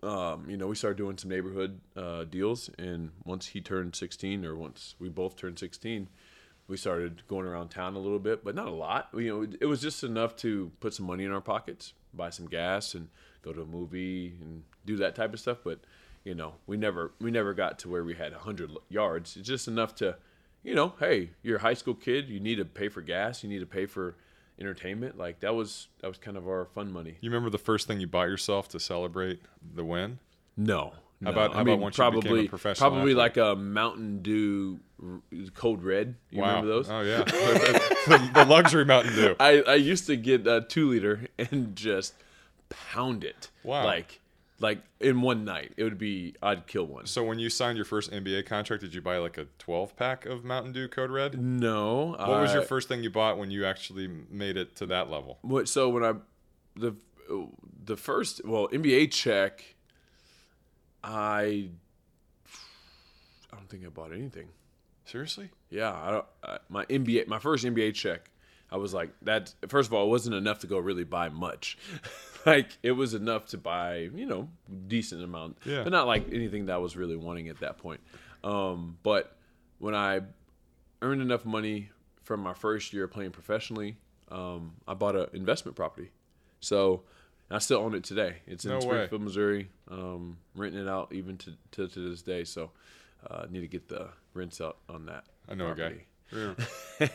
um, 0.03 0.49
you 0.49 0.57
know, 0.57 0.67
we 0.67 0.77
started 0.77 0.97
doing 0.97 1.19
some 1.19 1.31
neighborhood 1.31 1.81
uh, 1.97 2.25
deals. 2.25 2.71
And 2.79 3.11
once 3.25 3.47
he 3.49 3.61
turned 3.61 3.97
16, 3.97 4.45
or 4.45 4.55
once 4.55 4.95
we 4.99 5.09
both 5.09 5.37
turned 5.37 5.59
16, 5.59 6.09
we 6.69 6.77
started 6.77 7.27
going 7.27 7.47
around 7.47 7.71
town 7.71 7.97
a 7.97 7.99
little 7.99 8.19
bit, 8.19 8.45
but 8.45 8.55
not 8.55 8.69
a 8.69 8.73
lot. 8.73 9.09
You 9.15 9.29
know, 9.29 9.57
it 9.61 9.67
was 9.67 9.81
just 9.81 10.05
enough 10.05 10.37
to 10.37 10.71
put 10.81 10.95
some 10.95 11.07
money 11.07 11.25
in 11.25 11.33
our 11.33 11.41
pockets, 11.41 11.95
buy 12.15 12.31
some 12.31 12.47
gas, 12.47 12.95
and 12.95 13.09
go 13.43 13.53
to 13.53 13.63
a 13.63 13.67
movie 13.67 14.35
and 14.41 14.63
do 14.85 14.97
that 14.97 15.15
type 15.15 15.33
of 15.33 15.41
stuff. 15.41 15.59
But 15.65 15.81
you 16.25 16.35
know, 16.35 16.55
we 16.67 16.77
never 16.77 17.13
we 17.21 17.31
never 17.31 17.55
got 17.55 17.79
to 17.81 17.89
where 17.89 18.05
we 18.05 18.15
had 18.15 18.33
100 18.33 18.71
yards. 18.91 19.37
It's 19.37 19.49
just 19.49 19.67
enough 19.67 19.95
to, 19.97 20.17
you 20.63 20.75
know, 20.75 20.93
hey, 21.01 21.31
you're 21.43 21.57
a 21.57 21.61
high 21.61 21.75
school 21.75 21.95
kid. 21.95 22.29
You 22.29 22.39
need 22.39 22.57
to 22.57 22.67
pay 22.67 22.89
for 22.89 23.01
gas. 23.01 23.43
You 23.43 23.49
need 23.49 23.61
to 23.61 23.67
pay 23.67 23.87
for 23.87 24.17
entertainment. 24.61 25.17
Like 25.17 25.41
that 25.41 25.55
was 25.55 25.89
that 26.01 26.09
was 26.09 26.19
kind 26.19 26.37
of 26.37 26.47
our 26.47 26.67
fun 26.67 26.93
money. 26.93 27.17
You 27.23 27.31
remember 27.31 27.51
the 27.51 27.59
first 27.59 27.87
thing 27.87 27.99
you 27.99 28.07
bought 28.07 28.29
yourself 28.29 28.69
to 28.71 28.81
celebrate 28.81 29.41
the 29.75 29.85
win? 29.85 30.19
No. 30.57 30.93
How 31.23 31.31
no. 31.31 31.33
about- 31.33 31.53
how 31.53 31.59
I 31.59 31.63
about 31.63 31.73
mean, 31.73 31.81
once 31.81 31.99
you 31.99 32.05
became 32.05 32.19
a 32.19 32.23
probably 32.23 32.49
professional 32.49 32.91
probably 32.91 33.13
athlete? 33.13 33.17
like 33.17 33.37
a 33.37 33.57
Mountain 33.57 34.23
Dew 34.23 34.81
Code 35.55 35.83
Red. 35.83 36.15
You 36.31 36.43
wow. 36.43 36.49
remember 36.49 36.69
those? 36.69 36.89
Oh 36.91 37.01
yeah, 37.01 37.25
the, 37.25 38.31
the 38.35 38.45
luxury 38.45 38.85
Mountain 38.85 39.15
Dew. 39.15 39.37
I, 39.41 39.63
I 39.63 39.75
used 39.75 40.07
to 40.07 40.17
get 40.17 40.47
a 40.47 40.61
two 40.61 40.91
liter 40.91 41.27
and 41.39 41.75
just 41.75 42.15
pound 42.69 43.25
it. 43.25 43.51
Wow. 43.65 43.85
Like 43.85 44.21
like 44.61 44.81
in 45.01 45.21
one 45.21 45.45
night. 45.45 45.73
It 45.77 45.85
would 45.85 45.99
be 45.99 46.35
I'd 46.43 46.67
kill 46.67 46.87
one. 46.87 47.07
So 47.07 47.25
when 47.25 47.39
you 47.39 47.51
signed 47.51 47.77
your 47.77 47.85
first 47.85 48.11
NBA 48.11 48.47
contract, 48.47 48.83
did 48.83 48.95
you 48.95 49.01
buy 49.01 49.19
like 49.19 49.39
a 49.39 49.47
12 49.59 49.97
pack 49.97 50.27
of 50.27 50.45
Mountain 50.45 50.73
Dew 50.73 50.89
Code 50.89 51.11
Red? 51.11 51.41
No. 51.41 52.17
What 52.19 52.41
was 52.43 52.53
your 52.53 52.63
first 52.63 52.89
thing 52.89 53.03
you 53.03 53.11
bought 53.11 53.39
when 53.39 53.51
you 53.51 53.65
actually 53.65 54.09
made 54.31 54.57
it 54.57 54.77
to 54.77 54.87
that 54.87 55.11
level? 55.11 55.39
What 55.43 55.69
so 55.69 55.89
when 55.89 56.05
I 56.05 56.15
the 56.77 56.95
the 57.85 57.97
first 57.97 58.45
well 58.45 58.69
NBA 58.69 59.11
check 59.13 59.77
I 61.03 61.69
I 63.53 63.57
don't 63.57 63.69
think 63.69 63.85
I 63.85 63.89
bought 63.89 64.13
anything. 64.13 64.49
Seriously? 65.05 65.51
Yeah, 65.71 65.93
I 65.93 66.11
don't. 66.11 66.27
I, 66.45 66.59
my 66.69 66.85
NBA, 66.87 67.27
my 67.29 67.39
first 67.39 67.65
NBA 67.65 67.95
check, 67.95 68.31
I 68.71 68.77
was 68.77 68.93
like, 68.93 69.11
that. 69.23 69.55
First 69.69 69.89
of 69.89 69.95
all, 69.95 70.05
it 70.05 70.11
wasn't 70.11 70.35
enough 70.37 70.59
to 70.61 70.67
go 70.67 70.79
really 70.79 71.05
buy 71.05 71.29
much. 71.31 71.79
like 72.47 72.77
it 72.83 72.93
was 72.93 73.15
enough 73.15 73.47
to 73.49 73.59
buy, 73.59 74.11
you 74.15 74.27
know, 74.27 74.49
decent 74.87 75.23
amount, 75.23 75.59
Yeah. 75.65 75.83
but 75.83 75.91
not 75.93 76.07
like 76.07 76.31
anything 76.33 76.67
that 76.67 76.75
I 76.75 76.79
was 76.79 76.97
really 76.97 77.17
wanting 77.17 77.49
at 77.49 77.61
that 77.61 77.79
point. 77.79 78.01
Um, 78.45 78.99
but 79.03 79.37
when 79.79 79.95
I 79.95 80.21
earned 81.01 81.23
enough 81.23 81.45
money 81.45 81.91
from 82.23 82.41
my 82.41 82.53
first 82.53 82.93
year 82.93 83.09
playing 83.09 83.31
professionally, 83.31 83.97
um, 84.31 84.75
I 84.87 84.93
bought 84.95 85.17
an 85.17 85.27
investment 85.33 85.75
property. 85.77 86.11
So 86.61 87.05
I 87.51 87.59
still 87.59 87.79
own 87.79 87.95
it 87.95 88.05
today. 88.05 88.37
It's 88.47 88.65
in 88.65 88.71
No 88.73 88.77
way. 88.79 88.83
Springfield, 88.83 89.23
Missouri. 89.23 89.69
Um, 89.91 90.39
renting 90.55 90.83
it 90.83 90.89
out 90.89 91.13
even 91.13 91.37
to, 91.39 91.53
to, 91.73 91.89
to 91.89 92.11
this 92.11 92.23
day. 92.23 92.45
So 92.45 92.71
uh, 93.29 93.47
need 93.51 93.61
to 93.61 93.67
get 93.69 93.89
the 93.89 94.09
rents 94.35 94.61
out 94.61 94.77
on 94.89 95.07
that. 95.07 95.25
I 95.49 95.55
know 95.55 95.69
a 95.69 95.75
guy. 95.75 95.83
property. 95.85 96.05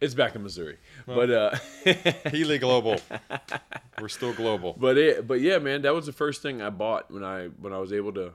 it's 0.00 0.14
back 0.14 0.36
in 0.36 0.42
Missouri, 0.44 0.78
but 1.04 1.30
uh, 1.30 1.50
Healy 2.30 2.58
Global. 2.58 3.00
We're 4.00 4.08
still 4.08 4.32
global. 4.32 4.76
but 4.78 4.96
it, 4.96 5.26
but 5.26 5.40
yeah, 5.40 5.58
man, 5.58 5.82
that 5.82 5.92
was 5.92 6.06
the 6.06 6.12
first 6.12 6.40
thing 6.40 6.62
I 6.62 6.70
bought 6.70 7.10
when 7.10 7.24
I 7.24 7.46
when 7.46 7.72
I 7.72 7.78
was 7.78 7.92
able 7.92 8.12
to 8.12 8.32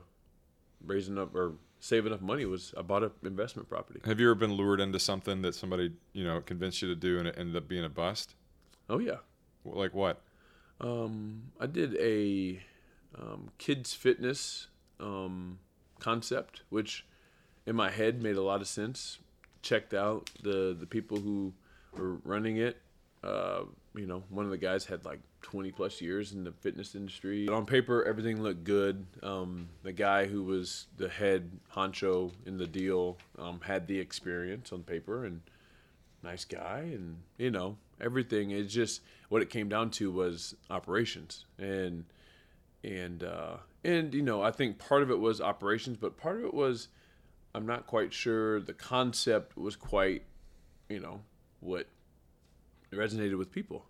raise 0.84 1.08
enough 1.08 1.34
or 1.34 1.54
save 1.80 2.04
enough 2.04 2.20
money 2.20 2.44
was 2.44 2.74
I 2.76 2.82
bought 2.82 3.04
an 3.04 3.10
investment 3.24 3.68
property. 3.70 4.00
Have 4.04 4.20
you 4.20 4.26
ever 4.26 4.34
been 4.34 4.52
lured 4.52 4.80
into 4.80 4.98
something 4.98 5.40
that 5.40 5.54
somebody 5.54 5.92
you 6.12 6.24
know 6.24 6.42
convinced 6.42 6.82
you 6.82 6.88
to 6.88 6.94
do 6.94 7.18
and 7.18 7.28
it 7.28 7.34
ended 7.38 7.56
up 7.56 7.66
being 7.66 7.84
a 7.84 7.88
bust? 7.88 8.34
Oh 8.90 8.98
yeah, 8.98 9.16
Like 9.64 9.94
what? 9.94 10.20
Um, 10.80 11.42
I 11.60 11.66
did 11.66 11.96
a 11.96 12.60
um, 13.18 13.50
kids 13.58 13.94
fitness 13.94 14.68
um, 15.00 15.58
concept, 15.98 16.62
which 16.70 17.06
in 17.66 17.76
my 17.76 17.90
head 17.90 18.22
made 18.22 18.36
a 18.36 18.42
lot 18.42 18.60
of 18.60 18.68
sense. 18.68 19.18
Checked 19.62 19.94
out 19.94 20.30
the 20.42 20.76
the 20.78 20.86
people 20.86 21.18
who 21.18 21.52
were 21.96 22.16
running 22.24 22.58
it. 22.58 22.80
Uh, 23.22 23.62
you 23.94 24.06
know, 24.06 24.22
one 24.28 24.44
of 24.44 24.50
the 24.50 24.58
guys 24.58 24.84
had 24.84 25.04
like 25.04 25.20
20 25.40 25.70
plus 25.72 26.00
years 26.00 26.32
in 26.32 26.44
the 26.44 26.52
fitness 26.52 26.94
industry. 26.94 27.48
On 27.48 27.64
paper, 27.64 28.04
everything 28.04 28.42
looked 28.42 28.64
good. 28.64 29.06
Um, 29.22 29.68
the 29.82 29.92
guy 29.92 30.26
who 30.26 30.42
was 30.42 30.86
the 30.96 31.08
head 31.08 31.50
honcho 31.74 32.32
in 32.44 32.58
the 32.58 32.66
deal 32.66 33.16
um, 33.38 33.60
had 33.64 33.86
the 33.86 33.98
experience 33.98 34.72
on 34.72 34.82
paper 34.82 35.24
and 35.24 35.40
nice 36.24 36.44
guy. 36.44 36.80
And, 36.92 37.18
you 37.38 37.50
know, 37.50 37.76
everything. 38.00 38.50
It's 38.50 38.72
just 38.72 39.02
what 39.28 39.42
it 39.42 39.50
came 39.50 39.68
down 39.68 39.90
to 39.92 40.10
was 40.10 40.54
operations. 40.70 41.44
And, 41.58 42.04
and, 42.82 43.22
uh, 43.22 43.56
and, 43.84 44.12
you 44.14 44.22
know, 44.22 44.42
I 44.42 44.50
think 44.50 44.78
part 44.78 45.02
of 45.02 45.10
it 45.10 45.18
was 45.18 45.40
operations, 45.40 45.96
but 45.96 46.16
part 46.16 46.36
of 46.38 46.44
it 46.44 46.54
was 46.54 46.88
I'm 47.54 47.66
not 47.66 47.86
quite 47.86 48.12
sure 48.12 48.60
the 48.60 48.72
concept 48.74 49.56
was 49.56 49.76
quite, 49.76 50.24
you 50.88 50.98
know, 51.00 51.20
what 51.60 51.86
resonated 52.92 53.38
with 53.38 53.50
people. 53.50 53.86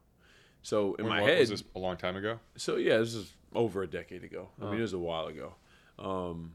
So 0.62 0.94
in 0.94 1.05
When- 1.05 1.12
my 1.14 1.20
what- 1.20 1.31
head, 1.31 1.40
was 1.40 1.51
this 1.51 1.64
a 1.75 1.79
long 1.79 1.97
time 1.97 2.16
ago? 2.16 2.40
so 2.57 2.77
yeah, 2.77 2.99
this 2.99 3.14
is 3.14 3.35
over 3.55 3.83
a 3.83 3.87
decade 3.87 4.25
ago. 4.25 4.49
I 4.61 4.64
mean, 4.66 4.79
it 4.79 4.83
was 4.83 4.92
a 4.94 4.99
while 4.99 5.27
ago. 5.27 5.55
Um, 5.99 6.55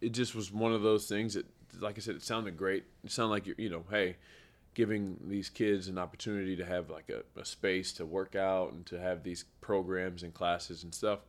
it 0.00 0.10
just 0.10 0.34
was 0.34 0.52
one 0.52 0.72
of 0.72 0.82
those 0.82 1.08
things 1.08 1.34
that, 1.34 1.46
like 1.80 1.96
I 1.96 2.00
said, 2.00 2.14
it 2.16 2.22
sounded 2.22 2.56
great. 2.56 2.84
It 3.04 3.10
sounded 3.10 3.30
like 3.30 3.46
you're, 3.46 3.56
you 3.58 3.70
know, 3.70 3.84
hey, 3.90 4.16
giving 4.76 5.16
these 5.26 5.48
kids 5.48 5.88
an 5.88 5.96
opportunity 5.96 6.54
to 6.54 6.64
have 6.64 6.90
like 6.90 7.08
a, 7.08 7.40
a 7.40 7.46
space 7.46 7.94
to 7.94 8.04
work 8.04 8.36
out 8.36 8.74
and 8.74 8.84
to 8.84 9.00
have 9.00 9.22
these 9.22 9.46
programs 9.62 10.22
and 10.22 10.34
classes 10.34 10.84
and 10.84 10.94
stuff. 10.94 11.20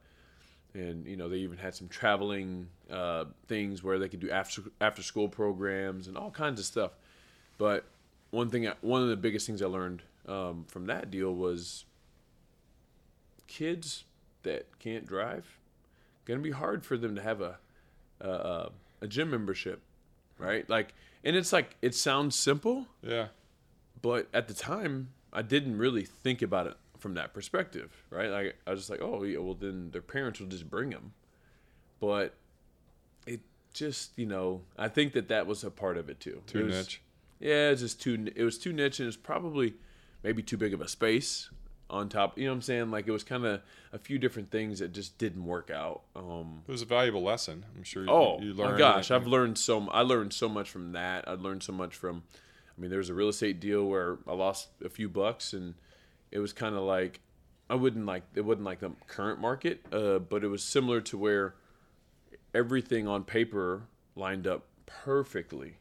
And 0.74 1.08
you 1.08 1.16
know, 1.16 1.30
they 1.30 1.38
even 1.38 1.58
had 1.58 1.74
some 1.74 1.88
traveling 1.88 2.68
uh, 2.92 3.24
things 3.48 3.82
where 3.82 4.00
they 4.00 4.10
could 4.10 4.20
do 4.20 4.30
after 4.30 4.64
after 4.82 5.02
school 5.02 5.30
programs 5.30 6.10
and 6.10 6.18
all 6.18 6.30
kinds 6.30 6.60
of 6.60 6.66
stuff. 6.66 6.92
But 7.58 7.86
one 8.32 8.50
thing, 8.50 8.68
I, 8.68 8.74
one 8.82 9.02
of 9.02 9.08
the 9.08 9.16
biggest 9.16 9.48
things 9.48 9.62
I 9.62 9.68
learned 9.68 10.04
um, 10.28 10.66
from 10.68 10.88
that 10.88 11.10
deal 11.10 11.34
was 11.34 11.86
kids 13.48 14.04
that 14.44 14.68
can't 14.78 15.08
drive 15.08 15.58
gonna 16.26 16.42
be 16.42 16.52
hard 16.52 16.86
for 16.86 16.98
them 16.98 17.16
to 17.16 17.22
have 17.22 17.40
a 17.40 17.58
a, 18.20 18.72
a, 19.00 19.08
gym 19.08 19.30
membership, 19.30 19.80
right? 20.38 20.70
Like, 20.70 20.94
and 21.24 21.36
it's 21.36 21.54
like 21.54 21.76
it 21.82 21.96
sounds 21.96 22.36
simple, 22.36 22.88
Yeah. 23.02 23.28
But 24.02 24.28
at 24.34 24.48
the 24.48 24.54
time 24.54 25.10
I 25.34 25.42
didn't 25.42 25.78
really 25.78 26.04
think 26.04 26.42
about 26.42 26.68
it 26.68 26.76
from 26.98 27.14
that 27.16 27.34
perspective, 27.34 28.06
right? 28.10 28.30
Like 28.30 28.56
I 28.66 28.72
was 28.72 28.80
just 28.82 28.90
like, 28.90 29.02
oh, 29.02 29.24
yeah, 29.24 29.40
well 29.40 29.54
then 29.54 29.92
their 29.92 30.02
parents 30.02 30.40
will 30.40 30.48
just 30.48 30.70
bring 30.70 30.90
them, 30.90 31.14
but 32.00 32.34
it 33.26 33.42
just 33.74 34.12
you 34.18 34.26
know 34.26 34.62
I 34.78 34.88
think 34.88 35.14
that 35.14 35.28
that 35.30 35.48
was 35.48 35.64
a 35.64 35.72
part 35.72 35.98
of 35.98 36.10
it 36.10 36.20
too. 36.20 36.42
Too 36.48 36.60
It 36.60 36.64
was- 36.66 36.76
niche. 36.76 37.02
yeah, 37.40 37.70
it's 37.70 37.82
just 37.82 38.02
too. 38.02 38.28
It 38.36 38.44
was 38.44 38.58
too 38.58 38.74
niche, 38.74 39.00
and 39.00 39.08
it's 39.08 39.18
probably 39.18 39.76
maybe 40.24 40.42
too 40.42 40.58
big 40.58 40.74
of 40.74 40.82
a 40.82 40.88
space 40.88 41.50
on 41.90 42.10
top. 42.10 42.38
You 42.38 42.46
know 42.46 42.52
what 42.52 42.56
I'm 42.56 42.62
saying? 42.64 42.92
Like 42.92 43.08
it 43.08 43.12
was 43.12 43.24
kind 43.24 43.46
of 43.46 43.62
a 43.94 44.00
few 44.00 44.18
different 44.18 44.50
things 44.52 44.80
that 44.80 44.92
just 44.92 45.18
didn't 45.18 45.46
work 45.46 45.70
out. 45.70 46.02
Um, 46.16 46.64
It 46.68 46.72
was 46.72 46.82
a 46.82 46.86
valuable 46.86 47.24
lesson. 47.24 47.66
I'm 47.76 47.84
sure 47.84 48.04
you, 48.04 48.10
oh 48.10 48.40
you 48.42 48.54
my 48.56 48.64
learned. 48.66 48.78
gosh, 48.80 49.10
and- 49.12 49.16
I've 49.22 49.28
learned 49.28 49.58
so. 49.58 49.88
I 49.90 50.02
learned 50.02 50.34
so 50.34 50.50
much 50.50 50.70
from 50.70 50.94
that. 50.94 51.28
I 51.28 51.34
learned 51.34 51.64
so 51.64 51.74
much 51.74 51.96
from. 51.96 52.24
I 52.78 52.82
mean, 52.82 52.90
there 52.90 53.00
was 53.00 53.10
a 53.10 53.14
real 53.14 53.30
estate 53.30 53.60
deal 53.60 53.86
where 53.86 54.20
I 54.28 54.34
lost 54.34 54.70
a 54.84 54.90
few 54.90 55.10
bucks, 55.10 55.54
and 55.54 55.74
it 56.32 56.40
was 56.40 56.54
kind 56.54 56.76
of 56.76 56.84
like 56.84 57.22
I 57.70 57.76
wouldn't 57.76 58.06
like 58.06 58.24
it 58.36 58.42
wasn't 58.42 58.66
like 58.66 58.80
the 58.80 58.92
current 59.08 59.40
market, 59.40 59.82
uh, 59.92 60.20
but 60.20 60.44
it 60.44 60.48
was 60.48 60.64
similar 60.64 61.02
to 61.02 61.18
where 61.18 61.56
everything 62.54 63.08
on 63.08 63.24
paper 63.24 63.84
lined 64.16 64.48
up 64.48 64.66
perfectly, 64.86 65.78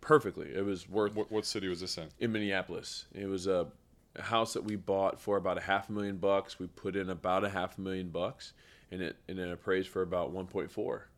perfectly. 0.00 0.48
It 0.54 0.64
was 0.64 0.88
worth 0.88 1.14
What, 1.14 1.30
what 1.30 1.44
city 1.44 1.68
was 1.68 1.80
this 1.80 1.98
in? 1.98 2.08
in 2.18 2.32
Minneapolis. 2.32 3.06
It 3.14 3.26
was 3.26 3.46
a, 3.46 3.66
a 4.14 4.22
house 4.22 4.54
that 4.54 4.64
we 4.64 4.76
bought 4.76 5.20
for 5.20 5.36
about 5.36 5.58
a 5.58 5.62
half 5.62 5.88
a 5.88 5.92
million 5.92 6.16
bucks. 6.16 6.58
We 6.58 6.68
put 6.68 6.96
in 6.96 7.10
about 7.10 7.44
a 7.44 7.50
half 7.50 7.76
a 7.76 7.80
million 7.80 8.08
bucks, 8.08 8.52
and 8.90 9.02
it 9.02 9.16
and 9.28 9.38
it 9.38 9.50
appraised 9.50 9.88
for 9.88 10.02
about 10.02 10.30
one 10.30 10.46
point 10.46 10.70
four. 10.70 11.08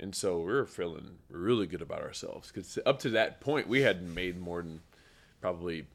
And 0.00 0.14
so 0.14 0.38
we 0.38 0.44
were 0.52 0.64
feeling 0.66 1.18
really 1.30 1.66
good 1.66 1.82
about 1.82 2.02
ourselves 2.02 2.48
because 2.52 2.78
up 2.86 3.00
to 3.00 3.10
that 3.10 3.40
point 3.40 3.66
we 3.66 3.82
hadn't 3.82 4.14
made 4.14 4.38
more 4.40 4.62
than 4.62 4.80
probably 5.40 5.86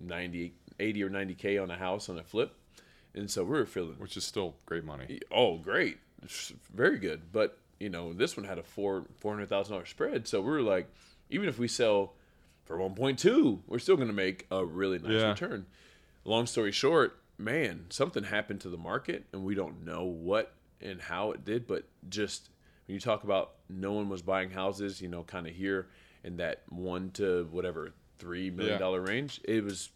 90, 0.00 0.52
80 0.78 1.02
or 1.04 1.10
90k 1.10 1.62
on 1.62 1.70
a 1.70 1.76
house 1.76 2.08
on 2.08 2.18
a 2.18 2.22
flip, 2.22 2.54
and 3.14 3.30
so 3.30 3.42
we 3.44 3.50
were 3.50 3.66
feeling 3.66 3.94
Which 3.98 4.16
is 4.16 4.24
still 4.24 4.54
great 4.66 4.84
money. 4.84 5.20
oh 5.32 5.56
great, 5.58 5.98
very 6.74 6.98
good. 6.98 7.32
But 7.32 7.58
you 7.80 7.88
know 7.88 8.12
this 8.12 8.36
one 8.36 8.44
had 8.46 8.58
a 8.58 8.62
four 8.62 9.04
four 9.18 9.32
hundred 9.34 9.48
thousand 9.48 9.72
dollar 9.74 9.86
spread, 9.86 10.28
so 10.28 10.40
we 10.40 10.50
were 10.50 10.62
like, 10.62 10.88
even 11.30 11.48
if 11.48 11.58
we 11.58 11.68
sell 11.68 12.12
for 12.64 12.76
one 12.76 12.94
point 12.94 13.18
two, 13.18 13.62
we're 13.66 13.78
still 13.78 13.96
going 13.96 14.08
to 14.08 14.14
make 14.14 14.46
a 14.50 14.64
really 14.64 14.98
nice 14.98 15.12
Yeah. 15.12 15.30
return. 15.30 15.66
Long 16.24 16.46
story 16.46 16.70
short, 16.72 17.18
man, 17.38 17.86
something 17.88 18.24
happened 18.24 18.60
to 18.60 18.68
the 18.68 18.76
market, 18.76 19.24
and 19.32 19.42
we 19.44 19.54
don't 19.54 19.84
know 19.86 20.04
what 20.04 20.52
and 20.80 21.00
how 21.00 21.32
it 21.32 21.44
did, 21.44 21.66
but 21.66 21.84
just 22.08 22.50
when 22.88 22.94
you 22.94 23.00
talk 23.00 23.22
about 23.22 23.52
no 23.68 23.92
one 23.92 24.08
was 24.08 24.22
buying 24.22 24.50
houses, 24.50 25.02
you 25.02 25.08
know, 25.08 25.22
kind 25.22 25.46
of 25.46 25.54
here 25.54 25.88
in 26.24 26.38
that 26.38 26.62
one 26.70 27.10
to 27.12 27.46
whatever 27.50 27.92
three 28.18 28.50
million 28.50 28.74
Yeah. 28.74 28.78
dollar 28.78 29.02
range, 29.02 29.42
it 29.44 29.62
was 29.62 29.90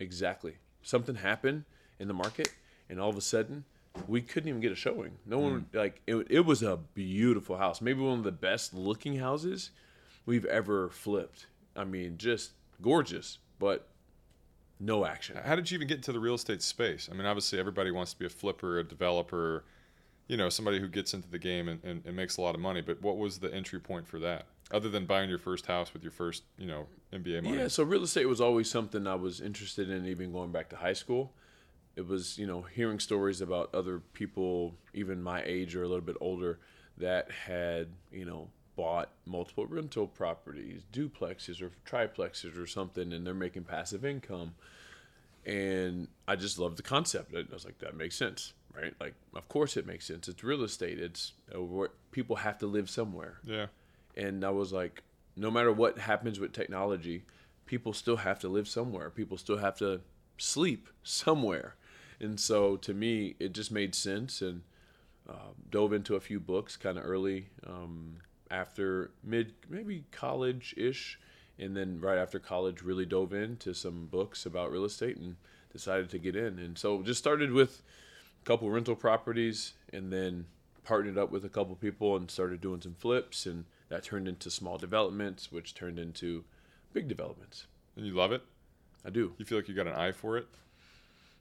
exactly 0.00 0.56
something 0.82 1.14
happened 1.14 1.64
in 2.00 2.08
the 2.08 2.14
market, 2.14 2.52
and 2.88 3.00
all 3.00 3.08
of 3.08 3.16
a 3.16 3.20
sudden 3.20 3.64
we 4.08 4.20
couldn't 4.20 4.48
even 4.48 4.60
get 4.60 4.72
a 4.72 4.76
showing. 4.76 5.18
No 5.26 5.38
one 5.38 5.66
mm. 5.72 5.78
like 5.78 6.02
it. 6.08 6.26
It 6.28 6.40
was 6.40 6.62
a 6.62 6.76
beautiful 6.76 7.56
house, 7.56 7.80
maybe 7.80 8.00
one 8.00 8.18
of 8.18 8.24
the 8.24 8.32
best 8.32 8.74
looking 8.74 9.18
houses 9.18 9.70
we've 10.26 10.44
ever 10.46 10.88
flipped. 10.88 11.46
I 11.76 11.84
mean, 11.84 12.18
just 12.18 12.50
gorgeous, 12.82 13.38
but 13.60 13.86
no 14.80 15.04
action. 15.04 15.36
How 15.36 15.54
did 15.54 15.70
you 15.70 15.76
even 15.76 15.86
get 15.86 15.98
into 15.98 16.12
the 16.12 16.20
real 16.20 16.34
estate 16.34 16.62
space? 16.62 17.08
I 17.10 17.14
mean, 17.14 17.26
obviously 17.26 17.60
everybody 17.60 17.92
wants 17.92 18.12
to 18.12 18.18
be 18.18 18.26
a 18.26 18.28
flipper, 18.28 18.80
a 18.80 18.84
developer, 18.84 19.64
you 20.28 20.36
know, 20.36 20.48
somebody 20.48 20.78
who 20.78 20.88
gets 20.88 21.14
into 21.14 21.28
the 21.28 21.38
game 21.38 21.68
and, 21.68 21.82
and, 21.82 22.02
and 22.04 22.14
makes 22.14 22.36
a 22.36 22.42
lot 22.42 22.54
of 22.54 22.60
money. 22.60 22.82
But 22.82 23.02
what 23.02 23.16
was 23.16 23.38
the 23.38 23.52
entry 23.52 23.80
point 23.80 24.06
for 24.06 24.18
that, 24.20 24.46
other 24.70 24.88
than 24.90 25.06
buying 25.06 25.28
your 25.28 25.38
first 25.38 25.66
house 25.66 25.92
with 25.92 26.02
your 26.02 26.12
first, 26.12 26.44
you 26.58 26.66
know, 26.66 26.86
NBA 27.12 27.42
money? 27.42 27.56
Yeah, 27.56 27.68
so 27.68 27.82
real 27.82 28.02
estate 28.02 28.26
was 28.26 28.40
always 28.40 28.70
something 28.70 29.06
I 29.06 29.14
was 29.14 29.40
interested 29.40 29.90
in, 29.90 30.06
even 30.06 30.32
going 30.32 30.52
back 30.52 30.68
to 30.70 30.76
high 30.76 30.92
school. 30.92 31.32
It 31.96 32.06
was, 32.06 32.38
you 32.38 32.46
know, 32.46 32.62
hearing 32.62 33.00
stories 33.00 33.40
about 33.40 33.74
other 33.74 33.98
people, 34.12 34.74
even 34.94 35.22
my 35.22 35.42
age 35.44 35.74
or 35.74 35.82
a 35.82 35.88
little 35.88 36.04
bit 36.04 36.16
older, 36.20 36.60
that 36.98 37.30
had, 37.30 37.88
you 38.12 38.24
know, 38.24 38.48
bought 38.76 39.10
multiple 39.26 39.66
rental 39.66 40.06
properties, 40.06 40.82
duplexes 40.92 41.60
or 41.60 41.72
triplexes 41.84 42.56
or 42.56 42.66
something, 42.66 43.12
and 43.12 43.26
they're 43.26 43.34
making 43.34 43.64
passive 43.64 44.04
income. 44.04 44.54
And 45.44 46.06
I 46.28 46.36
just 46.36 46.58
loved 46.58 46.76
the 46.76 46.82
concept. 46.82 47.34
I 47.34 47.42
was 47.52 47.64
like, 47.64 47.78
that 47.78 47.96
makes 47.96 48.14
sense, 48.14 48.52
right? 48.74 48.94
Like, 49.00 49.14
of 49.34 49.48
course 49.48 49.76
it 49.76 49.86
makes 49.86 50.06
sense. 50.06 50.28
It's 50.28 50.42
real 50.44 50.62
estate. 50.64 50.98
It's 50.98 51.32
uh, 51.54 51.60
where 51.62 51.90
people 52.10 52.36
have 52.36 52.58
to 52.58 52.66
live 52.66 52.88
somewhere 52.90 53.38
Yeah. 53.44 53.66
and 54.16 54.44
I 54.44 54.50
was 54.50 54.72
like, 54.72 55.02
no 55.36 55.50
matter 55.50 55.72
what 55.72 55.98
happens 55.98 56.40
with 56.40 56.52
technology, 56.52 57.22
people 57.66 57.92
still 57.92 58.16
have 58.16 58.38
to 58.40 58.48
live 58.48 58.66
somewhere. 58.68 59.10
People 59.10 59.36
still 59.36 59.58
have 59.58 59.76
to 59.78 60.00
sleep 60.36 60.88
somewhere, 61.02 61.76
and 62.20 62.38
so 62.40 62.76
to 62.78 62.92
me, 62.94 63.36
it 63.38 63.52
just 63.52 63.70
made 63.70 63.94
sense. 63.94 64.42
And 64.42 64.62
uh, 65.28 65.52
dove 65.70 65.92
into 65.92 66.16
a 66.16 66.20
few 66.20 66.40
books 66.40 66.76
kind 66.76 66.96
of 66.98 67.04
early 67.04 67.46
um, 67.66 68.16
after 68.50 69.10
mid, 69.22 69.52
maybe 69.68 70.04
college 70.10 70.74
ish, 70.76 71.20
and 71.58 71.76
then 71.76 72.00
right 72.00 72.18
after 72.18 72.38
college, 72.38 72.82
really 72.82 73.04
dove 73.06 73.32
into 73.34 73.74
some 73.74 74.06
books 74.06 74.46
about 74.46 74.72
real 74.72 74.84
estate 74.86 75.16
and 75.18 75.36
decided 75.72 76.08
to 76.10 76.18
get 76.18 76.34
in. 76.34 76.58
And 76.58 76.78
so 76.78 77.02
just 77.02 77.18
started 77.20 77.52
with 77.52 77.82
couple 78.48 78.70
rental 78.70 78.96
properties, 78.96 79.74
and 79.92 80.10
then 80.10 80.46
partnered 80.82 81.18
up 81.18 81.30
with 81.30 81.44
a 81.44 81.50
couple 81.50 81.76
people 81.76 82.16
and 82.16 82.30
started 82.30 82.62
doing 82.62 82.80
some 82.80 82.94
flips 82.94 83.44
and 83.44 83.66
that 83.90 84.02
turned 84.02 84.26
into 84.26 84.50
small 84.50 84.78
developments 84.78 85.52
which 85.52 85.74
turned 85.74 85.98
into 85.98 86.44
big 86.94 87.06
developments 87.08 87.66
And 87.94 88.06
you 88.06 88.14
love 88.14 88.32
it? 88.32 88.42
i 89.04 89.10
do 89.10 89.34
You 89.36 89.44
feel 89.44 89.58
like 89.58 89.68
you 89.68 89.74
got 89.74 89.86
an 89.86 89.92
eye 89.92 90.12
for 90.12 90.38
it? 90.38 90.46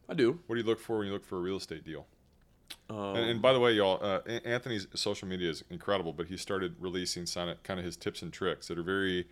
i 0.09 0.13
do 0.13 0.39
What 0.47 0.55
do 0.55 0.61
you 0.61 0.67
look 0.67 0.81
for 0.81 0.97
when 0.97 1.07
you 1.07 1.13
look 1.13 1.23
for 1.23 1.37
a 1.37 1.41
real 1.41 1.55
estate 1.55 1.85
deal? 1.85 2.05
um, 2.89 3.15
And, 3.15 3.25
and 3.31 3.41
by 3.41 3.53
the 3.53 3.59
way, 3.61 3.71
y'all, 3.71 3.99
uh, 4.03 4.19
Anthony's 4.43 4.87
social 4.93 5.29
media 5.29 5.49
is 5.49 5.63
incredible, 5.69 6.11
but 6.11 6.27
he 6.27 6.35
started 6.35 6.75
releasing 6.77 7.25
kind 7.25 7.79
of 7.79 7.85
his 7.85 7.95
tips 7.95 8.21
and 8.21 8.33
tricks 8.33 8.67
that 8.67 8.77
are 8.77 8.83
very, 8.83 9.27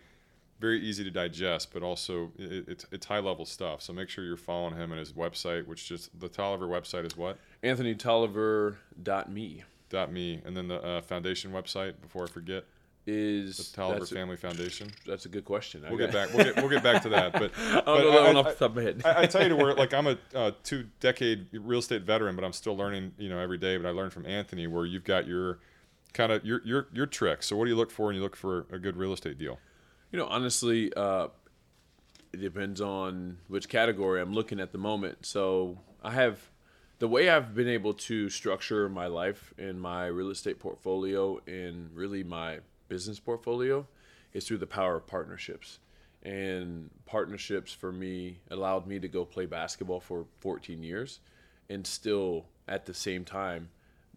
very 0.60 0.80
easy 0.80 1.04
to 1.04 1.10
digest, 1.10 1.74
but 1.74 1.82
also 1.82 2.32
it, 2.38 2.64
it's 2.68 2.86
it's 2.90 3.06
high 3.06 3.18
level 3.18 3.44
stuff. 3.44 3.82
So 3.82 3.92
make 3.92 4.08
sure 4.08 4.24
you're 4.24 4.38
following 4.38 4.74
him 4.76 4.92
and 4.92 4.98
his 4.98 5.12
website, 5.12 5.66
which 5.66 5.86
just 5.86 6.18
the 6.18 6.28
Tolliver 6.28 6.66
website 6.66 7.04
is 7.04 7.16
what 7.16 7.36
anthonytolliver.me 7.62 9.64
dot 9.88 10.12
me, 10.12 10.40
and 10.44 10.56
then 10.56 10.68
the 10.68 10.82
uh, 10.82 11.02
foundation 11.02 11.52
website. 11.52 11.94
Before 12.00 12.24
I 12.24 12.26
forget, 12.26 12.64
is 13.06 13.70
the 13.70 13.76
Tolliver 13.76 14.00
that's, 14.00 14.12
a, 14.12 14.14
Family 14.14 14.36
Foundation. 14.36 14.90
that's 15.06 15.26
a 15.26 15.28
good 15.28 15.44
question 15.44 15.84
We'll 15.88 15.98
get 15.98 16.12
back. 16.12 16.32
We'll 16.34 16.44
get 16.44 16.56
we'll 16.56 16.68
get 16.68 16.82
back 16.82 17.02
to 17.02 17.08
that. 17.10 17.32
But 17.32 17.52
I 17.58 17.74
but 17.76 17.84
don't 17.84 18.04
know 18.04 18.12
that 18.12 18.22
I- 18.22 18.26
one 18.26 18.36
off 18.36 18.46
the 18.46 18.68
top 18.68 18.70
of 18.70 18.76
my 18.76 18.82
head 18.82 19.02
I, 19.04 19.22
I 19.22 19.26
tell 19.26 19.42
you 19.42 19.50
to 19.50 19.56
where 19.56 19.74
like 19.74 19.94
I'm 19.94 20.06
a 20.06 20.18
uh, 20.34 20.50
two 20.64 20.86
decade 21.00 21.46
real 21.52 21.78
estate 21.78 22.02
veteran, 22.02 22.34
but 22.34 22.44
I'm 22.44 22.52
still 22.52 22.76
learning, 22.76 23.12
you 23.18 23.28
know, 23.28 23.38
every 23.38 23.58
day. 23.58 23.76
But 23.76 23.86
I 23.86 23.92
learned 23.92 24.12
from 24.12 24.26
Anthony 24.26 24.66
where 24.66 24.84
you've 24.84 25.04
got 25.04 25.26
your 25.26 25.58
kind 26.12 26.32
of 26.32 26.44
your 26.44 26.60
your 26.64 26.88
your 26.92 27.06
tricks. 27.06 27.46
So 27.46 27.56
what 27.56 27.64
do 27.64 27.70
you 27.70 27.76
look 27.76 27.90
for 27.90 28.06
when 28.06 28.16
you 28.16 28.22
look 28.22 28.36
for 28.36 28.66
a 28.72 28.78
good 28.78 28.96
real 28.96 29.12
estate 29.12 29.38
deal? 29.38 29.58
You 30.10 30.18
know, 30.18 30.26
honestly, 30.26 30.92
uh, 30.94 31.28
it 32.32 32.40
depends 32.40 32.80
on 32.80 33.38
which 33.48 33.68
category 33.68 34.20
I'm 34.20 34.32
looking 34.32 34.60
at 34.60 34.72
the 34.72 34.78
moment. 34.78 35.26
So 35.26 35.78
I 36.02 36.12
have 36.12 36.40
the 36.98 37.08
way 37.08 37.28
I've 37.28 37.54
been 37.54 37.68
able 37.68 37.94
to 37.94 38.30
structure 38.30 38.88
my 38.88 39.06
life 39.06 39.52
and 39.58 39.80
my 39.80 40.06
real 40.06 40.30
estate 40.30 40.58
portfolio 40.58 41.40
and 41.46 41.90
really 41.94 42.24
my 42.24 42.60
business 42.88 43.18
portfolio 43.18 43.86
is 44.32 44.46
through 44.46 44.58
the 44.58 44.66
power 44.66 44.96
of 44.96 45.06
partnerships. 45.06 45.78
And 46.22 46.90
partnerships 47.04 47.72
for 47.72 47.92
me 47.92 48.40
allowed 48.50 48.86
me 48.86 48.98
to 48.98 49.08
go 49.08 49.24
play 49.24 49.46
basketball 49.46 50.00
for 50.00 50.26
14 50.40 50.82
years 50.82 51.20
and 51.68 51.86
still 51.86 52.46
at 52.66 52.86
the 52.86 52.94
same 52.94 53.24
time 53.24 53.68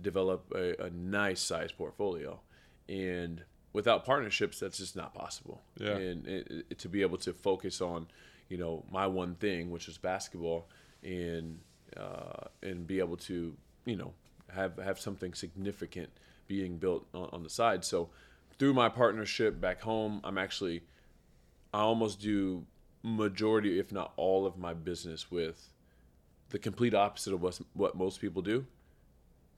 develop 0.01 0.51
a, 0.55 0.85
a 0.85 0.89
nice 0.89 1.41
size 1.41 1.71
portfolio. 1.71 2.39
And 2.87 3.43
without 3.73 4.05
partnerships, 4.05 4.59
that's 4.59 4.77
just 4.77 4.95
not 4.95 5.13
possible. 5.13 5.61
Yeah. 5.77 5.97
And 5.97 6.27
it, 6.27 6.65
it, 6.69 6.79
to 6.79 6.89
be 6.89 7.01
able 7.01 7.17
to 7.19 7.33
focus 7.33 7.81
on, 7.81 8.07
you 8.47 8.57
know, 8.57 8.85
my 8.91 9.05
one 9.05 9.35
thing, 9.35 9.69
which 9.69 9.87
is 9.87 9.97
basketball, 9.97 10.67
and 11.03 11.59
uh, 11.97 12.47
and 12.61 12.85
be 12.85 12.99
able 12.99 13.17
to, 13.17 13.55
you 13.85 13.95
know, 13.95 14.13
have 14.53 14.77
have 14.77 14.99
something 14.99 15.33
significant 15.33 16.09
being 16.47 16.77
built 16.77 17.05
on, 17.13 17.29
on 17.31 17.43
the 17.43 17.49
side. 17.49 17.85
So 17.85 18.09
through 18.57 18.73
my 18.73 18.89
partnership 18.89 19.61
back 19.61 19.81
home, 19.81 20.21
I'm 20.23 20.37
actually, 20.37 20.81
I 21.73 21.79
almost 21.79 22.19
do 22.19 22.65
majority, 23.03 23.79
if 23.79 23.91
not 23.91 24.11
all, 24.17 24.45
of 24.45 24.57
my 24.57 24.73
business 24.73 25.31
with 25.31 25.69
the 26.49 26.59
complete 26.59 26.93
opposite 26.93 27.33
of 27.33 27.41
what 27.41 27.59
what 27.73 27.95
most 27.95 28.19
people 28.19 28.41
do, 28.41 28.65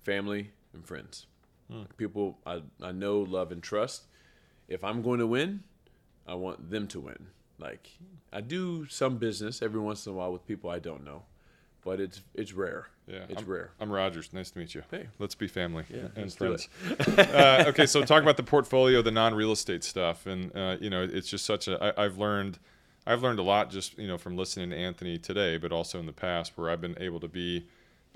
family 0.04 0.52
and 0.74 0.86
friends. 0.86 1.26
People 1.96 2.38
I, 2.46 2.62
I 2.84 2.92
know, 2.92 3.20
love, 3.20 3.52
and 3.52 3.64
trust. 3.64 4.04
If 4.68 4.84
I'm 4.84 5.02
going 5.02 5.20
to 5.20 5.28
win, 5.28 5.64
I 6.28 6.36
want 6.36 6.70
them 6.70 6.88
to 6.88 7.00
win. 7.00 7.28
Like 7.58 7.92
I 8.34 8.42
do 8.42 8.88
some 8.88 9.18
business 9.18 9.62
every 9.62 9.80
once 9.80 10.06
in 10.06 10.12
a 10.12 10.16
while 10.16 10.34
with 10.34 10.46
people 10.46 10.70
I 10.70 10.80
don't 10.80 11.06
know, 11.06 11.24
but 11.84 12.00
it's 12.00 12.22
it's 12.34 12.54
rare. 12.54 12.88
Yeah, 13.08 13.26
it's 13.30 13.42
I'm, 13.42 13.48
rare. 13.48 13.72
I'm 13.80 13.92
Rogers. 13.92 14.32
Nice 14.32 14.52
to 14.52 14.60
meet 14.60 14.74
you. 14.74 14.84
Hey. 14.90 15.08
let's 15.20 15.36
be 15.36 15.48
family 15.48 15.84
Yeah, 15.90 16.08
and 16.16 16.32
friends. 16.34 16.70
uh, 17.18 17.66
okay, 17.68 17.86
so 17.86 18.04
talk 18.04 18.22
about 18.24 18.38
the 18.38 18.44
portfolio, 18.44 19.02
the 19.02 19.12
non-real 19.12 19.52
estate 19.52 19.84
stuff, 19.84 20.26
and 20.26 20.56
uh, 20.56 20.78
you 20.80 20.90
know, 20.90 21.04
it's 21.04 21.30
just 21.30 21.46
such 21.46 21.68
a. 21.68 21.94
I, 21.98 22.06
I've 22.06 22.18
learned, 22.18 22.60
I've 23.06 23.22
learned 23.22 23.40
a 23.40 23.44
lot 23.44 23.70
just 23.70 23.98
you 23.98 24.08
know 24.08 24.18
from 24.18 24.38
listening 24.38 24.70
to 24.70 24.78
Anthony 24.78 25.18
today, 25.18 25.58
but 25.58 25.72
also 25.72 26.00
in 26.00 26.06
the 26.06 26.14
past 26.14 26.54
where 26.56 26.70
I've 26.70 26.82
been 26.82 26.98
able 27.00 27.20
to 27.20 27.28
be 27.28 27.66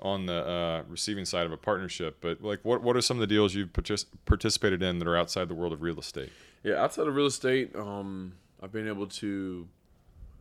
on 0.00 0.26
the 0.26 0.46
uh, 0.46 0.82
receiving 0.88 1.24
side 1.24 1.46
of 1.46 1.52
a 1.52 1.56
partnership. 1.56 2.18
But 2.20 2.42
like, 2.42 2.60
what 2.62 2.82
what 2.82 2.96
are 2.96 3.00
some 3.00 3.16
of 3.16 3.20
the 3.20 3.26
deals 3.26 3.54
you've 3.54 3.72
partic- 3.72 4.06
participated 4.24 4.82
in 4.82 4.98
that 4.98 5.08
are 5.08 5.16
outside 5.16 5.48
the 5.48 5.54
world 5.54 5.72
of 5.72 5.82
real 5.82 5.98
estate? 5.98 6.30
Yeah, 6.62 6.82
outside 6.82 7.06
of 7.06 7.14
real 7.14 7.26
estate, 7.26 7.74
um, 7.76 8.32
I've 8.62 8.72
been 8.72 8.88
able 8.88 9.06
to 9.06 9.68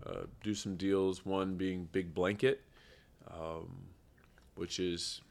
uh, 0.06 0.14
do 0.44 0.54
some 0.54 0.76
deals. 0.76 1.26
One 1.26 1.56
being 1.56 1.88
Big 1.92 2.14
Blanket, 2.14 2.62
um, 3.32 3.68
which 4.56 4.80
is 4.80 5.22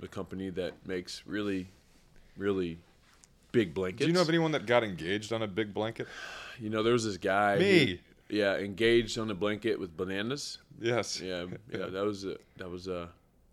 the 0.00 0.08
company 0.08 0.50
that 0.50 0.72
makes 0.86 1.22
really, 1.26 1.68
really 2.36 2.78
big 3.52 3.72
blankets. 3.74 4.00
Do 4.02 4.06
you 4.08 4.12
know 4.12 4.22
of 4.22 4.28
anyone 4.28 4.52
that 4.52 4.66
got 4.66 4.82
engaged 4.84 5.32
on 5.32 5.42
a 5.42 5.46
big 5.46 5.72
blanket? 5.72 6.06
You 6.60 6.70
know, 6.70 6.82
there 6.82 6.92
was 6.92 7.04
this 7.04 7.16
guy. 7.16 7.54
who- 7.56 7.60
Me. 7.62 8.00
yeah, 8.28 8.56
engaged 8.56 9.18
on 9.18 9.30
a 9.30 9.34
blanket 9.34 9.78
with 9.78 9.96
bananas. 9.96 10.58
Yes. 10.80 11.20
Yeah, 11.20 11.46
yeah, 11.72 11.86
that 11.90 12.04
was 12.04 12.24
a, 12.24 12.36
that 12.56 12.68
was 12.70 12.88
a. 12.88 13.08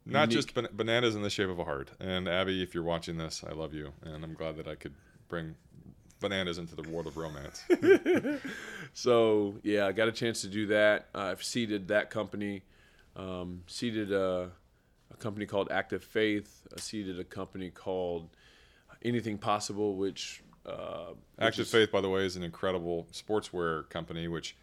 Not 0.05 0.31
unique- 0.31 0.31
just 0.37 0.53
ban- 0.55 0.67
bananas 0.73 1.15
in 1.15 1.21
the 1.21 1.29
shape 1.29 1.49
of 1.49 1.59
a 1.59 1.63
heart. 1.63 1.91
And 1.99 2.27
Abby, 2.27 2.63
if 2.63 2.73
you're 2.73 2.83
watching 2.83 3.17
this, 3.17 3.43
I 3.47 3.53
love 3.53 3.73
you, 3.73 3.91
and 4.03 4.23
I'm 4.23 4.33
glad 4.33 4.57
that 4.57 4.67
I 4.67 4.73
could 4.75 4.93
bring 5.29 5.55
bananas 6.19 6.57
into 6.57 6.75
the 6.75 6.87
world 6.89 7.05
of 7.07 7.17
romance. 7.17 7.63
So 8.93 9.55
yeah, 9.63 9.87
I 9.87 9.91
got 9.91 10.07
a 10.07 10.11
chance 10.11 10.41
to 10.41 10.47
do 10.47 10.67
that. 10.67 11.07
Uh, 11.15 11.19
I've 11.19 11.43
seeded 11.43 11.87
that 11.89 12.09
company, 12.09 12.61
um, 13.15 13.63
seeded 13.67 14.11
a, 14.11 14.51
a 15.11 15.17
company 15.17 15.45
called 15.45 15.69
Active 15.71 16.03
Faith. 16.03 16.67
I 16.75 16.79
seeded 16.79 17.19
a 17.19 17.23
company 17.23 17.69
called 17.69 18.29
Anything 19.03 19.37
Possible, 19.37 19.95
which 19.95 20.43
uh, 20.65 21.07
which 21.35 21.47
Active 21.47 21.65
is- 21.65 21.71
Faith, 21.71 21.91
by 21.91 22.01
the 22.01 22.09
way, 22.09 22.25
is 22.25 22.35
an 22.35 22.43
incredible 22.43 23.07
sportswear 23.11 23.89
company 23.89 24.27
which 24.27 24.55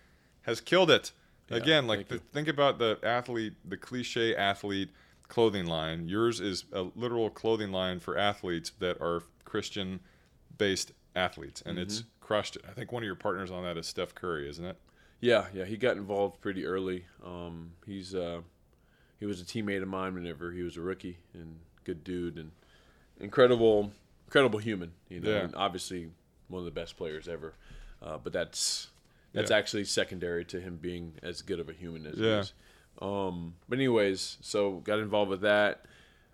has 0.43 0.61
killed 0.61 0.91
it. 0.91 1.13
Again, 1.51 1.87
like 1.87 2.09
the, 2.09 2.19
think 2.19 2.47
about 2.47 2.79
the 2.79 2.99
athlete, 3.03 3.55
the 3.67 3.77
cliche 3.79 4.37
athlete 4.37 4.91
clothing 5.29 5.67
line. 5.67 6.07
Yours 6.09 6.41
is 6.41 6.65
a 6.73 6.83
literal 6.95 7.31
clothing 7.31 7.73
line 7.73 8.01
for 8.01 8.19
athletes 8.19 8.71
that 8.81 9.01
are 9.01 9.23
Christian-based 9.45 10.93
athletes, 11.17 11.63
and 11.65 11.79
it's 11.79 12.01
Mm-hmm. 12.01 12.09
crushed 12.21 12.57
it. 12.57 12.65
I 12.69 12.73
think 12.73 12.93
one 12.93 13.03
of 13.03 13.07
your 13.07 13.15
partners 13.15 13.51
on 13.51 13.63
that 13.65 13.77
is 13.79 13.87
Steph 13.87 14.15
Curry, 14.15 14.49
isn't 14.49 14.65
it? 14.65 14.77
Yeah, 15.21 15.47
yeah, 15.53 15.65
he 15.65 15.77
got 15.77 15.97
involved 15.97 16.41
pretty 16.41 16.65
early. 16.65 17.05
Um, 17.25 17.73
he's 17.87 18.15
uh, 18.15 18.41
he 19.19 19.27
was 19.27 19.41
a 19.41 19.45
teammate 19.45 19.83
of 19.83 19.89
mine 19.89 20.15
whenever 20.15 20.53
he 20.53 20.63
was 20.63 20.77
a 20.77 20.81
rookie, 20.81 21.19
and 21.35 21.59
good 21.85 22.05
dude, 22.05 22.37
and 22.37 22.53
incredible 23.21 23.93
incredible 24.27 24.59
human. 24.59 24.93
You 25.09 25.21
know, 25.21 25.31
Yeah. 25.31 25.45
and 25.45 25.55
obviously 25.57 26.11
one 26.49 26.61
of 26.61 26.65
the 26.65 26.71
best 26.71 26.97
players 26.97 27.29
ever. 27.29 27.55
Uh, 28.01 28.19
but 28.19 28.33
that's 28.33 28.91
that's 29.33 29.51
Yeah. 29.51 29.57
actually 29.57 29.85
secondary 29.85 30.45
to 30.47 30.61
him 30.61 30.77
being 30.77 31.15
as 31.23 31.43
good 31.43 31.59
of 31.61 31.69
a 31.69 31.73
human 31.73 32.07
as 32.07 32.17
he 32.19 32.25
is. 32.27 32.53
Um, 33.03 33.55
but 33.69 33.79
anyways, 33.79 34.39
so 34.41 34.79
got 34.81 34.99
involved 35.01 35.31
with 35.31 35.41
that. 35.43 35.85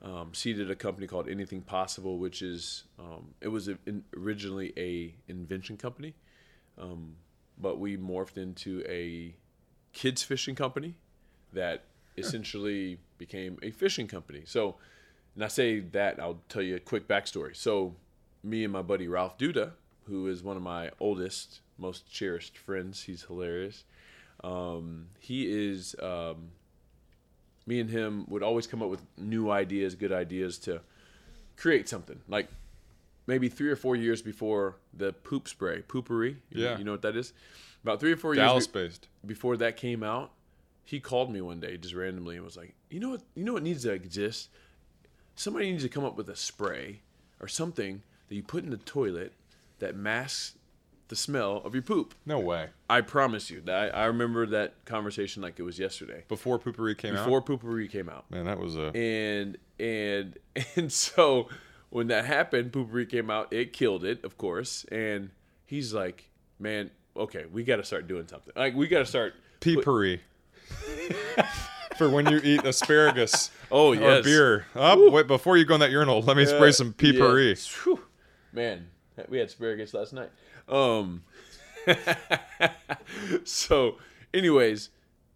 Um, 0.03 0.35
seeded 0.35 0.71
a 0.71 0.77
company 0.77 1.07
called 1.07 1.29
Anything 1.29 1.63
Possible, 1.63 2.19
which 2.19 2.43
is 2.43 2.85
um, 2.99 3.35
it 3.41 3.49
was 3.49 3.69
a, 3.69 3.79
in, 3.87 4.05
originally 4.15 4.75
a 4.77 5.15
invention 5.29 5.79
company, 5.79 6.15
um, 6.77 7.17
but 7.59 7.79
we 7.79 7.97
morphed 7.97 8.37
into 8.37 8.83
a 8.89 9.35
kids 9.93 10.23
fishing 10.23 10.55
company 10.55 10.95
that 11.53 11.85
essentially 12.17 12.99
became 13.19 13.59
a 13.63 13.71
fishing 13.71 14.07
company. 14.07 14.43
So, 14.45 14.77
and 15.35 15.45
I 15.45 15.49
say 15.49 15.81
that 15.81 16.21
I'll 16.21 16.41
tell 16.49 16.63
you 16.63 16.77
a 16.77 16.81
quick 16.81 17.09
backstory. 17.09 17.57
So, 17.57 17.95
me 18.43 18.65
and 18.65 18.73
my 18.73 18.83
buddy 18.83 19.09
Ralph 19.09 19.39
Duda, 19.39 19.73
who 20.05 20.29
is 20.29 20.43
one 20.43 20.57
of 20.57 20.63
my 20.63 20.91
oldest, 21.01 21.61
most 21.79 22.11
cherished 22.11 22.59
friends, 22.59 23.03
he's 23.03 23.25
hilarious. 23.25 23.85
Um, 24.43 25.09
he 25.19 25.47
is. 25.47 25.97
Um, 26.01 26.51
me 27.67 27.81
and 27.81 27.89
him 27.89 28.27
would 28.29 28.43
always 28.43 28.67
come 28.67 28.83
up 28.83 28.91
with 28.91 29.03
new 29.17 29.51
ideas, 29.51 29.95
good 29.95 30.13
ideas 30.13 30.59
to 30.59 30.83
create 31.57 31.89
something. 31.89 32.21
Like 32.29 32.49
maybe 33.27 33.49
three 33.49 33.71
or 33.71 33.77
four 33.77 33.97
years 33.97 34.23
before 34.23 34.77
the 34.93 35.13
poop 35.13 35.49
spray, 35.49 35.83
Poo-Pourri. 35.83 36.37
You, 36.51 36.65
Yeah. 36.65 36.79
you 36.79 36.85
know 36.85 36.93
what 36.93 37.03
that 37.03 37.17
is. 37.17 37.33
About 37.83 38.01
three 38.01 38.13
or 38.13 38.17
four 38.17 38.35
years 38.35 38.45
Dallas 38.47 38.67
be- 38.67 38.81
based. 38.85 39.09
before 39.27 39.57
that 39.59 39.77
came 39.77 40.03
out, 40.03 40.33
he 40.85 41.01
called 41.01 41.31
me 41.33 41.41
one 41.41 41.61
day 41.61 41.77
just 41.77 41.95
randomly 41.95 42.37
and 42.37 42.45
was 42.45 42.57
like, 42.57 42.75
"You 42.91 43.01
know 43.01 43.11
what? 43.11 43.23
You 43.35 43.45
know 43.45 43.53
what 43.55 43.63
needs 43.63 43.83
to 43.85 43.93
exist? 43.93 44.49
Somebody 45.37 45.71
needs 45.71 45.83
to 45.83 45.89
come 45.89 46.05
up 46.05 46.17
with 46.17 46.29
a 46.29 46.37
spray 46.37 47.01
or 47.41 47.49
something 47.49 48.03
that 48.29 48.35
you 48.35 48.43
put 48.43 48.65
in 48.65 48.71
the 48.71 48.77
toilet 48.77 49.33
that 49.81 49.97
masks 49.97 50.57
the 51.09 51.17
smell 51.17 51.61
of 51.65 51.75
your 51.75 51.83
poop." 51.83 52.15
No 52.25 52.39
way. 52.39 52.69
I 52.89 53.01
promise 53.01 53.51
you 53.51 53.63
I, 53.69 53.89
I 53.89 54.05
remember 54.07 54.47
that 54.47 54.85
conversation 54.85 55.43
like 55.43 55.59
it 55.59 55.63
was 55.63 55.79
yesterday 55.79 56.25
Before 56.29 56.59
Poo-Pourri 56.59 56.97
came 56.97 57.13
before 57.15 57.39
out. 57.39 57.47
Before 57.47 57.59
Poo-Pourri 57.59 57.89
came 57.91 58.09
out, 58.09 58.31
Man, 58.31 58.45
that 58.47 58.59
was 58.59 58.77
a. 58.77 58.93
and 58.97 59.59
and 59.79 60.39
and 60.77 60.93
so 60.93 61.49
when 61.95 62.09
that 62.09 62.25
happened, 62.25 62.73
Poo-Pourri 62.73 63.07
came 63.09 63.31
out. 63.31 63.53
It 63.53 63.73
killed 63.73 64.05
it, 64.05 64.25
of 64.25 64.37
course, 64.37 64.85
and 64.91 65.31
he's 65.65 65.95
like, 65.95 66.29
"Man, 66.59 66.91
okay, 67.17 67.45
we 67.53 67.63
got 67.63 67.77
to 67.77 67.85
start 67.85 68.09
doing 68.09 68.27
something. 68.27 68.53
Like 68.57 68.75
we 68.75 68.89
got 68.89 68.99
to 68.99 69.07
start." 69.07 69.35
Peepery. 69.61 70.19
For 71.97 72.11
when 72.11 72.27
you 72.29 72.41
eat 72.43 72.65
asparagus 72.65 73.53
Oh 73.71 73.93
yes. 73.93 74.21
or 74.21 74.23
beer. 74.25 74.67
Up, 74.75 74.99
wait, 74.99 75.29
before 75.29 75.57
you 75.57 75.65
go 75.65 75.75
in 75.75 75.81
that 75.81 75.93
urinal, 75.93 76.21
let 76.23 76.37
me 76.37 76.45
spray 76.45 76.73
some 76.73 76.93
Yeah. 76.99 77.13
peepery. 77.13 77.57
Phew. 77.57 78.01
Man, 78.53 78.89
we 79.29 79.39
had 79.39 79.47
asparagus 79.47 79.95
last 79.95 80.13
night. 80.13 80.31
Um. 80.69 81.23
so, 83.45 83.99
anyways, 84.33 84.91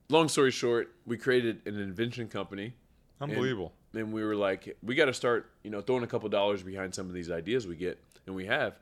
long 0.09 0.29
story 0.29 0.51
short, 0.51 0.93
we 1.07 1.17
created 1.17 1.61
an 1.67 1.79
invention 1.79 2.27
company. 2.27 2.75
Unbelievable. 3.21 3.73
And 3.95 4.13
we 4.13 4.23
were 4.23 4.37
like, 4.37 4.77
we 4.83 4.95
got 4.95 5.07
to 5.07 5.15
start, 5.15 5.51
you 5.63 5.71
know, 5.71 5.81
throwing 5.81 6.05
a 6.05 6.07
couple 6.07 6.29
dollars 6.29 6.63
behind 6.63 6.95
some 6.95 7.07
of 7.07 7.15
these 7.15 7.31
ideas 7.31 7.67
we 7.67 7.77
get, 7.77 7.99
and 8.27 8.35
we 8.35 8.47
have. 8.47 8.79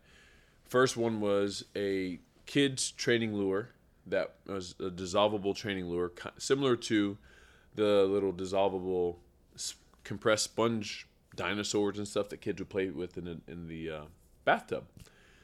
First 0.64 0.96
one 0.96 1.20
was 1.20 1.64
a 1.76 2.18
kids 2.46 2.90
training 2.90 3.34
lure 3.34 3.70
that 4.06 4.34
was 4.46 4.74
a 4.80 4.90
dissolvable 4.90 5.54
training 5.54 5.86
lure, 5.86 6.12
similar 6.38 6.76
to 6.76 7.16
the 7.74 8.04
little 8.04 8.32
dissolvable 8.32 9.16
compressed 10.04 10.44
sponge 10.44 11.06
dinosaurs 11.34 11.98
and 11.98 12.06
stuff 12.06 12.28
that 12.30 12.40
kids 12.40 12.60
would 12.60 12.68
play 12.68 12.88
with 12.90 13.18
in 13.18 13.24
the, 13.24 13.40
in 13.48 13.68
the 13.68 13.90
uh, 13.90 14.02
bathtub. 14.44 14.84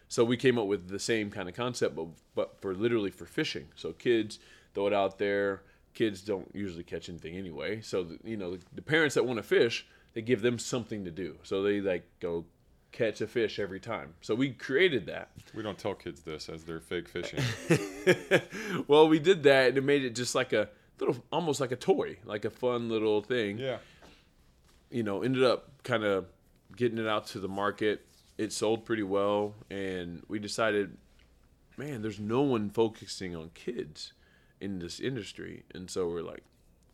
So 0.08 0.24
we 0.24 0.36
came 0.36 0.58
up 0.58 0.66
with 0.66 0.88
the 0.88 0.98
same 0.98 1.30
kind 1.30 1.48
of 1.48 1.54
concept, 1.54 1.96
but 1.96 2.08
but 2.34 2.60
for 2.60 2.74
literally 2.74 3.10
for 3.10 3.24
fishing. 3.24 3.68
So 3.74 3.92
kids 3.92 4.38
throw 4.74 4.86
it 4.86 4.92
out 4.92 5.18
there. 5.18 5.62
Kids 5.94 6.22
don't 6.22 6.50
usually 6.54 6.84
catch 6.84 7.08
anything 7.08 7.36
anyway. 7.36 7.80
So 7.80 8.04
the, 8.04 8.18
you 8.24 8.36
know 8.36 8.52
the, 8.52 8.60
the 8.74 8.82
parents 8.82 9.14
that 9.14 9.26
want 9.26 9.38
to 9.38 9.42
fish, 9.42 9.86
they 10.14 10.22
give 10.22 10.42
them 10.42 10.58
something 10.58 11.04
to 11.04 11.10
do. 11.10 11.36
So 11.42 11.62
they 11.62 11.80
like 11.80 12.04
go 12.20 12.44
catch 12.92 13.20
a 13.20 13.26
fish 13.26 13.58
every 13.58 13.80
time. 13.80 14.14
So 14.20 14.34
we 14.34 14.50
created 14.50 15.06
that. 15.06 15.30
We 15.54 15.62
don't 15.62 15.78
tell 15.78 15.94
kids 15.94 16.20
this 16.20 16.48
as 16.48 16.64
they're 16.64 16.80
fake 16.80 17.08
fishing. 17.08 17.40
well, 18.86 19.08
we 19.08 19.18
did 19.18 19.42
that, 19.44 19.70
and 19.70 19.78
it 19.78 19.84
made 19.84 20.04
it 20.04 20.14
just 20.14 20.34
like 20.34 20.52
a 20.52 20.68
little, 21.00 21.16
almost 21.32 21.60
like 21.60 21.72
a 21.72 21.76
toy, 21.76 22.18
like 22.24 22.44
a 22.44 22.50
fun 22.50 22.88
little 22.88 23.22
thing. 23.22 23.58
yeah. 23.58 23.78
you 24.90 25.02
know, 25.02 25.22
ended 25.22 25.42
up 25.42 25.70
kind 25.82 26.04
of 26.04 26.26
getting 26.76 26.98
it 26.98 27.06
out 27.06 27.26
to 27.28 27.40
the 27.40 27.48
market. 27.48 28.06
It 28.38 28.52
sold 28.52 28.84
pretty 28.84 29.02
well, 29.02 29.54
and 29.70 30.22
we 30.28 30.38
decided, 30.38 30.96
man, 31.76 32.02
there's 32.02 32.20
no 32.20 32.42
one 32.42 32.70
focusing 32.70 33.34
on 33.34 33.50
kids 33.54 34.12
in 34.62 34.78
this 34.78 35.00
industry, 35.00 35.64
and 35.74 35.90
so 35.90 36.08
we're 36.08 36.22
like, 36.22 36.44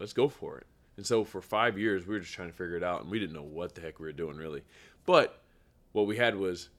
let's 0.01 0.13
go 0.13 0.29
for 0.29 0.59
it. 0.59 0.67
And 0.97 1.07
so 1.07 1.23
for 1.23 1.41
five 1.41 1.79
years, 1.79 2.07
we 2.07 2.15
were 2.15 2.21
just 2.21 2.35
trying 2.35 2.49
to 2.49 2.55
figure 2.55 2.77
it 2.77 2.83
out, 2.83 3.03
and 3.03 3.11
we 3.11 3.21
didn't 3.21 3.35
know 3.35 3.43
what 3.43 3.75
the 3.77 3.81
heck 3.81 4.01
we 4.01 4.07
were 4.07 4.13
doing 4.13 4.37
really. 4.37 4.63
But 5.07 5.41
what 5.93 6.07
we 6.07 6.17
had 6.17 6.37
was, 6.37 6.71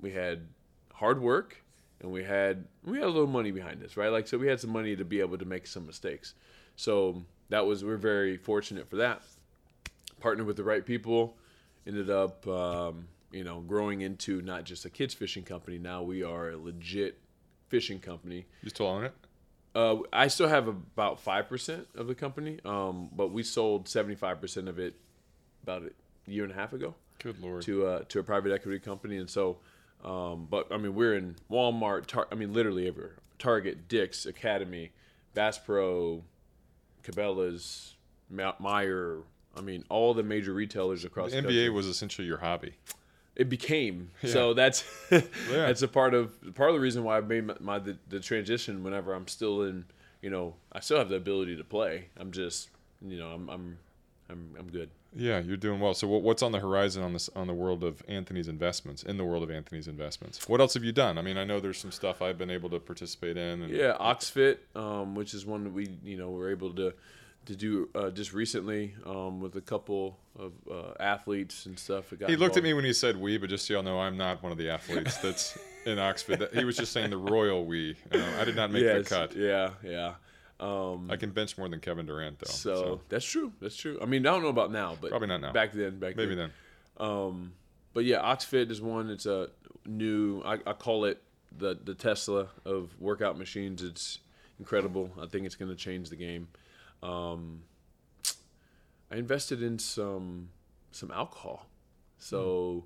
we 0.00 0.12
had 0.12 0.46
hard 0.94 1.20
work, 1.20 1.62
and 2.00 2.10
we 2.10 2.24
had 2.24 2.64
we 2.84 2.98
had 2.98 3.06
a 3.06 3.10
little 3.10 3.26
money 3.26 3.50
behind 3.50 3.82
us, 3.82 3.98
right? 3.98 4.08
Like 4.08 4.26
so, 4.26 4.38
we 4.38 4.46
had 4.46 4.60
some 4.60 4.70
money 4.70 4.96
to 4.96 5.04
be 5.04 5.20
able 5.20 5.36
to 5.36 5.44
make 5.44 5.66
some 5.66 5.86
mistakes. 5.86 6.34
So 6.76 7.22
that 7.50 7.66
was 7.66 7.84
we're 7.84 7.96
very 7.96 8.38
fortunate 8.38 8.88
for 8.88 8.96
that 8.96 9.22
partnered 10.20 10.46
with 10.46 10.56
the 10.56 10.64
right 10.64 10.84
people 10.84 11.36
ended 11.86 12.10
up 12.10 12.46
um, 12.46 13.06
you 13.30 13.44
know 13.44 13.60
growing 13.60 14.00
into 14.00 14.42
not 14.42 14.64
just 14.64 14.84
a 14.84 14.90
kids 14.90 15.14
fishing 15.14 15.44
company 15.44 15.78
now 15.78 16.02
we 16.02 16.22
are 16.22 16.50
a 16.50 16.56
legit 16.56 17.18
fishing 17.68 17.98
company 17.98 18.46
You 18.62 18.70
still 18.70 18.86
own 18.86 19.04
it? 19.04 19.14
Uh, 19.76 19.98
i 20.12 20.26
still 20.28 20.48
have 20.48 20.68
about 20.68 21.22
5% 21.22 21.84
of 21.96 22.06
the 22.06 22.14
company 22.14 22.58
um, 22.64 23.10
but 23.14 23.28
we 23.30 23.42
sold 23.42 23.84
75% 23.86 24.68
of 24.68 24.78
it 24.78 24.94
about 25.62 25.82
a 25.82 25.90
year 26.30 26.44
and 26.44 26.52
a 26.52 26.56
half 26.56 26.72
ago 26.72 26.94
Good 27.18 27.40
lord. 27.42 27.60
to 27.62 27.86
uh, 27.86 28.02
to 28.08 28.18
a 28.20 28.22
private 28.22 28.52
equity 28.52 28.78
company, 28.78 29.16
and 29.18 29.28
so, 29.28 29.58
um, 30.04 30.46
but 30.50 30.70
I 30.70 30.76
mean, 30.76 30.94
we're 30.94 31.14
in 31.16 31.34
Walmart. 31.50 32.06
Tar- 32.06 32.28
I 32.30 32.34
mean, 32.34 32.52
literally 32.52 32.86
everywhere. 32.86 33.16
Target, 33.38 33.88
Dick's, 33.88 34.26
Academy, 34.26 34.92
Bass 35.34 35.56
Pro, 35.58 36.22
Cabela's, 37.02 37.94
Ma- 38.30 38.54
Meijer. 38.60 39.22
I 39.56 39.60
mean, 39.62 39.84
all 39.88 40.12
the 40.14 40.22
major 40.22 40.52
retailers 40.52 41.04
across 41.04 41.30
The 41.30 41.36
the 41.40 41.42
NBA 41.42 41.44
country. 41.48 41.68
was 41.70 41.86
essentially 41.86 42.26
your 42.28 42.38
hobby. 42.38 42.74
It 43.36 43.48
became 43.48 44.10
so 44.24 44.54
that's 44.54 44.84
that's 45.50 45.82
a 45.82 45.88
part 45.88 46.14
of 46.14 46.54
part 46.54 46.70
of 46.70 46.74
the 46.74 46.80
reason 46.80 47.04
why 47.04 47.18
I 47.18 47.20
made 47.20 47.44
my, 47.44 47.56
my 47.60 47.78
the, 47.78 47.98
the 48.08 48.20
transition. 48.20 48.82
Whenever 48.82 49.12
I'm 49.12 49.28
still 49.28 49.62
in, 49.62 49.84
you 50.22 50.30
know, 50.30 50.54
I 50.72 50.80
still 50.80 50.98
have 50.98 51.08
the 51.08 51.16
ability 51.16 51.56
to 51.56 51.64
play. 51.64 52.08
I'm 52.18 52.32
just, 52.32 52.70
you 53.02 53.18
know, 53.18 53.28
I'm 53.28 53.48
I'm 53.50 53.78
I'm, 54.28 54.56
I'm 54.58 54.70
good. 54.70 54.90
Yeah, 55.14 55.38
you're 55.38 55.56
doing 55.56 55.80
well. 55.80 55.94
So 55.94 56.06
what, 56.06 56.22
what's 56.22 56.42
on 56.42 56.52
the 56.52 56.58
horizon 56.58 57.02
on 57.02 57.12
this 57.12 57.30
on 57.34 57.46
the 57.46 57.54
world 57.54 57.84
of 57.84 58.02
Anthony's 58.08 58.48
investments? 58.48 59.02
In 59.02 59.16
the 59.16 59.24
world 59.24 59.42
of 59.42 59.50
Anthony's 59.50 59.88
investments, 59.88 60.48
what 60.48 60.60
else 60.60 60.74
have 60.74 60.84
you 60.84 60.92
done? 60.92 61.16
I 61.16 61.22
mean, 61.22 61.38
I 61.38 61.44
know 61.44 61.60
there's 61.60 61.78
some 61.78 61.92
stuff 61.92 62.20
I've 62.20 62.36
been 62.38 62.50
able 62.50 62.68
to 62.70 62.80
participate 62.80 63.36
in. 63.36 63.62
And 63.62 63.70
Yeah, 63.70 63.96
OxeFit, 63.98 64.58
um, 64.74 65.14
which 65.14 65.32
is 65.32 65.46
one 65.46 65.64
that 65.64 65.72
we 65.72 65.88
you 66.04 66.16
know 66.16 66.30
were 66.30 66.50
able 66.50 66.72
to 66.74 66.92
to 67.46 67.56
do 67.56 67.88
uh, 67.94 68.10
just 68.10 68.32
recently 68.32 68.94
um, 69.04 69.40
with 69.40 69.56
a 69.56 69.60
couple 69.60 70.18
of 70.38 70.52
uh, 70.70 70.92
athletes 71.00 71.66
and 71.66 71.78
stuff. 71.78 72.12
got 72.18 72.28
He 72.28 72.36
looked 72.36 72.56
at 72.56 72.62
me 72.62 72.74
when 72.74 72.84
he 72.84 72.92
said 72.92 73.16
"we," 73.16 73.38
but 73.38 73.48
just 73.48 73.66
so 73.66 73.74
y'all 73.74 73.82
know, 73.82 73.98
I'm 73.98 74.16
not 74.16 74.42
one 74.42 74.52
of 74.52 74.58
the 74.58 74.70
athletes 74.70 75.16
that's 75.18 75.56
in 75.86 75.98
OxeFit. 75.98 76.54
He 76.54 76.64
was 76.64 76.76
just 76.76 76.92
saying 76.92 77.10
the 77.10 77.16
royal 77.16 77.64
"we." 77.64 77.96
You 78.12 78.18
know, 78.18 78.38
I 78.40 78.44
did 78.44 78.56
not 78.56 78.70
make 78.70 78.82
Yes, 78.82 79.08
the 79.08 79.14
cut. 79.14 79.36
Yeah, 79.36 79.70
yeah. 79.82 80.14
Um, 80.58 81.10
I 81.10 81.16
can 81.16 81.30
bench 81.30 81.58
more 81.58 81.68
than 81.68 81.80
Kevin 81.80 82.06
Durant, 82.06 82.38
though. 82.38 82.46
so, 82.50 82.74
So, 82.74 83.00
that's 83.08 83.24
true. 83.26 83.52
That's 83.60 83.76
true. 83.76 83.98
I 84.00 84.06
mean, 84.06 84.26
I 84.26 84.30
don't 84.30 84.42
know 84.42 84.48
about 84.48 84.72
now, 84.72 84.96
but 85.00 85.10
Probably 85.10 85.28
not 85.28 85.40
now. 85.42 85.52
Back 85.52 85.72
then, 85.72 85.98
back 85.98 86.16
maybe 86.16 86.34
then. 86.34 86.50
then. 86.98 87.06
Um, 87.08 87.52
but 87.92 88.04
yeah, 88.04 88.22
OxeFit 88.22 88.70
is 88.70 88.80
one. 88.80 89.10
It's 89.10 89.26
a 89.26 89.50
new. 89.84 90.42
I, 90.44 90.54
I 90.66 90.72
call 90.72 91.04
it 91.04 91.22
the 91.56 91.78
the 91.82 91.94
Tesla 91.94 92.48
of 92.64 92.90
workout 93.00 93.38
machines. 93.38 93.82
It's 93.82 94.18
incredible. 94.58 95.10
I 95.20 95.26
think 95.26 95.46
it's 95.46 95.56
going 95.56 95.70
to 95.70 95.76
change 95.76 96.08
the 96.08 96.16
game. 96.16 96.48
Um, 97.02 97.62
I 99.10 99.16
invested 99.16 99.62
in 99.62 99.78
some 99.78 100.48
some 100.90 101.10
alcohol, 101.10 101.66
so 102.18 102.84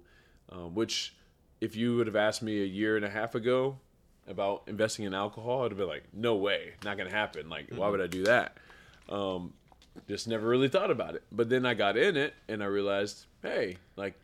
um, 0.51 0.75
which 0.75 1.15
if 1.61 1.77
you 1.77 1.97
would 1.97 2.07
have 2.07 2.17
asked 2.17 2.43
me 2.43 2.63
a 2.63 2.67
year 2.67 2.97
and 2.97 3.05
a 3.05 3.11
half 3.11 3.35
ago 3.35 3.79
about 4.27 4.63
investing 4.67 5.05
in 5.05 5.15
alcohol, 5.15 5.65
I'd 5.65 5.71
have 5.73 5.79
been 5.79 5.89
like, 5.89 6.05
no 6.13 6.37
way, 6.37 6.73
not 6.85 6.97
going 6.97 7.09
to 7.09 7.15
happen. 7.15 7.49
Like, 7.49 7.67
why 7.75 7.89
would 7.89 8.01
I 8.01 8.07
do 8.07 8.25
that? 8.25 8.57
Um, 9.09 9.53
just 10.09 10.27
never 10.29 10.47
really 10.49 10.69
thought 10.69 10.91
about 10.91 11.15
it. 11.15 11.23
But 11.33 11.49
then 11.49 11.67
I 11.67 11.75
got 11.75 11.97
in 11.97 12.17
it 12.17 12.33
and 12.49 12.63
I 12.63 12.67
realized, 12.67 13.27
hey, 13.43 13.77
like 13.97 14.15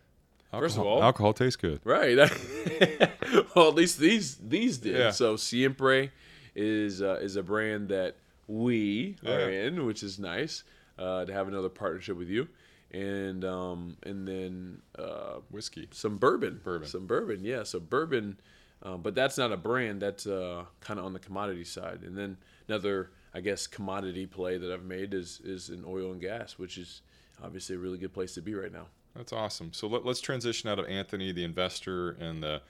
First 0.53 0.76
of 0.76 0.80
Alcohol- 0.80 0.97
all- 0.99 1.03
alcohol 1.03 1.32
tastes 1.34 1.57
good. 1.57 1.80
Right. 1.84 2.16
well, 3.55 3.68
at 3.68 3.74
least 3.74 3.99
these 3.99 4.37
these 4.37 4.78
did. 4.78 4.97
Yeah. 4.97 5.11
So 5.11 5.37
Siempre 5.37 6.11
is 6.55 7.03
uh, 7.03 7.18
is 7.20 7.37
a 7.37 7.43
brand 7.43 7.89
that 7.89 8.16
we 8.47 9.16
are 9.26 9.51
in, 9.51 9.84
which 9.86 10.03
is 10.03 10.18
nice 10.18 10.62
uh, 10.99 11.24
to 11.24 11.32
have 11.32 11.49
another 11.49 11.68
partnership 11.68 12.16
with 12.16 12.28
you. 12.28 12.49
and 12.92 13.44
um, 13.44 13.97
and 14.05 14.26
then 14.26 14.82
uh, 14.99 15.40
Whiskey. 15.51 15.88
some 15.92 16.16
bourbon, 16.18 16.61
Bourbon. 16.64 16.88
some 16.88 17.07
bourbon. 17.07 17.44
Yeah, 17.44 17.64
so 17.64 17.80
bourbon, 17.80 18.38
um, 18.82 19.03
but 19.03 19.14
that's 19.14 19.36
not 19.36 19.53
a 19.53 19.57
brand. 19.57 20.01
That's 20.01 20.26
uh, 20.26 20.64
kind 20.80 20.99
of 21.01 21.07
on 21.07 21.12
the 21.12 21.18
commodity 21.18 21.64
side. 21.64 22.03
And 22.05 22.16
then 22.16 22.36
another, 22.68 23.11
I 23.34 23.40
guess, 23.40 23.66
commodity 23.66 24.26
play 24.26 24.59
that 24.59 24.70
I've 24.72 24.84
made 24.84 25.12
is 25.14 25.40
is 25.44 25.68
in 25.70 25.84
oil 25.84 26.12
and 26.12 26.20
gas, 26.20 26.59
which 26.59 26.78
is 26.78 27.03
obviously 27.42 27.76
a 27.76 27.78
really 27.78 27.99
good 27.99 28.12
place 28.14 28.34
to 28.34 28.40
be 28.42 28.55
right 28.55 28.72
now. 28.72 28.86
That's 29.14 29.32
awesome. 29.32 29.72
So 29.72 29.86
let, 29.88 30.07
us 30.07 30.20
transition 30.20 30.68
out 30.70 30.78
of 30.78 30.86
Anthony, 30.86 31.32
the 31.32 31.42
investor 31.44 32.11
and 32.12 32.42
the 32.42 32.61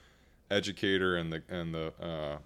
educator 0.49 1.17
and 1.17 1.31
the 1.31 1.43
and 1.49 1.73
the 1.73 1.93
uh, 2.01 2.37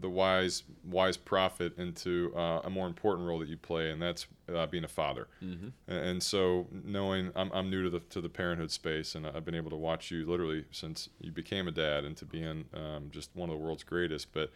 the 0.00 0.08
wise 0.08 0.62
wise 0.84 1.16
prophet, 1.16 1.78
into 1.78 2.32
uh, 2.36 2.60
a 2.64 2.70
more 2.70 2.86
important 2.86 3.26
role 3.28 3.38
that 3.38 3.48
you 3.48 3.56
play, 3.56 3.90
and 3.90 4.00
that's 4.00 4.26
uh, 4.54 4.66
being 4.66 4.84
a 4.84 4.88
father. 4.88 5.28
Mm-hmm. 5.42 5.68
And, 5.88 5.98
and 5.98 6.22
so 6.22 6.66
knowing 6.84 7.32
I'm, 7.36 7.50
I'm 7.52 7.70
new 7.70 7.84
to 7.84 7.90
the 7.90 8.00
to 8.00 8.20
the 8.20 8.28
parenthood 8.28 8.70
space, 8.70 9.14
and 9.14 9.26
I've 9.26 9.44
been 9.44 9.54
able 9.54 9.70
to 9.70 9.76
watch 9.76 10.10
you 10.10 10.26
literally 10.26 10.64
since 10.70 11.08
you 11.20 11.32
became 11.32 11.68
a 11.68 11.72
dad 11.72 12.04
into 12.04 12.24
being 12.24 12.64
um, 12.74 13.10
just 13.10 13.30
one 13.34 13.50
of 13.50 13.58
the 13.58 13.62
world's 13.62 13.84
greatest. 13.84 14.32
But 14.32 14.50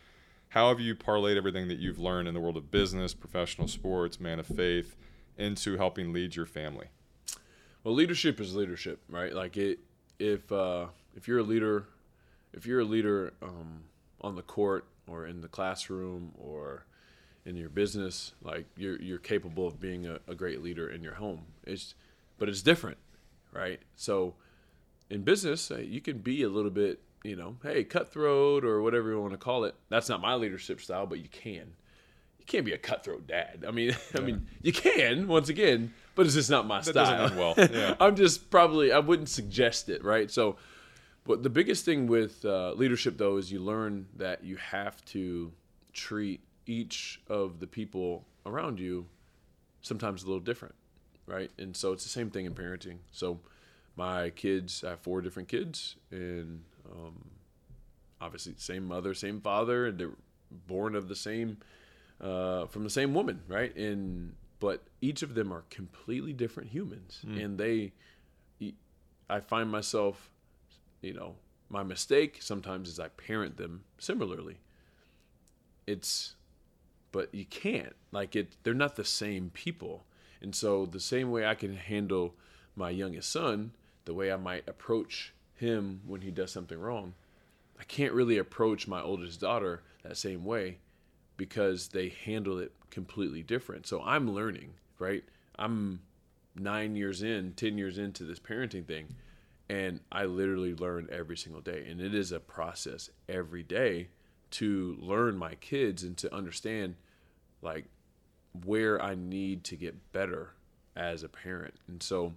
how 0.49 0.69
have 0.69 0.81
you 0.81 0.95
parlayed 0.95 1.37
everything 1.37 1.69
that 1.69 1.79
you've 1.79 1.99
learned 1.99 2.29
in 2.29 2.35
the 2.35 2.41
world 2.41 2.57
of 2.57 2.71
business, 2.71 3.13
professional 3.13 3.69
sports, 3.69 4.21
man 4.21 4.39
of 4.39 4.47
faith, 4.47 4.97
into 5.37 5.77
helping 5.77 6.13
lead 6.13 6.37
your 6.37 6.47
family? 6.47 6.87
Well, 7.83 7.95
leadership 7.95 8.41
is 8.41 8.55
leadership, 8.55 9.01
right? 9.09 9.33
Like 9.33 9.57
it, 9.57 9.81
if 10.19 10.51
uh, 10.51 10.87
if 11.17 11.29
you're 11.29 11.41
a 11.41 11.43
leader, 11.45 11.87
if 12.53 12.67
you're 12.67 12.81
a 12.81 12.85
leader 12.85 13.35
um, 13.43 13.83
on 14.21 14.37
the 14.37 14.43
court 14.43 14.87
or 15.07 15.27
in 15.27 15.41
the 15.41 15.49
classroom 15.49 16.33
or 16.39 16.87
in 17.47 17.57
your 17.57 17.69
business, 17.69 18.33
like 18.43 18.67
you're 18.77 19.01
you're 19.01 19.19
capable 19.19 19.67
of 19.67 19.79
being 19.81 20.07
a, 20.07 20.19
a 20.27 20.35
great 20.35 20.63
leader 20.63 20.89
in 20.89 21.03
your 21.03 21.15
home. 21.15 21.43
It's, 21.65 21.95
but 22.39 22.49
it's 22.49 22.63
different, 22.63 22.99
right? 23.53 23.81
So, 23.97 24.35
in 25.11 25.23
business, 25.23 25.71
uh, 25.71 25.77
you 25.79 26.01
can 26.01 26.19
be 26.19 26.43
a 26.43 26.49
little 26.49 26.71
bit, 26.71 27.01
you 27.23 27.37
know, 27.37 27.57
hey, 27.63 27.85
cutthroat 27.85 28.65
or 28.65 28.81
whatever 28.83 29.11
you 29.11 29.21
want 29.21 29.33
to 29.33 29.39
call 29.39 29.65
it. 29.65 29.75
That's 29.91 30.09
not 30.09 30.21
my 30.21 30.35
leadership 30.35 30.81
style, 30.81 31.07
but 31.07 31.19
you 31.19 31.29
can 31.29 31.75
you 32.39 32.45
can't 32.47 32.65
be 32.65 32.73
a 32.73 32.79
cutthroat 32.79 33.27
dad. 33.27 33.65
I 33.67 33.71
mean, 33.71 33.97
I 34.15 34.21
mean, 34.21 34.47
you 34.63 34.73
can 34.73 35.29
once 35.29 35.49
again, 35.49 35.93
but 36.15 36.27
it's 36.27 36.35
just 36.35 36.51
not 36.51 36.67
my 36.67 36.81
That 36.81 36.87
style. 36.87 37.33
well. 37.37 37.55
Yeah. 37.57 37.95
I'm 38.01 38.17
just 38.17 38.51
probably 38.51 38.93
I 38.93 38.99
wouldn't 38.99 39.29
suggest 39.29 39.89
it, 39.89 40.03
right? 40.05 40.31
So, 40.31 40.57
but 41.25 41.43
the 41.43 41.51
biggest 41.51 41.85
thing 41.85 42.07
with 42.07 42.45
uh, 42.45 42.73
leadership 42.73 43.19
though 43.19 43.37
is 43.37 43.51
you 43.51 43.61
learn 43.61 44.07
that 44.17 44.45
you 44.45 44.57
have 44.57 45.05
to 45.07 45.53
treat 45.93 46.41
each 46.67 47.21
of 47.29 47.61
the 47.61 47.67
people 47.67 48.25
around 48.47 48.79
you 48.81 49.07
sometimes 49.83 50.23
a 50.23 50.27
little 50.27 50.41
different, 50.41 50.75
right? 51.27 51.51
And 51.59 51.77
so 51.77 51.93
it's 51.93 52.05
the 52.05 52.11
same 52.11 52.31
thing 52.31 52.47
in 52.47 52.55
parenting. 52.55 52.99
So 53.13 53.41
my 53.97 54.31
kids, 54.31 54.83
I 54.85 54.91
have 54.91 55.01
four 55.01 55.21
different 55.21 55.49
kids, 55.49 55.97
and 56.11 56.63
um, 56.91 57.31
obviously 58.21 58.55
same 58.57 58.85
mother, 58.87 59.15
same 59.15 59.41
father, 59.41 59.87
and 59.87 59.99
they're 59.99 60.17
born 60.67 60.95
of 60.95 61.09
the 61.09 61.17
same 61.17 61.59
uh, 62.21 62.67
from 62.67 62.85
the 62.85 62.91
same 62.91 63.13
woman, 63.15 63.43
right? 63.49 63.75
And 63.77 64.35
but 64.61 64.83
each 65.03 65.23
of 65.23 65.35
them 65.35 65.53
are 65.53 65.65
completely 65.69 66.33
different 66.33 66.71
humans, 66.71 67.21
and 67.39 67.59
they, 67.59 67.93
I 69.29 69.41
find 69.41 69.71
myself, 69.71 70.31
you 71.05 71.13
know, 71.13 71.35
my 71.69 71.83
mistake 71.83 72.39
sometimes 72.41 72.89
is 72.89 72.99
I 72.99 73.09
parent 73.09 73.57
them 73.57 73.85
similarly. 73.99 74.59
It's, 75.87 76.35
but 77.13 77.35
you 77.35 77.45
can't 77.45 77.95
like 78.11 78.35
it. 78.35 78.57
They're 78.63 78.75
not 78.75 78.97
the 78.97 79.05
same 79.05 79.51
people, 79.51 80.05
and 80.41 80.55
so 80.55 80.87
the 80.87 81.01
same 81.01 81.31
way 81.31 81.47
I 81.47 81.55
can 81.55 81.77
handle 81.77 82.35
my 82.75 82.91
youngest 82.91 83.31
son, 83.31 83.73
the 84.05 84.15
way 84.15 84.33
I 84.33 84.37
might 84.37 84.69
approach 84.69 85.33
him 85.55 86.01
when 86.07 86.23
he 86.23 86.31
does 86.31 86.51
something 86.51 86.79
wrong, 86.79 87.15
I 87.79 87.85
can't 87.85 88.13
really 88.13 88.39
approach 88.39 88.89
my 88.89 89.01
oldest 89.01 89.41
daughter 89.41 89.83
that 90.03 90.17
same 90.17 90.45
way 90.45 90.79
because 91.37 91.89
they 91.89 92.09
handle 92.09 92.59
it 92.59 92.73
completely 92.91 93.43
different. 93.43 93.87
So 93.87 94.03
I'm 94.03 94.33
learning, 94.33 94.75
right? 94.99 95.25
I'm 95.59 96.01
nine 96.55 96.97
years 96.97 97.23
in, 97.23 97.53
10 97.55 97.79
years 97.79 97.99
into 97.99 98.25
this 98.25 98.39
parenting 98.39 98.87
thing, 98.87 99.15
and 99.69 100.01
I 100.13 100.25
literally 100.25 100.75
learn 100.75 101.09
every 101.11 101.37
single 101.37 101.63
day. 101.63 101.87
And 101.89 102.01
it 102.01 102.15
is 102.15 102.33
a 102.33 102.41
process 102.41 103.11
every 103.29 103.63
day 103.63 104.09
to 104.53 104.97
learn 105.01 105.37
my 105.37 105.55
kids 105.57 106.03
and 106.03 106.17
to 106.19 106.35
understand 106.35 106.97
like 107.63 107.87
where 108.65 109.03
I 109.03 109.15
need 109.15 109.65
to 109.65 109.77
get 109.77 110.13
better 110.13 110.51
as 110.95 111.23
a 111.23 111.29
parent. 111.29 111.75
And 111.89 112.03
so 112.03 112.35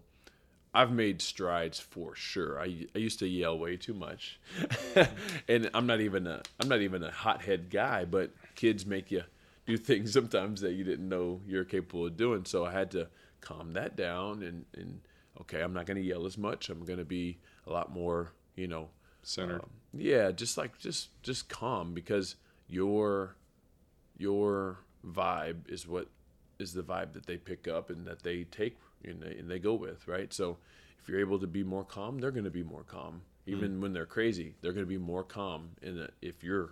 I've 0.73 0.91
made 0.91 1.21
strides 1.21 1.79
for 1.79 2.15
sure. 2.15 2.59
I, 2.59 2.85
I 2.95 2.99
used 2.99 3.19
to 3.19 3.27
yell 3.27 3.57
way 3.57 3.77
too 3.77 3.93
much, 3.93 4.39
and 5.47 5.69
I'm 5.73 5.87
not 5.87 6.01
even 6.01 6.27
a 6.27 6.41
I'm 6.59 6.67
not 6.67 6.81
even 6.81 7.03
a 7.03 7.11
hothead 7.11 7.69
guy. 7.69 8.05
But 8.05 8.31
kids 8.55 8.85
make 8.85 9.09
you 9.11 9.23
do 9.65 9.77
things 9.77 10.13
sometimes 10.13 10.61
that 10.61 10.73
you 10.73 10.83
didn't 10.83 11.07
know 11.07 11.41
you're 11.47 11.63
capable 11.63 12.05
of 12.05 12.17
doing. 12.17 12.45
So 12.45 12.65
I 12.65 12.71
had 12.71 12.91
to 12.91 13.07
calm 13.41 13.73
that 13.73 13.95
down 13.95 14.43
and 14.43 14.65
and 14.75 14.99
okay, 15.41 15.61
I'm 15.61 15.73
not 15.73 15.85
going 15.85 15.97
to 15.97 16.03
yell 16.03 16.25
as 16.25 16.37
much. 16.37 16.69
I'm 16.69 16.85
going 16.85 16.99
to 16.99 17.05
be 17.05 17.37
a 17.65 17.71
lot 17.71 17.91
more, 17.91 18.31
you 18.55 18.67
know, 18.67 18.89
Centered. 19.23 19.61
um, 19.61 19.69
yeah, 19.93 20.31
just 20.31 20.57
like 20.57 20.77
just 20.79 21.09
just 21.23 21.49
calm 21.49 21.93
because 21.93 22.35
your 22.67 23.35
your 24.17 24.79
vibe 25.05 25.69
is 25.69 25.87
what 25.87 26.07
is 26.59 26.73
the 26.73 26.81
vibe 26.83 27.13
that 27.13 27.25
they 27.27 27.37
pick 27.37 27.67
up 27.67 27.89
and 27.89 28.05
that 28.07 28.23
they 28.23 28.43
take 28.45 28.77
and 29.03 29.21
they, 29.21 29.37
and 29.37 29.49
they 29.49 29.59
go 29.59 29.73
with, 29.73 30.07
right? 30.07 30.33
So 30.33 30.57
if 30.99 31.07
you're 31.07 31.19
able 31.19 31.39
to 31.39 31.47
be 31.47 31.63
more 31.63 31.83
calm, 31.83 32.19
they're 32.19 32.31
going 32.31 32.45
to 32.45 32.49
be 32.49 32.63
more 32.63 32.83
calm. 32.83 33.21
Even 33.45 33.79
when 33.79 33.93
they're 33.93 34.05
crazy, 34.05 34.55
they're 34.61 34.73
going 34.73 34.85
to 34.85 34.89
be 34.89 34.97
more 34.97 35.23
calm. 35.23 35.69
And 35.81 36.09
if 36.21 36.43
you're 36.43 36.71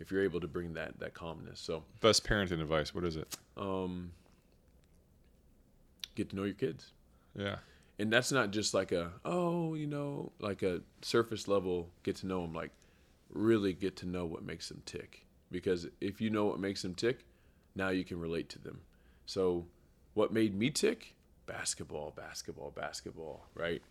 if 0.00 0.10
you're 0.10 0.22
able 0.22 0.40
to 0.40 0.48
bring 0.48 0.72
that 0.74 0.98
that 1.00 1.12
calmness, 1.14 1.60
so 1.60 1.82
Best 2.00 2.24
parenting 2.24 2.60
advice. 2.60 2.94
What 2.94 3.04
is 3.04 3.16
it? 3.16 3.36
um, 3.56 4.12
get 6.14 6.30
to 6.30 6.36
know 6.36 6.44
your 6.44 6.54
kids 6.54 6.92
Yeah. 7.36 7.56
And 7.98 8.12
that's 8.12 8.32
not 8.32 8.50
just 8.50 8.74
like 8.74 8.92
a 8.92 9.12
oh 9.24 9.74
you 9.74 9.86
know 9.86 10.32
like 10.40 10.62
a 10.62 10.80
surface 11.02 11.46
level 11.48 11.90
get 12.02 12.16
to 12.16 12.26
know 12.26 12.42
them 12.42 12.52
like 12.52 12.70
really 13.30 13.72
get 13.72 13.96
to 13.96 14.06
know 14.06 14.24
what 14.24 14.44
makes 14.44 14.68
them 14.68 14.80
tick. 14.86 15.26
Because 15.50 15.88
if 16.00 16.20
you 16.20 16.30
know 16.30 16.44
what 16.46 16.60
makes 16.60 16.82
them 16.82 16.94
tick 16.94 17.24
now 17.74 17.88
you 17.88 18.04
can 18.04 18.20
relate 18.20 18.48
to 18.50 18.58
them. 18.60 18.80
So 19.26 19.66
what 20.14 20.32
made 20.32 20.56
me 20.56 20.70
tick? 20.70 21.14
Basketball 21.46 22.12
basketball 22.16 22.70
basketball 22.70 23.46
right? 23.54 23.82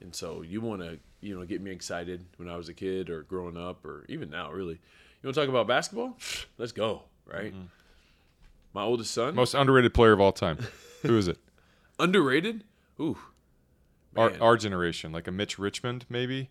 And 0.00 0.14
so 0.14 0.42
you 0.42 0.60
want 0.60 0.82
to 0.82 0.98
you 1.20 1.38
know 1.38 1.44
get 1.44 1.60
me 1.60 1.70
excited 1.70 2.24
when 2.36 2.48
i 2.48 2.56
was 2.56 2.68
a 2.68 2.74
kid 2.74 3.08
or 3.10 3.22
growing 3.22 3.56
up 3.56 3.84
or 3.84 4.04
even 4.08 4.30
now 4.30 4.50
really. 4.50 4.80
You 5.22 5.28
want 5.28 5.34
to 5.34 5.40
talk 5.40 5.48
about 5.48 5.66
basketball? 5.66 6.16
Let's 6.58 6.72
go 6.72 7.02
right? 7.26 7.52
Mm-hmm. 7.52 7.66
My 8.74 8.82
oldest 8.82 9.12
son? 9.12 9.34
Most 9.34 9.54
underrated 9.54 9.92
player 9.92 10.12
of 10.12 10.20
all 10.20 10.32
time. 10.32 10.58
Who 11.02 11.16
is 11.18 11.28
it? 11.28 11.38
underrated? 11.98 12.64
Ooh 12.98 13.18
Our, 14.16 14.32
our 14.40 14.56
generation, 14.56 15.10
like 15.12 15.26
a 15.26 15.32
Mitch 15.32 15.58
Richmond, 15.58 16.04
maybe. 16.08 16.50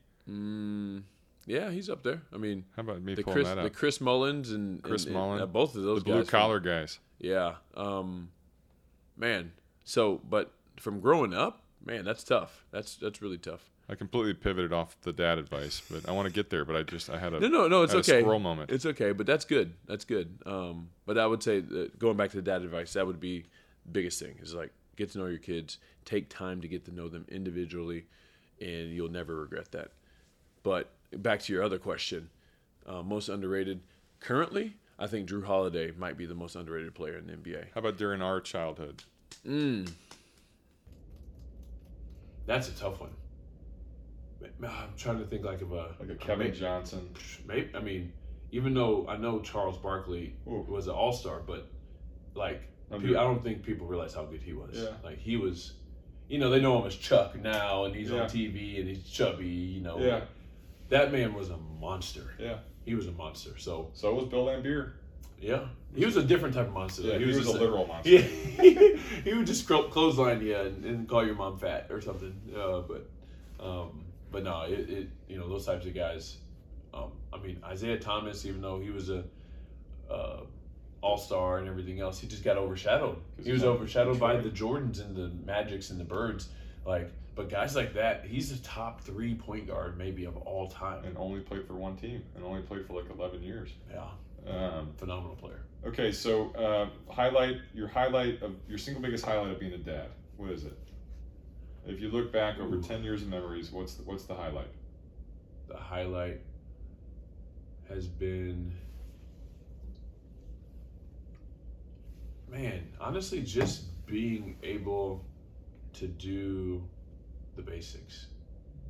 Yeah, 1.48 1.72
he's 1.72 1.90
up 1.90 2.04
there. 2.04 2.22
I 2.34 2.38
mean, 2.38 2.66
How 2.76 2.82
about 2.82 3.02
me 3.02 3.16
the 3.16 3.24
pulling 3.24 3.38
Chris, 3.44 3.48
that 3.50 3.62
the? 3.62 3.70
Chris 3.70 4.00
Mullins 4.02 4.52
and 4.52 4.82
Chris 4.84 5.06
and- 5.06 5.16
and, 5.16 5.42
uh, 5.42 5.46
both 5.46 5.76
of 5.76 5.84
those 5.84 6.00
the 6.04 6.06
blue 6.06 6.26
collar 6.26 6.60
guys. 6.60 7.00
yeah, 7.20 7.56
um, 7.76 8.30
man. 9.18 9.52
So, 9.84 10.22
but 10.30 10.54
from 10.80 11.00
growing 11.00 11.34
up, 11.34 11.64
man, 11.84 12.06
that's 12.06 12.24
tough. 12.24 12.64
That's 12.72 12.96
that's 12.96 13.22
really 13.22 13.38
tough. 13.40 13.70
I 13.90 13.96
completely 13.96 14.36
pivoted 14.36 14.72
off 14.72 14.96
the 15.02 15.12
dad 15.12 15.38
advice, 15.38 15.82
but 15.92 16.08
I 16.08 16.14
want 16.14 16.28
to 16.28 16.34
get 16.34 16.50
there. 16.50 16.64
But 16.64 16.76
I 16.78 16.84
just 16.84 17.10
I 17.10 17.18
had 17.18 17.34
a 17.34 17.40
No, 17.40 17.48
no, 17.48 17.68
no. 17.68 17.82
It's 17.84 17.94
okay. 17.96 18.22
squirrel 18.22 18.40
moment. 18.40 18.72
It's 18.72 18.86
okay, 18.86 19.12
but 19.12 19.26
that's 19.26 19.44
good. 19.44 19.74
That's 19.88 20.06
good. 20.06 20.38
Um, 20.46 20.90
but 21.06 21.18
I 21.18 21.26
would 21.26 21.44
say 21.44 21.60
that 21.60 21.98
going 22.00 22.16
back 22.16 22.30
to 22.30 22.38
the 22.38 22.42
dad 22.44 22.62
advice, 22.62 22.94
that 22.94 23.06
would 23.06 23.20
be 23.20 23.46
biggest 23.92 24.20
thing. 24.20 24.36
Is 24.42 24.54
like 24.54 24.72
get 24.96 25.12
to 25.12 25.18
know 25.18 25.28
your 25.28 25.40
kids. 25.40 25.78
Take 26.06 26.30
time 26.30 26.62
to 26.62 26.68
get 26.68 26.86
to 26.86 26.94
know 26.94 27.10
them 27.10 27.26
individually, 27.30 28.06
and 28.60 28.92
you'll 28.92 29.12
never 29.12 29.36
regret 29.36 29.72
that. 29.72 29.92
But 30.64 30.92
back 31.12 31.42
to 31.42 31.54
your 31.54 31.64
other 31.64 31.78
question, 31.78 32.30
uh, 32.86 33.02
most 33.04 33.30
underrated 33.30 33.82
currently, 34.20 34.76
I 35.00 35.08
think 35.08 35.30
Jrue 35.30 35.46
Holiday 35.46 35.92
might 35.98 36.18
be 36.18 36.26
the 36.26 36.36
most 36.36 36.56
underrated 36.56 36.94
player 36.94 37.18
in 37.18 37.28
the 37.28 37.34
NBA. 37.34 37.66
How 37.74 37.80
about 37.80 37.98
during 37.98 38.22
our 38.22 38.40
childhood? 38.40 39.04
That's 42.46 42.70
a 42.70 42.74
tough 42.74 43.00
one. 43.00 43.12
I'm 44.64 44.94
trying 44.98 45.20
to 45.20 45.26
think 45.26 45.44
like 45.44 45.62
of 45.62 45.72
a 45.72 45.96
Like 46.00 46.10
a 46.10 46.16
Kevin 46.16 46.54
Johnson. 46.54 47.10
Maybe 47.48 47.70
I 47.76 47.80
mean, 47.80 48.12
even 48.52 48.74
though 48.74 49.08
I 49.08 49.18
know 49.18 49.40
Charles 49.40 49.78
Barkley 49.78 50.36
Ooh. 50.48 50.66
was 50.68 50.88
an 50.88 50.94
All 50.94 51.14
Star, 51.14 51.42
but 51.46 51.68
like 52.36 52.64
Under- 52.92 53.08
pe- 53.08 53.16
I 53.16 53.24
don't 53.24 53.44
think 53.44 53.64
people 53.64 53.88
realize 53.88 54.14
how 54.14 54.26
good 54.26 54.42
he 54.42 54.54
was. 54.54 54.78
Yeah. 54.78 54.90
Like 55.04 55.18
he 55.20 55.38
was, 55.38 55.74
you 56.28 56.40
know, 56.40 56.50
they 56.50 56.60
know 56.62 56.80
him 56.80 56.88
as 56.88 56.96
Chuck 56.96 57.36
now, 57.40 57.86
and 57.86 57.96
he's 57.96 58.10
Yeah. 58.10 58.22
on 58.24 58.30
TV 58.30 58.80
and 58.80 58.88
he's 58.90 59.04
chubby. 59.10 59.48
You 59.48 59.82
know, 59.82 60.00
Yeah. 60.00 60.22
that 60.90 61.12
man 61.12 61.34
was 61.34 61.50
a 61.50 61.58
monster. 61.58 62.34
Yeah. 62.40 62.58
He 62.86 62.96
was 62.96 63.08
a 63.08 63.12
monster. 63.12 63.58
So 63.58 63.90
So 63.94 64.14
was 64.16 64.26
Bill 64.26 64.46
Laimbeer. 64.46 64.94
Yeah, 65.40 65.66
he 65.96 66.06
was 66.06 66.18
a 66.18 66.24
different 66.24 66.54
type 66.54 66.68
of 66.68 66.74
monster. 66.74 67.02
Yeah, 67.02 67.18
he, 67.18 67.26
was, 67.26 67.38
just 67.38 67.50
a 67.50 67.58
literal 67.58 67.88
monster. 67.88 68.12
Yeah, 68.12 68.22
he 69.24 69.34
would 69.34 69.48
just 69.48 69.66
clo- 69.66 69.90
clothesline 69.90 70.40
you 70.40 70.56
and, 70.56 70.86
and 70.86 71.10
call 71.10 71.26
your 71.26 71.34
mom 71.34 71.58
fat 71.58 71.88
or 71.90 72.00
something. 72.00 72.40
Uh, 72.56 72.82
but, 72.82 73.10
um, 73.60 74.04
but 74.32 74.44
no, 74.44 74.62
it, 74.64 74.88
it 74.88 75.10
you 75.28 75.40
know 75.40 75.50
those 75.50 75.66
types 75.66 75.88
of 75.88 75.96
guys. 75.96 76.38
Um, 76.94 77.12
I 77.34 77.40
mean 77.40 77.60
Isiah 77.74 77.98
Thomas, 78.00 78.46
even 78.46 78.62
though 78.62 78.80
he 78.80 78.92
was 78.92 79.10
a 79.10 79.24
uh, 80.12 80.42
all 81.02 81.18
star 81.18 81.58
and 81.58 81.68
everything 81.68 82.00
else, 82.00 82.20
he 82.20 82.28
just 82.28 82.44
got 82.44 82.58
overshadowed. 82.58 83.18
He 83.44 83.52
was 83.52 83.64
overshadowed 83.64 84.20
by 84.20 84.38
the 84.38 84.50
Jordans 84.50 85.00
and 85.04 85.16
the 85.16 85.32
Magics 85.46 85.90
and 85.90 86.00
the 86.00 86.04
Birds. 86.04 86.50
Like, 86.86 87.12
but 87.36 87.50
guys 87.50 87.76
like 87.76 87.94
that, 87.96 88.26
he's 88.26 88.52
a 88.52 88.62
top 88.62 89.02
three 89.02 89.34
point 89.36 89.68
guard 89.68 89.98
maybe 89.98 90.26
of 90.26 90.38
all 90.38 90.68
time. 90.70 91.06
And 91.06 91.18
only 91.18 91.40
played 91.40 91.66
for 91.66 91.74
one 91.74 91.96
team, 91.96 92.24
and 92.36 92.44
only 92.44 92.62
played 92.62 92.86
for 92.86 93.02
like 93.02 93.10
eleven 93.10 93.42
years. 93.42 93.70
Yeah, 93.92 94.08
Um, 94.52 94.94
phenomenal 94.98 95.36
player. 95.36 95.62
okay, 95.86 96.12
so 96.12 96.52
uh, 96.52 96.90
highlight 97.12 97.58
your 97.74 97.88
highlight 97.88 98.42
of 98.44 98.56
your 98.68 98.78
single 98.78 99.02
biggest 99.02 99.26
highlight 99.26 99.52
of 99.52 99.60
being 99.60 99.74
a 99.74 99.78
dad. 99.78 100.10
What 100.38 100.52
is 100.52 100.66
it? 100.66 100.78
If 101.88 102.00
you 102.00 102.10
look 102.10 102.32
back 102.32 102.60
over 102.60 102.76
Ooh. 102.76 102.82
ten 102.84 103.04
years 103.04 103.22
of 103.24 103.30
memories, 103.30 103.72
what's 103.72 103.96
the, 103.96 104.04
what's 104.04 104.26
the 104.26 104.36
highlight? 104.36 104.68
the 105.68 105.78
highlight 105.78 106.42
has 107.88 108.06
been 108.08 108.74
man 112.52 112.88
honestly 113.00 113.42
just 113.42 114.06
being 114.06 114.58
able 114.62 115.24
to 115.94 116.08
do 116.08 116.84
the 117.56 117.62
basics. 117.62 118.28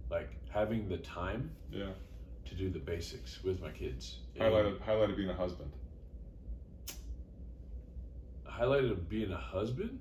Like 0.09 0.31
having 0.49 0.89
the 0.89 0.97
time 0.97 1.51
Yeah, 1.71 1.91
to 2.45 2.55
do 2.55 2.69
the 2.69 2.79
basics 2.79 3.43
with 3.43 3.61
my 3.61 3.69
kids. 3.69 4.17
And 4.35 4.43
highlight 4.43 4.65
of, 4.65 4.81
highlight 4.81 5.11
of 5.11 5.17
being 5.17 5.29
a 5.29 5.35
husband. 5.35 5.71
highlight 8.45 8.85
of 8.85 9.07
being 9.09 9.31
a 9.31 9.37
husband? 9.37 9.99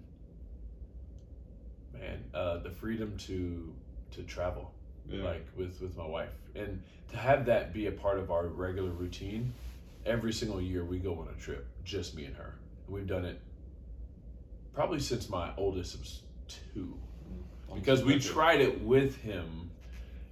Man 1.93 2.25
uh, 2.35 2.59
the 2.59 2.71
freedom 2.71 3.17
to 3.19 3.73
to 4.13 4.23
travel 4.23 4.73
Yeah, 5.07 5.25
like 5.25 5.47
with 5.57 5.81
with 5.81 5.97
my 5.97 6.07
wife. 6.07 6.33
And 6.55 6.83
to 7.11 7.17
have 7.17 7.47
that 7.47 7.73
be 7.73 7.87
a 7.87 7.93
part 7.93 8.19
of 8.19 8.31
our 8.31 8.47
regular 8.47 8.91
routine 8.91 9.53
every 10.07 10.33
single 10.33 10.61
year 10.61 10.85
we 10.85 10.99
go 10.99 11.13
on 11.21 11.29
a 11.29 11.41
trip 11.41 11.67
just 11.85 12.15
me 12.15 12.25
and 12.25 12.37
her. 12.37 12.55
We've 12.89 13.07
done 13.07 13.25
it 13.25 13.41
probably 14.75 15.01
since 15.01 15.29
my 15.29 15.51
oldest 15.57 15.99
was 15.99 16.23
two 16.49 16.97
mm-hmm. 17.69 17.75
because 17.79 18.03
we 18.05 18.19
tried 18.19 18.61
it 18.61 18.81
with 18.83 19.17
him 19.17 19.71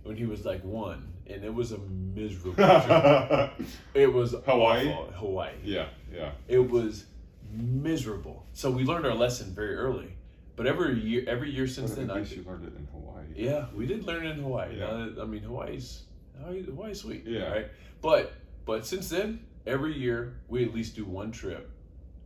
when 0.03 0.17
he 0.17 0.25
was 0.27 0.45
like 0.45 0.63
one 0.65 1.13
and 1.27 1.45
it 1.45 1.53
was 1.53 1.73
a 1.73 1.79
miserable 1.79 2.55
trip. 2.55 3.51
it 3.95 4.13
was 4.13 4.35
Hawaii? 4.47 4.89
awful. 4.93 5.13
hawaii 5.13 5.53
yeah, 5.63 5.87
yeah. 6.13 6.31
it 6.49 6.59
was 6.71 7.05
miserable 7.53 8.45
so 8.53 8.71
we 8.71 8.85
learned 8.85 9.07
our 9.07 9.15
lesson 9.15 9.55
very 9.55 9.75
early 9.75 10.13
but 10.57 10.67
every 10.67 10.99
year 11.01 11.25
every 11.29 11.51
year 11.51 11.67
since 11.69 11.91
But 11.91 12.01
then 12.01 12.11
at 12.11 12.17
I 12.17 12.21
least 12.21 12.33
you 12.37 12.43
learned 12.43 12.65
it 12.65 12.73
in 12.77 12.87
Hawaii. 12.93 13.25
yeah, 13.37 13.67
we 13.75 13.87
did 13.87 14.05
learn 14.05 14.27
it 14.27 14.31
in 14.31 14.43
Hawaii. 14.43 14.77
Yeah. 14.77 14.87
Now 14.87 15.07
that- 15.07 15.23
I 15.23 15.25
mean, 15.25 15.43
Hawaii's 15.45 16.03
Hawaii, 16.41 16.65
Hawaii's 16.65 17.01
sweet. 17.01 17.23
Yeah. 17.25 17.49
Right. 17.49 17.67
But 18.03 18.33
but 18.67 18.85
since 18.85 19.09
then, 19.09 19.47
every 19.69 19.97
year 19.97 20.35
we 20.49 20.65
at 20.65 20.75
least 20.75 20.97
do 20.97 21.05
one 21.05 21.31
trip, 21.31 21.71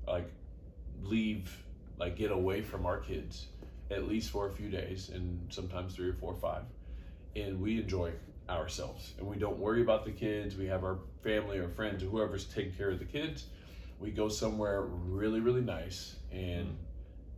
like 0.08 0.32
leave, 1.02 1.62
like 1.98 2.16
get 2.16 2.30
away 2.30 2.62
from 2.62 2.86
our 2.86 2.98
kids, 2.98 3.48
at 3.90 4.08
least 4.08 4.30
for 4.30 4.48
a 4.48 4.52
few 4.52 4.68
days, 4.70 5.10
and 5.10 5.52
sometimes 5.52 5.94
three 5.94 6.08
or 6.08 6.14
four 6.14 6.32
or 6.32 6.40
five, 6.40 6.64
and 7.36 7.60
we 7.60 7.80
enjoy 7.80 8.12
ourselves, 8.48 9.14
and 9.18 9.26
we 9.26 9.36
don't 9.36 9.58
worry 9.58 9.82
about 9.82 10.04
the 10.04 10.10
kids. 10.12 10.56
We 10.56 10.66
have 10.66 10.84
our 10.84 10.98
family 11.22 11.58
or 11.58 11.68
friends 11.68 12.02
or 12.02 12.06
whoever's 12.06 12.44
taking 12.46 12.72
care 12.74 12.90
of 12.90 12.98
the 12.98 13.04
kids. 13.04 13.46
We 13.98 14.10
go 14.10 14.28
somewhere 14.28 14.82
really 14.82 15.40
really 15.40 15.60
nice 15.62 16.16
and 16.30 16.76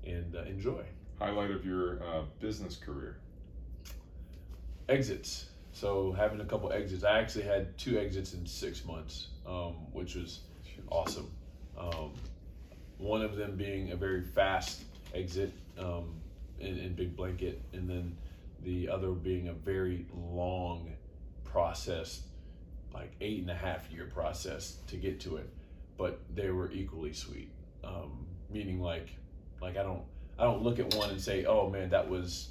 and 0.05 0.35
uh, 0.37 0.43
enjoy. 0.43 0.85
Highlight 1.19 1.51
of 1.51 1.65
your 1.65 2.03
uh, 2.03 2.23
business 2.41 2.77
career. 2.77 3.19
exits. 4.89 5.47
So 5.73 6.13
having 6.13 6.41
a 6.41 6.45
couple 6.45 6.73
exits, 6.73 7.05
I 7.05 7.19
actually 7.19 7.45
had 7.45 7.77
two 7.79 7.99
exits 7.99 8.33
in 8.35 8.47
six 8.47 8.85
months, 8.85 9.29
um, 9.47 9.75
which 9.93 10.15
was 10.15 10.41
awesome. 10.91 11.31
Um, 11.77 12.13
one 12.99 13.23
of 13.23 13.37
them 13.37 13.57
being 13.57 13.93
a 13.93 13.97
very 13.97 14.23
fast 14.23 14.83
exit 15.15 15.53
um, 15.79 16.15
in, 16.61 16.79
in 16.79 16.95
Big 16.95 17.17
Blanket, 17.17 17.61
and 17.73 17.89
then 17.89 18.17
the 18.63 18.89
other 18.89 19.11
being 19.11 19.49
a 19.49 19.53
very 19.53 20.07
long 20.15 20.93
process, 21.45 22.23
like 22.93 23.13
eight 23.21 23.41
and 23.41 23.51
a 23.51 23.55
half 23.55 23.91
year 23.91 24.07
process 24.07 24.77
to 24.89 24.97
get 24.97 25.21
to 25.21 25.37
it. 25.37 25.49
But 25.97 26.21
they 26.35 26.51
were 26.51 26.71
equally 26.73 27.13
sweet. 27.13 27.51
Um, 27.85 28.27
meaning 28.51 28.81
like, 28.81 29.09
like 29.61 29.77
I 29.77 29.83
don't, 29.83 30.03
I 30.39 30.45
don't 30.45 30.63
look 30.63 30.79
at 30.79 30.95
one 30.95 31.11
and 31.11 31.21
say, 31.21 31.45
oh 31.45 31.69
man, 31.71 31.91
that 31.91 32.09
was 32.09 32.49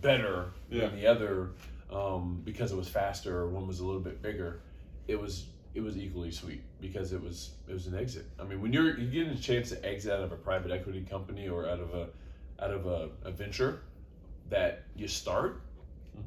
better 0.00 0.46
Yeah. 0.70 0.88
than 0.88 0.96
the 0.96 1.06
other 1.06 1.50
um, 1.90 2.42
because 2.44 2.72
it 2.72 2.76
was 2.76 2.88
faster 2.88 3.38
or 3.38 3.48
one 3.48 3.66
was 3.66 3.80
a 3.80 3.84
little 3.86 4.00
bit 4.00 4.20
bigger. 4.20 4.60
It 5.06 5.18
was 5.20 5.46
it 5.74 5.82
was 5.82 5.96
equally 5.96 6.30
sweet 6.30 6.62
because 6.80 7.12
it 7.12 7.22
was 7.22 7.50
it 7.68 7.72
was 7.72 7.86
an 7.86 7.96
exit. 7.96 8.26
I 8.38 8.44
mean, 8.44 8.60
when 8.60 8.72
you're 8.72 8.98
you 8.98 9.24
get 9.24 9.32
a 9.32 9.40
chance 9.40 9.70
to 9.70 9.84
exit 9.84 10.12
out 10.12 10.20
of 10.20 10.32
a 10.32 10.36
private 10.36 10.70
equity 10.70 11.04
company 11.08 11.48
or 11.48 11.68
out 11.68 11.80
of 11.80 11.94
a 11.94 12.08
out 12.62 12.70
of 12.70 12.86
a, 12.86 13.10
a 13.24 13.30
venture 13.30 13.80
that 14.50 14.84
you 14.94 15.08
start, 15.08 15.62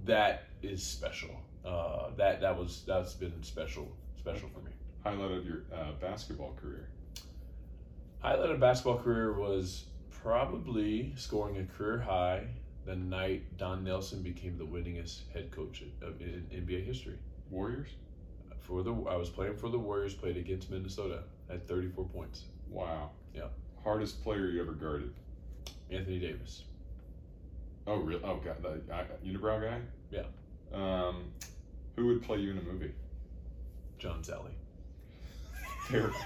that 0.05 0.45
is 0.61 0.83
special. 0.83 1.29
Uh, 1.65 2.09
that 2.17 2.41
that 2.41 2.57
was 2.57 2.83
that's 2.85 3.13
been 3.13 3.41
special 3.43 3.87
special 4.17 4.49
for 4.49 4.59
me. 4.59 4.71
Highlight 5.03 5.31
of 5.31 5.45
your 5.45 5.61
uh, 5.73 5.91
basketball 6.01 6.53
career. 6.61 6.89
highlight 8.19 8.49
of 8.49 8.59
basketball 8.59 8.99
career 8.99 9.33
was 9.33 9.85
probably 10.09 11.13
scoring 11.15 11.57
a 11.57 11.77
career 11.77 11.99
high 11.99 12.47
the 12.85 12.95
night 12.95 13.43
Don 13.57 13.83
Nelson 13.83 14.21
became 14.21 14.57
the 14.57 14.65
winningest 14.65 15.19
head 15.33 15.51
coach 15.51 15.83
of, 16.01 16.21
in 16.21 16.45
NBA 16.53 16.85
history. 16.85 17.17
Warriors. 17.49 17.89
For 18.67 18.83
the 18.83 18.93
I 19.09 19.15
was 19.15 19.29
playing 19.29 19.55
for 19.55 19.69
the 19.69 19.79
Warriors, 19.79 20.13
played 20.13 20.35
against 20.35 20.69
Minnesota, 20.69 21.23
had 21.49 21.65
34 21.67 22.03
points. 22.05 22.43
Wow. 22.69 23.11
Yeah. 23.33 23.47
Hardest 23.81 24.21
player 24.23 24.47
you 24.47 24.61
ever 24.61 24.73
guarded. 24.73 25.13
Anthony 25.89 26.19
Davis. 26.19 26.63
Oh, 27.85 27.95
really? 27.95 28.21
Oh, 28.25 28.41
God, 28.43 28.61
the 28.61 28.93
uh, 28.93 29.05
unibrow 29.25 29.61
guy. 29.61 29.79
Yeah. 30.11 30.23
Um, 30.73 31.31
who 31.95 32.07
would 32.07 32.21
play 32.21 32.39
you 32.39 32.51
in 32.51 32.57
a 32.57 32.61
movie? 32.61 32.91
John 33.99 34.21
Salley. 34.21 34.51
Terrible. 35.89 36.17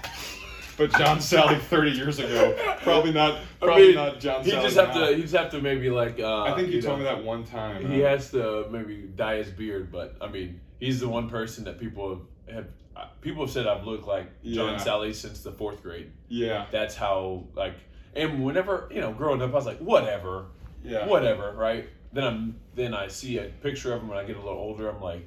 But 0.76 0.90
John 0.92 1.18
Salley 1.18 1.60
30 1.60 1.90
years 1.92 2.18
ago, 2.18 2.56
probably 2.82 3.12
not. 3.12 3.34
I 3.34 3.64
Probably 3.66 3.86
mean, 3.88 3.94
not 3.94 4.18
John 4.18 4.42
He 4.42 4.50
Salley. 4.50 4.62
just 4.62 4.76
have 4.76 4.88
now. 4.88 5.06
to. 5.06 5.14
He 5.14 5.22
just 5.22 5.34
have 5.34 5.50
to 5.52 5.60
maybe 5.60 5.90
like. 5.90 6.18
Uh, 6.18 6.42
I 6.42 6.56
think 6.56 6.72
you, 6.72 6.82
told 6.82 6.98
know, 6.98 7.04
me 7.04 7.10
that 7.14 7.22
one 7.22 7.44
time. 7.44 7.88
He 7.88 8.02
uh, 8.02 8.08
has 8.08 8.30
to 8.32 8.66
maybe 8.70 9.08
dye 9.14 9.36
his 9.36 9.50
beard, 9.50 9.92
but 9.92 10.16
I 10.20 10.28
mean, 10.28 10.60
he's 10.80 10.98
the 10.98 11.08
one 11.08 11.28
person 11.28 11.64
that 11.64 11.78
people 11.78 12.08
have. 12.08 12.20
Have 12.52 12.66
uh, 12.96 13.06
people 13.20 13.44
have 13.44 13.50
said 13.52 13.66
I've 13.66 13.84
looked 13.84 14.06
like 14.06 14.26
John 14.42 14.74
Yeah. 14.74 14.78
Salley 14.84 15.14
since 15.14 15.40
the 15.42 15.52
fourth 15.52 15.82
grade. 15.82 16.10
Yeah. 16.28 16.66
that's 16.70 16.94
how 16.94 17.44
like 17.54 17.74
and 18.14 18.44
whenever 18.44 18.88
you 18.92 19.00
know 19.00 19.12
growing 19.12 19.40
up 19.40 19.50
i 19.50 19.54
was 19.54 19.64
like 19.66 19.78
whatever 19.78 20.46
Yeah. 20.84 21.06
whatever 21.06 21.52
right 21.52 21.88
then 22.12 22.24
i'm 22.24 22.56
then 22.74 22.92
i 22.92 23.08
see 23.08 23.38
a 23.38 23.44
picture 23.62 23.94
of 23.94 24.02
him 24.02 24.08
when 24.08 24.18
i 24.18 24.24
get 24.24 24.36
a 24.36 24.40
little 24.40 24.58
older 24.58 24.90
i'm 24.90 25.00
like 25.00 25.26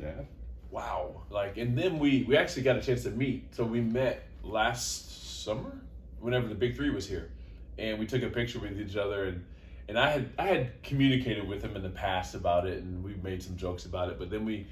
Dad. 0.00 0.26
wow 0.72 1.22
like 1.30 1.56
and 1.56 1.78
then 1.78 1.98
we 2.00 2.24
we 2.24 2.36
actually 2.36 2.62
got 2.62 2.74
a 2.76 2.80
chance 2.80 3.04
to 3.04 3.10
meet 3.10 3.54
so 3.54 3.62
we 3.64 3.80
met 3.80 4.26
last 4.42 5.44
summer 5.44 5.78
whenever 6.20 6.48
the 6.48 6.54
big 6.56 6.74
three 6.74 6.90
was 6.90 7.08
here 7.08 7.30
and 7.78 7.98
we 7.98 8.06
took 8.06 8.22
a 8.22 8.28
picture 8.28 8.58
with 8.58 8.80
each 8.80 8.96
other 8.96 9.26
and 9.26 9.44
and 9.88 9.96
i 9.98 10.10
had 10.10 10.28
i 10.38 10.46
had 10.46 10.82
communicated 10.82 11.46
with 11.46 11.62
him 11.62 11.76
in 11.76 11.82
the 11.82 11.88
past 11.90 12.34
about 12.34 12.66
it 12.66 12.82
and 12.82 13.04
we 13.04 13.14
made 13.22 13.40
some 13.42 13.56
jokes 13.56 13.84
about 13.84 14.08
it 14.08 14.18
but 14.18 14.28
then 14.30 14.44
we 14.44 14.66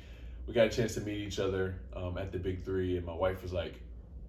we 0.46 0.54
got 0.54 0.66
a 0.66 0.70
chance 0.70 0.94
to 0.94 1.00
meet 1.00 1.18
each 1.18 1.38
other 1.38 1.76
um, 1.94 2.18
at 2.18 2.32
the 2.32 2.38
big 2.38 2.64
three 2.64 2.96
and 2.96 3.06
my 3.06 3.14
wife 3.14 3.42
was 3.42 3.52
like 3.52 3.74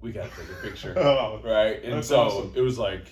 we 0.01 0.11
gotta 0.11 0.29
take 0.29 0.49
a 0.49 0.61
picture 0.61 0.93
Oh, 0.97 1.39
right? 1.43 1.83
And 1.83 2.03
so 2.03 2.19
awesome. 2.21 2.51
it 2.55 2.61
was 2.61 2.77
like, 2.77 3.05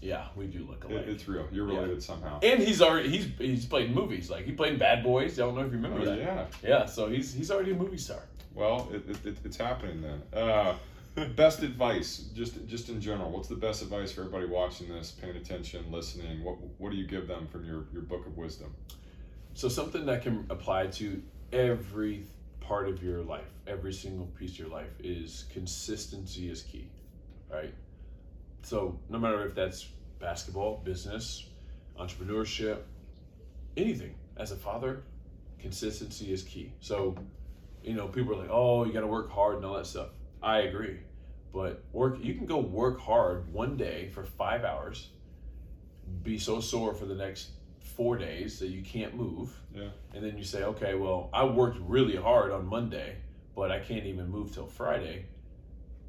yeah, 0.00 0.26
we 0.36 0.46
do 0.46 0.60
look 0.68 0.84
alike. 0.84 0.98
it, 0.98 1.08
it's 1.08 1.26
real. 1.28 1.46
You're 1.50 1.68
Yeah. 1.70 1.78
related 1.80 2.02
somehow. 2.02 2.38
and 2.42 2.62
he's 2.62 2.80
already 2.80 3.08
he's 3.08 3.26
he's 3.38 3.66
played 3.66 3.86
in 3.88 3.94
movies. 3.94 4.30
Like 4.30 4.44
he 4.44 4.52
played 4.52 4.78
Bad 4.78 5.02
Boys. 5.02 5.38
I 5.40 5.42
don't 5.44 5.54
know 5.56 5.62
if 5.62 5.72
you 5.72 5.78
remember 5.78 6.00
Oh, 6.02 6.04
that. 6.04 6.18
yeah. 6.18 6.46
Yeah, 6.62 6.86
so 6.86 7.08
he's 7.08 7.32
he's 7.34 7.50
already 7.50 7.72
a 7.72 7.74
movie 7.74 7.96
star. 7.98 8.22
Well, 8.54 8.88
it, 8.92 9.08
it, 9.08 9.26
it, 9.26 9.36
it's 9.44 9.56
happening 9.56 10.02
then. 10.02 10.22
Uh, 10.32 10.74
best 11.36 11.62
advice, 11.62 12.28
just 12.34 12.64
just 12.68 12.88
in 12.90 13.00
general. 13.00 13.30
What's 13.30 13.48
the 13.48 13.56
best 13.56 13.82
advice 13.82 14.12
for 14.12 14.20
everybody 14.20 14.46
watching 14.46 14.88
this, 14.88 15.10
paying 15.10 15.36
attention, 15.36 15.90
listening? 15.90 16.44
What 16.44 16.56
what 16.78 16.90
do 16.92 16.96
you 16.96 17.06
give 17.06 17.26
them 17.26 17.48
from 17.48 17.64
your 17.64 17.84
your 17.92 18.02
book 18.02 18.24
of 18.26 18.36
wisdom? 18.36 18.72
So 19.54 19.68
something 19.68 20.06
that 20.06 20.22
can 20.22 20.46
apply 20.50 20.86
to 20.86 21.20
every 21.52 22.26
part 22.60 22.88
of 22.88 23.02
your 23.02 23.22
life, 23.22 23.50
every 23.66 23.92
single 23.92 24.26
piece 24.26 24.52
of 24.52 24.58
your 24.60 24.68
life 24.68 24.92
is 25.00 25.46
consistency 25.52 26.50
is 26.50 26.62
key, 26.62 26.90
right? 27.50 27.74
So 28.62 29.00
no 29.08 29.18
matter 29.18 29.44
if 29.46 29.54
that's 29.54 29.88
basketball, 30.20 30.82
business, 30.84 31.48
entrepreneurship, 31.98 32.80
anything. 33.76 34.14
As 34.36 34.52
a 34.52 34.56
father, 34.56 35.04
consistency 35.58 36.32
is 36.32 36.42
key. 36.42 36.72
So, 36.80 37.16
you 37.82 37.94
know, 37.94 38.08
people 38.08 38.34
are 38.34 38.38
like, 38.38 38.50
"Oh, 38.50 38.84
you 38.84 38.92
got 38.92 39.00
to 39.00 39.06
work 39.06 39.30
hard 39.30 39.56
and 39.56 39.64
all 39.64 39.74
that 39.74 39.86
stuff." 39.86 40.10
I 40.42 40.60
agree, 40.60 41.00
But 41.52 41.82
work 41.92 42.18
you 42.22 42.34
can 42.34 42.46
go 42.46 42.58
work 42.60 43.00
hard 43.00 43.52
one 43.52 43.76
day 43.76 44.08
for 44.10 44.24
five 44.24 44.64
hours, 44.64 45.10
be 46.22 46.38
so 46.38 46.60
sore 46.60 46.94
for 46.94 47.06
the 47.06 47.14
next 47.14 47.50
four 48.00 48.16
days 48.16 48.58
that 48.58 48.68
you 48.68 48.80
can't 48.80 49.14
move. 49.14 49.54
Yeah. 49.74 49.90
And 50.14 50.24
then 50.24 50.38
you 50.38 50.42
say, 50.42 50.62
okay, 50.62 50.94
well, 50.94 51.28
I 51.34 51.44
worked 51.44 51.76
really 51.82 52.16
hard 52.16 52.50
on 52.50 52.66
Monday, 52.66 53.16
but 53.54 53.70
I 53.70 53.78
can't 53.78 54.06
even 54.06 54.30
move 54.30 54.54
till 54.54 54.66
Friday. 54.66 55.26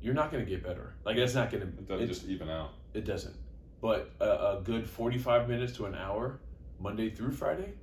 You're 0.02 0.14
not 0.14 0.32
going 0.32 0.42
to 0.42 0.50
get 0.50 0.64
better. 0.64 0.94
Like 1.04 1.18
that's 1.18 1.36
not 1.36 1.52
going 1.52 1.64
to. 1.64 1.68
It 1.68 1.90
doesn't 1.90 2.08
just 2.08 2.26
even 2.28 2.50
out. 2.50 2.70
It 2.94 3.04
doesn't. 3.04 3.36
But 3.82 4.10
a, 4.22 4.26
a 4.26 4.62
good 4.64 4.90
45 4.90 5.50
minutes 5.50 5.74
to 5.74 5.86
an 5.86 5.94
hour, 5.94 6.40
Monday 6.80 7.10
through 7.10 7.34
Friday, 7.34 7.74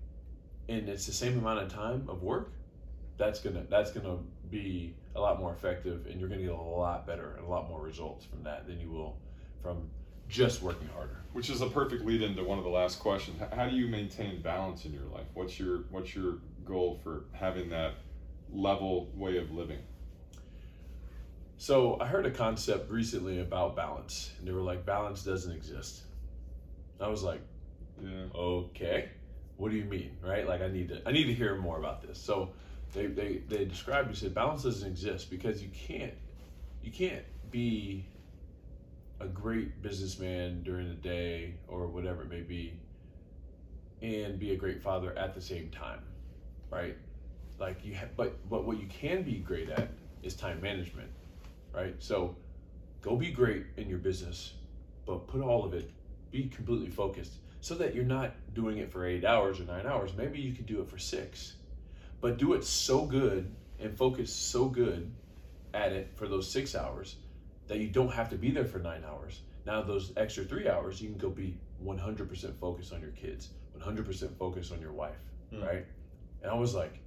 and 0.71 0.89
it's 0.89 1.05
the 1.05 1.13
same 1.13 1.37
amount 1.37 1.59
of 1.59 1.71
time 1.71 2.07
of 2.09 2.23
work. 2.23 2.53
That's 3.19 3.41
gonna 3.41 3.65
that's 3.69 3.91
gonna 3.91 4.21
be 4.49 4.95
a 5.17 5.21
lot 5.21 5.39
more 5.39 5.53
effective, 5.53 6.07
and 6.07 6.19
you're 6.19 6.31
gonna 6.31 6.41
get 6.41 6.53
a 6.53 6.57
lot 6.57 7.07
better 7.07 7.35
and 7.37 7.45
a 7.45 7.49
lot 7.49 7.69
more 7.69 7.83
results 7.83 8.25
from 8.25 8.43
that 8.45 8.67
than 8.67 8.81
you 8.81 8.91
will 8.91 9.19
from 9.61 9.91
just 10.29 10.63
working 10.63 10.89
harder. 10.89 11.17
Which 11.33 11.51
is 11.51 11.61
a 11.61 11.67
perfect 11.67 12.05
lead 12.05 12.23
into 12.23 12.43
one 12.45 12.59
of 12.59 12.65
the 12.65 12.71
last 12.71 13.01
questions. 13.01 13.41
How 13.55 13.69
do 13.69 13.77
you 13.77 13.87
maintain 13.87 14.41
balance 14.43 14.85
in 14.85 14.93
your 14.93 15.05
life? 15.05 15.27
What's 15.35 15.59
your 15.59 15.81
what's 15.91 16.15
your 16.15 16.39
goal 16.65 16.99
for 17.03 17.25
having 17.33 17.71
that 17.71 17.95
level 18.53 19.09
way 19.15 19.39
of 19.39 19.53
living? 19.53 19.79
So 21.59 21.99
I 22.01 22.07
heard 22.07 22.25
a 22.25 22.31
concept 22.31 22.91
recently 22.91 23.41
about 23.41 23.75
balance, 23.75 24.31
and 24.39 24.47
they 24.47 24.53
were 24.53 24.63
like, 24.63 24.87
balance 24.87 25.25
doesn't 25.25 25.53
exist. 25.53 26.03
I 27.01 27.09
was 27.09 27.23
like, 27.23 27.41
Yeah. 28.01 28.27
okay, 28.35 29.11
what 29.57 29.71
do 29.71 29.77
you 29.77 29.85
mean, 29.85 30.17
right? 30.23 30.47
Like 30.47 30.63
I 30.63 30.69
need 30.69 30.89
to 30.89 31.03
I 31.07 31.13
need 31.13 31.25
to 31.27 31.35
hear 31.35 31.57
more 31.57 31.79
about 31.79 32.03
this. 32.03 32.19
So 32.19 32.51
they 32.95 33.07
they 33.07 33.43
they 33.49 33.65
described, 33.65 34.09
he 34.09 34.17
said, 34.17 34.35
balance 34.35 34.63
doesn't 34.63 34.89
exist 34.89 35.31
because 35.31 35.63
you 35.63 35.69
can't 35.69 36.15
you 36.83 36.91
can't 36.91 37.25
be 37.51 38.05
a 39.21 39.27
great 39.27 39.83
businessman 39.83 40.63
during 40.63 40.89
the 40.89 40.95
day 40.95 41.55
or 41.67 41.87
whatever 41.87 42.23
it 42.23 42.29
may 42.29 42.41
be 42.41 42.79
and 44.01 44.39
be 44.39 44.53
a 44.53 44.57
great 44.57 44.81
father 44.81 45.17
at 45.19 45.35
the 45.35 45.41
same 45.41 45.69
time 45.71 46.03
right? 46.71 46.97
Like 47.59 47.85
you 47.85 47.95
have 47.95 48.17
but 48.17 48.37
but 48.49 48.65
what 48.65 48.79
you 48.79 48.87
can 48.87 49.23
be 49.23 49.39
great 49.39 49.71
at 49.71 49.89
is 50.23 50.35
time 50.35 50.61
management 50.61 51.11
right? 51.75 51.95
So 51.99 52.37
go 53.03 53.17
be 53.17 53.31
great 53.31 53.65
in 53.77 53.89
your 53.89 53.99
business 53.99 54.53
but 55.07 55.27
put 55.27 55.41
all 55.41 55.65
of 55.65 55.75
it 55.75 55.91
be 56.31 56.49
completely 56.49 56.91
focused 56.91 57.33
so 57.61 57.75
that 57.75 57.95
you're 57.95 58.05
not 58.05 58.33
doing 58.55 58.79
it 58.79 58.93
for 58.93 59.05
eight 59.05 59.25
hours 59.25 59.59
or 59.59 59.65
nine 59.65 59.87
hours. 59.87 60.13
Maybe 60.17 60.39
you 60.39 60.53
can 60.53 60.65
do 60.65 60.81
it 60.81 60.89
for 60.89 60.99
six 60.99 61.55
but 62.21 62.39
do 62.39 62.53
it 62.55 62.65
so 62.65 63.05
good 63.05 63.53
and 63.81 63.97
focus 63.97 64.33
so 64.33 64.67
good 64.67 65.11
at 65.75 65.93
it 65.93 66.11
for 66.15 66.27
those 66.29 66.51
six 66.51 66.75
hours 66.75 67.17
that 67.69 67.79
you 67.79 67.89
don't 67.89 68.13
have 68.13 68.29
to 68.31 68.37
be 68.37 68.51
there 68.51 68.65
for 68.65 68.79
nine 68.79 69.05
hours. 69.05 69.41
Now, 69.67 69.83
those 69.83 70.13
extra 70.17 70.45
three 70.45 70.69
hours, 70.69 71.01
you 71.01 71.11
can 71.11 71.19
go 71.19 71.29
be 71.31 71.59
100% 71.85 72.59
focused 72.59 72.93
on 72.93 73.01
your 73.01 73.11
kids, 73.11 73.51
100% 73.79 74.37
focused 74.39 74.73
on 74.73 74.81
your 74.81 74.93
wife, 74.93 75.21
Mm. 75.53 75.65
right? 75.67 75.87
And 76.43 76.51
I 76.51 76.55
was 76.55 76.75
like, 76.75 76.99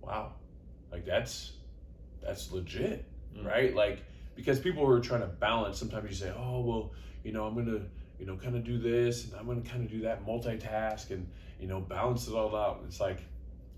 wow, 0.00 0.32
like 0.90 1.04
that's 1.04 1.52
that's 2.22 2.52
legit, 2.52 3.04
Mm. 3.36 3.44
right? 3.46 3.74
Like 3.74 4.04
because 4.34 4.60
people 4.60 4.84
were 4.84 5.00
trying 5.00 5.20
to 5.22 5.26
balance. 5.26 5.78
Sometimes 5.78 6.08
you 6.08 6.14
say, 6.14 6.32
oh 6.36 6.60
well, 6.60 6.92
you 7.24 7.32
know, 7.32 7.46
I'm 7.46 7.54
gonna 7.54 7.86
you 8.18 8.26
know 8.26 8.36
kind 8.36 8.56
of 8.56 8.64
do 8.64 8.78
this 8.78 9.24
and 9.24 9.34
I'm 9.34 9.46
gonna 9.46 9.62
kind 9.62 9.84
of 9.84 9.90
do 9.90 10.00
that, 10.02 10.24
multitask 10.26 11.10
and 11.10 11.26
you 11.60 11.66
know 11.66 11.80
balance 11.80 12.28
it 12.28 12.34
all 12.34 12.54
out. 12.56 12.78
And 12.78 12.86
it's 12.86 13.00
like 13.00 13.20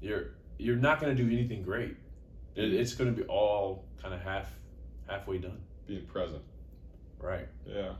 you're 0.01 0.31
you're 0.59 0.77
not 0.77 1.01
gonna 1.01 1.15
do 1.15 1.27
anything 1.27 1.63
great. 1.63 1.97
It, 2.55 2.73
it's 2.75 2.95
gonna 2.95 3.13
be 3.13 3.23
all 3.25 3.85
kind 4.01 4.13
of 4.15 4.21
half 4.21 4.51
halfway 5.09 5.39
done. 5.39 5.61
Being 5.87 6.07
present. 6.07 6.43
Right. 7.21 7.49
Yeah. 7.67 7.93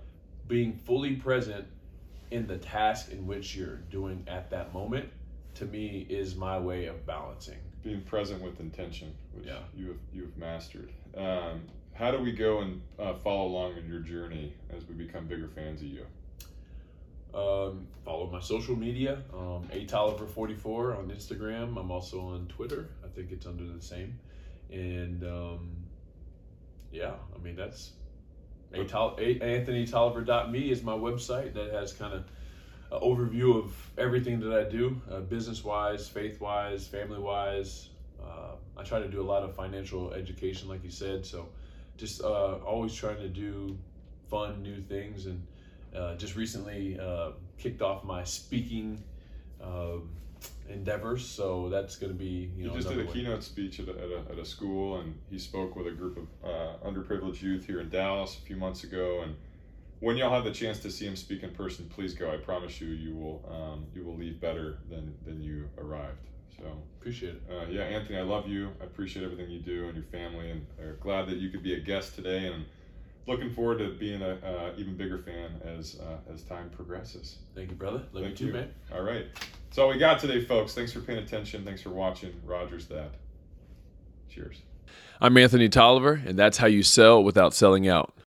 Being 0.47 0.75
fully 0.75 1.17
present 1.17 1.67
in 2.31 2.47
the 2.47 2.59
task 2.59 3.11
in 3.11 3.27
which 3.27 3.57
you're 3.57 3.77
doing 3.91 4.25
at 4.27 4.51
that 4.51 4.73
moment, 4.75 5.09
to 5.55 5.65
me, 5.65 6.07
is 6.09 6.35
my 6.35 6.59
way 6.59 6.87
of 6.87 7.07
balancing. 7.07 7.59
Being 7.83 8.03
present 8.03 8.43
with 8.43 8.61
intention, 8.61 9.15
which 9.33 9.47
Yeah. 9.47 9.59
you 9.77 9.89
have 9.89 9.97
you 10.13 10.23
have 10.23 10.37
mastered. 10.37 10.91
Um, 11.17 11.63
how 11.93 12.11
do 12.11 12.19
we 12.19 12.33
go 12.33 12.61
and 12.61 12.83
uh, 12.99 13.15
follow 13.15 13.47
along 13.47 13.77
in 13.77 13.89
your 13.89 14.01
journey 14.01 14.53
as 14.77 14.87
we 14.89 14.95
become 14.95 15.27
bigger 15.27 15.49
fans 15.49 15.81
of 15.81 15.89
you? 15.89 16.07
Um, 17.35 17.89
follow 18.05 18.31
my 18.31 18.41
social 18.41 18.77
media, 18.77 19.23
um, 19.33 19.65
atolliver44 19.73 20.99
on 20.99 21.11
Instagram. 21.11 21.77
I'm 21.79 21.91
also 21.91 22.21
on 22.29 22.47
Twitter. 22.47 22.91
I 23.05 23.09
think 23.09 23.33
it's 23.33 23.45
under 23.47 23.65
the 23.65 23.83
same. 23.83 24.19
And 24.71 25.25
um, 25.25 25.71
yeah, 26.95 27.13
I 27.35 27.39
mean, 27.43 27.57
that's 27.57 27.91
AnthonyTolliver.me 28.73 30.71
is 30.71 30.83
my 30.83 30.93
website 30.93 31.55
that 31.55 31.73
has 31.73 31.93
kind 31.93 32.15
of 32.15 32.25
an 32.93 33.01
overview 33.03 33.59
of 33.59 33.75
everything 33.99 34.39
that 34.41 34.53
I 34.53 34.63
do, 34.69 35.01
uh, 35.11 35.21
business 35.21 35.65
wise, 35.65 36.09
faith 36.09 36.41
wise, 36.41 36.87
family 36.87 37.19
wise. 37.19 37.89
Uh, 38.23 38.53
I 38.77 38.85
try 38.85 39.01
to 39.01 39.09
do 39.09 39.21
a 39.21 39.27
lot 39.27 39.43
of 39.43 39.57
financial 39.57 40.13
education, 40.13 40.69
like 40.69 40.85
you 40.85 40.91
said. 40.91 41.27
So 41.27 41.49
just 41.97 42.23
uh, 42.23 42.59
always 42.65 42.95
trying 42.95 43.19
to 43.19 43.29
do 43.29 43.77
fun, 44.31 44.63
new 44.63 44.81
things. 44.81 45.27
And 45.27 45.45
uh, 45.97 46.15
just 46.15 46.37
recently 46.37 46.99
uh, 46.99 47.33
kicked 47.59 47.83
off 47.83 48.05
my 48.05 48.23
speaking 48.25 49.03
um 49.63 50.11
endeavors. 50.69 51.27
So 51.27 51.69
that's 51.69 51.97
going 51.97 52.13
to 52.13 52.19
be, 52.19 52.51
you 52.57 52.69
He 52.69 52.75
just 52.75 52.89
did 52.89 53.01
a 53.01 53.05
way. 53.07 53.13
keynote 53.13 53.43
speech 53.43 53.81
at 53.81 53.89
a, 53.89 53.93
at, 53.93 54.11
a, 54.11 54.33
at 54.33 54.39
a 54.39 54.45
school, 54.45 55.01
and 55.01 55.19
he 55.31 55.39
spoke 55.39 55.77
with 55.77 55.87
a 55.87 55.93
group 55.93 56.17
of 56.17 56.27
uh, 56.49 56.89
underprivileged 56.89 57.43
youth 57.43 57.67
here 57.67 57.81
in 57.81 57.89
Dallas 57.89 58.37
a 58.39 58.41
few 58.41 58.57
months 58.57 58.85
ago. 58.85 59.23
And 59.23 59.37
when 60.01 60.17
y'all 60.17 60.31
have 60.31 60.45
the 60.45 60.53
chance 60.53 60.79
to 60.81 60.91
see 60.91 61.07
him 61.07 61.17
speak 61.17 61.43
in 61.43 61.51
person, 61.51 61.89
please 61.95 62.15
go. 62.15 62.31
I 62.31 62.37
promise 62.37 62.81
you, 62.81 62.89
you 62.89 63.15
will 63.15 63.45
um, 63.51 63.87
you 63.95 64.05
will 64.05 64.17
leave 64.17 64.41
better 64.41 64.79
than 64.91 65.15
than 65.25 65.41
you 65.43 65.69
arrived. 65.79 66.19
So 66.59 66.65
Appreciate 67.01 67.35
it. 67.35 67.43
uh, 67.51 67.67
yeah, 67.69 67.83
Anthony, 67.83 68.19
I 68.19 68.23
love 68.23 68.47
you. 68.47 68.71
I 68.81 68.85
appreciate 68.85 69.25
everything 69.25 69.51
you 69.51 69.61
do 69.61 69.87
and 69.87 69.95
your 69.95 70.05
family, 70.07 70.51
and 70.51 70.67
are 70.81 70.95
glad 70.95 71.27
that 71.29 71.37
you 71.39 71.51
could 71.51 71.63
be 71.63 71.75
a 71.75 71.81
guest 71.81 72.15
today. 72.15 72.47
And 72.47 72.65
looking 73.27 73.53
forward 73.53 73.79
to 73.79 73.95
being 73.95 74.23
a 74.23 74.35
uh, 74.45 74.73
even 74.77 74.97
bigger 74.97 75.19
fan 75.19 75.61
as 75.65 75.99
uh, 76.01 76.33
as 76.33 76.43
time 76.43 76.71
progresses. 76.71 77.39
Thank 77.55 77.71
you, 77.71 77.77
brother. 77.77 78.03
Love 78.13 78.25
Thank 78.25 78.41
you 78.41 78.49
too, 78.49 78.53
man. 78.53 78.71
All 78.93 79.03
right. 79.03 79.27
That's 79.35 79.79
all 79.79 79.89
we 79.89 79.99
got 79.99 80.21
today, 80.21 80.45
folks. 80.45 80.75
Thanks 80.75 80.93
for 80.93 81.01
paying 81.01 81.19
attention. 81.19 81.65
Thanks 81.65 81.83
for 81.83 81.91
watching. 81.91 82.33
Rogers 82.45 82.87
that. 82.87 83.11
Cheers. 84.29 84.63
I'm 85.21 85.37
Anthony 85.37 85.69
Tolliver, 85.69 86.21
and 86.27 86.39
that's 86.39 86.59
how 86.59 86.67
you 86.67 86.83
sell 86.83 87.23
without 87.23 87.55
selling 87.55 87.89
out. 87.89 88.15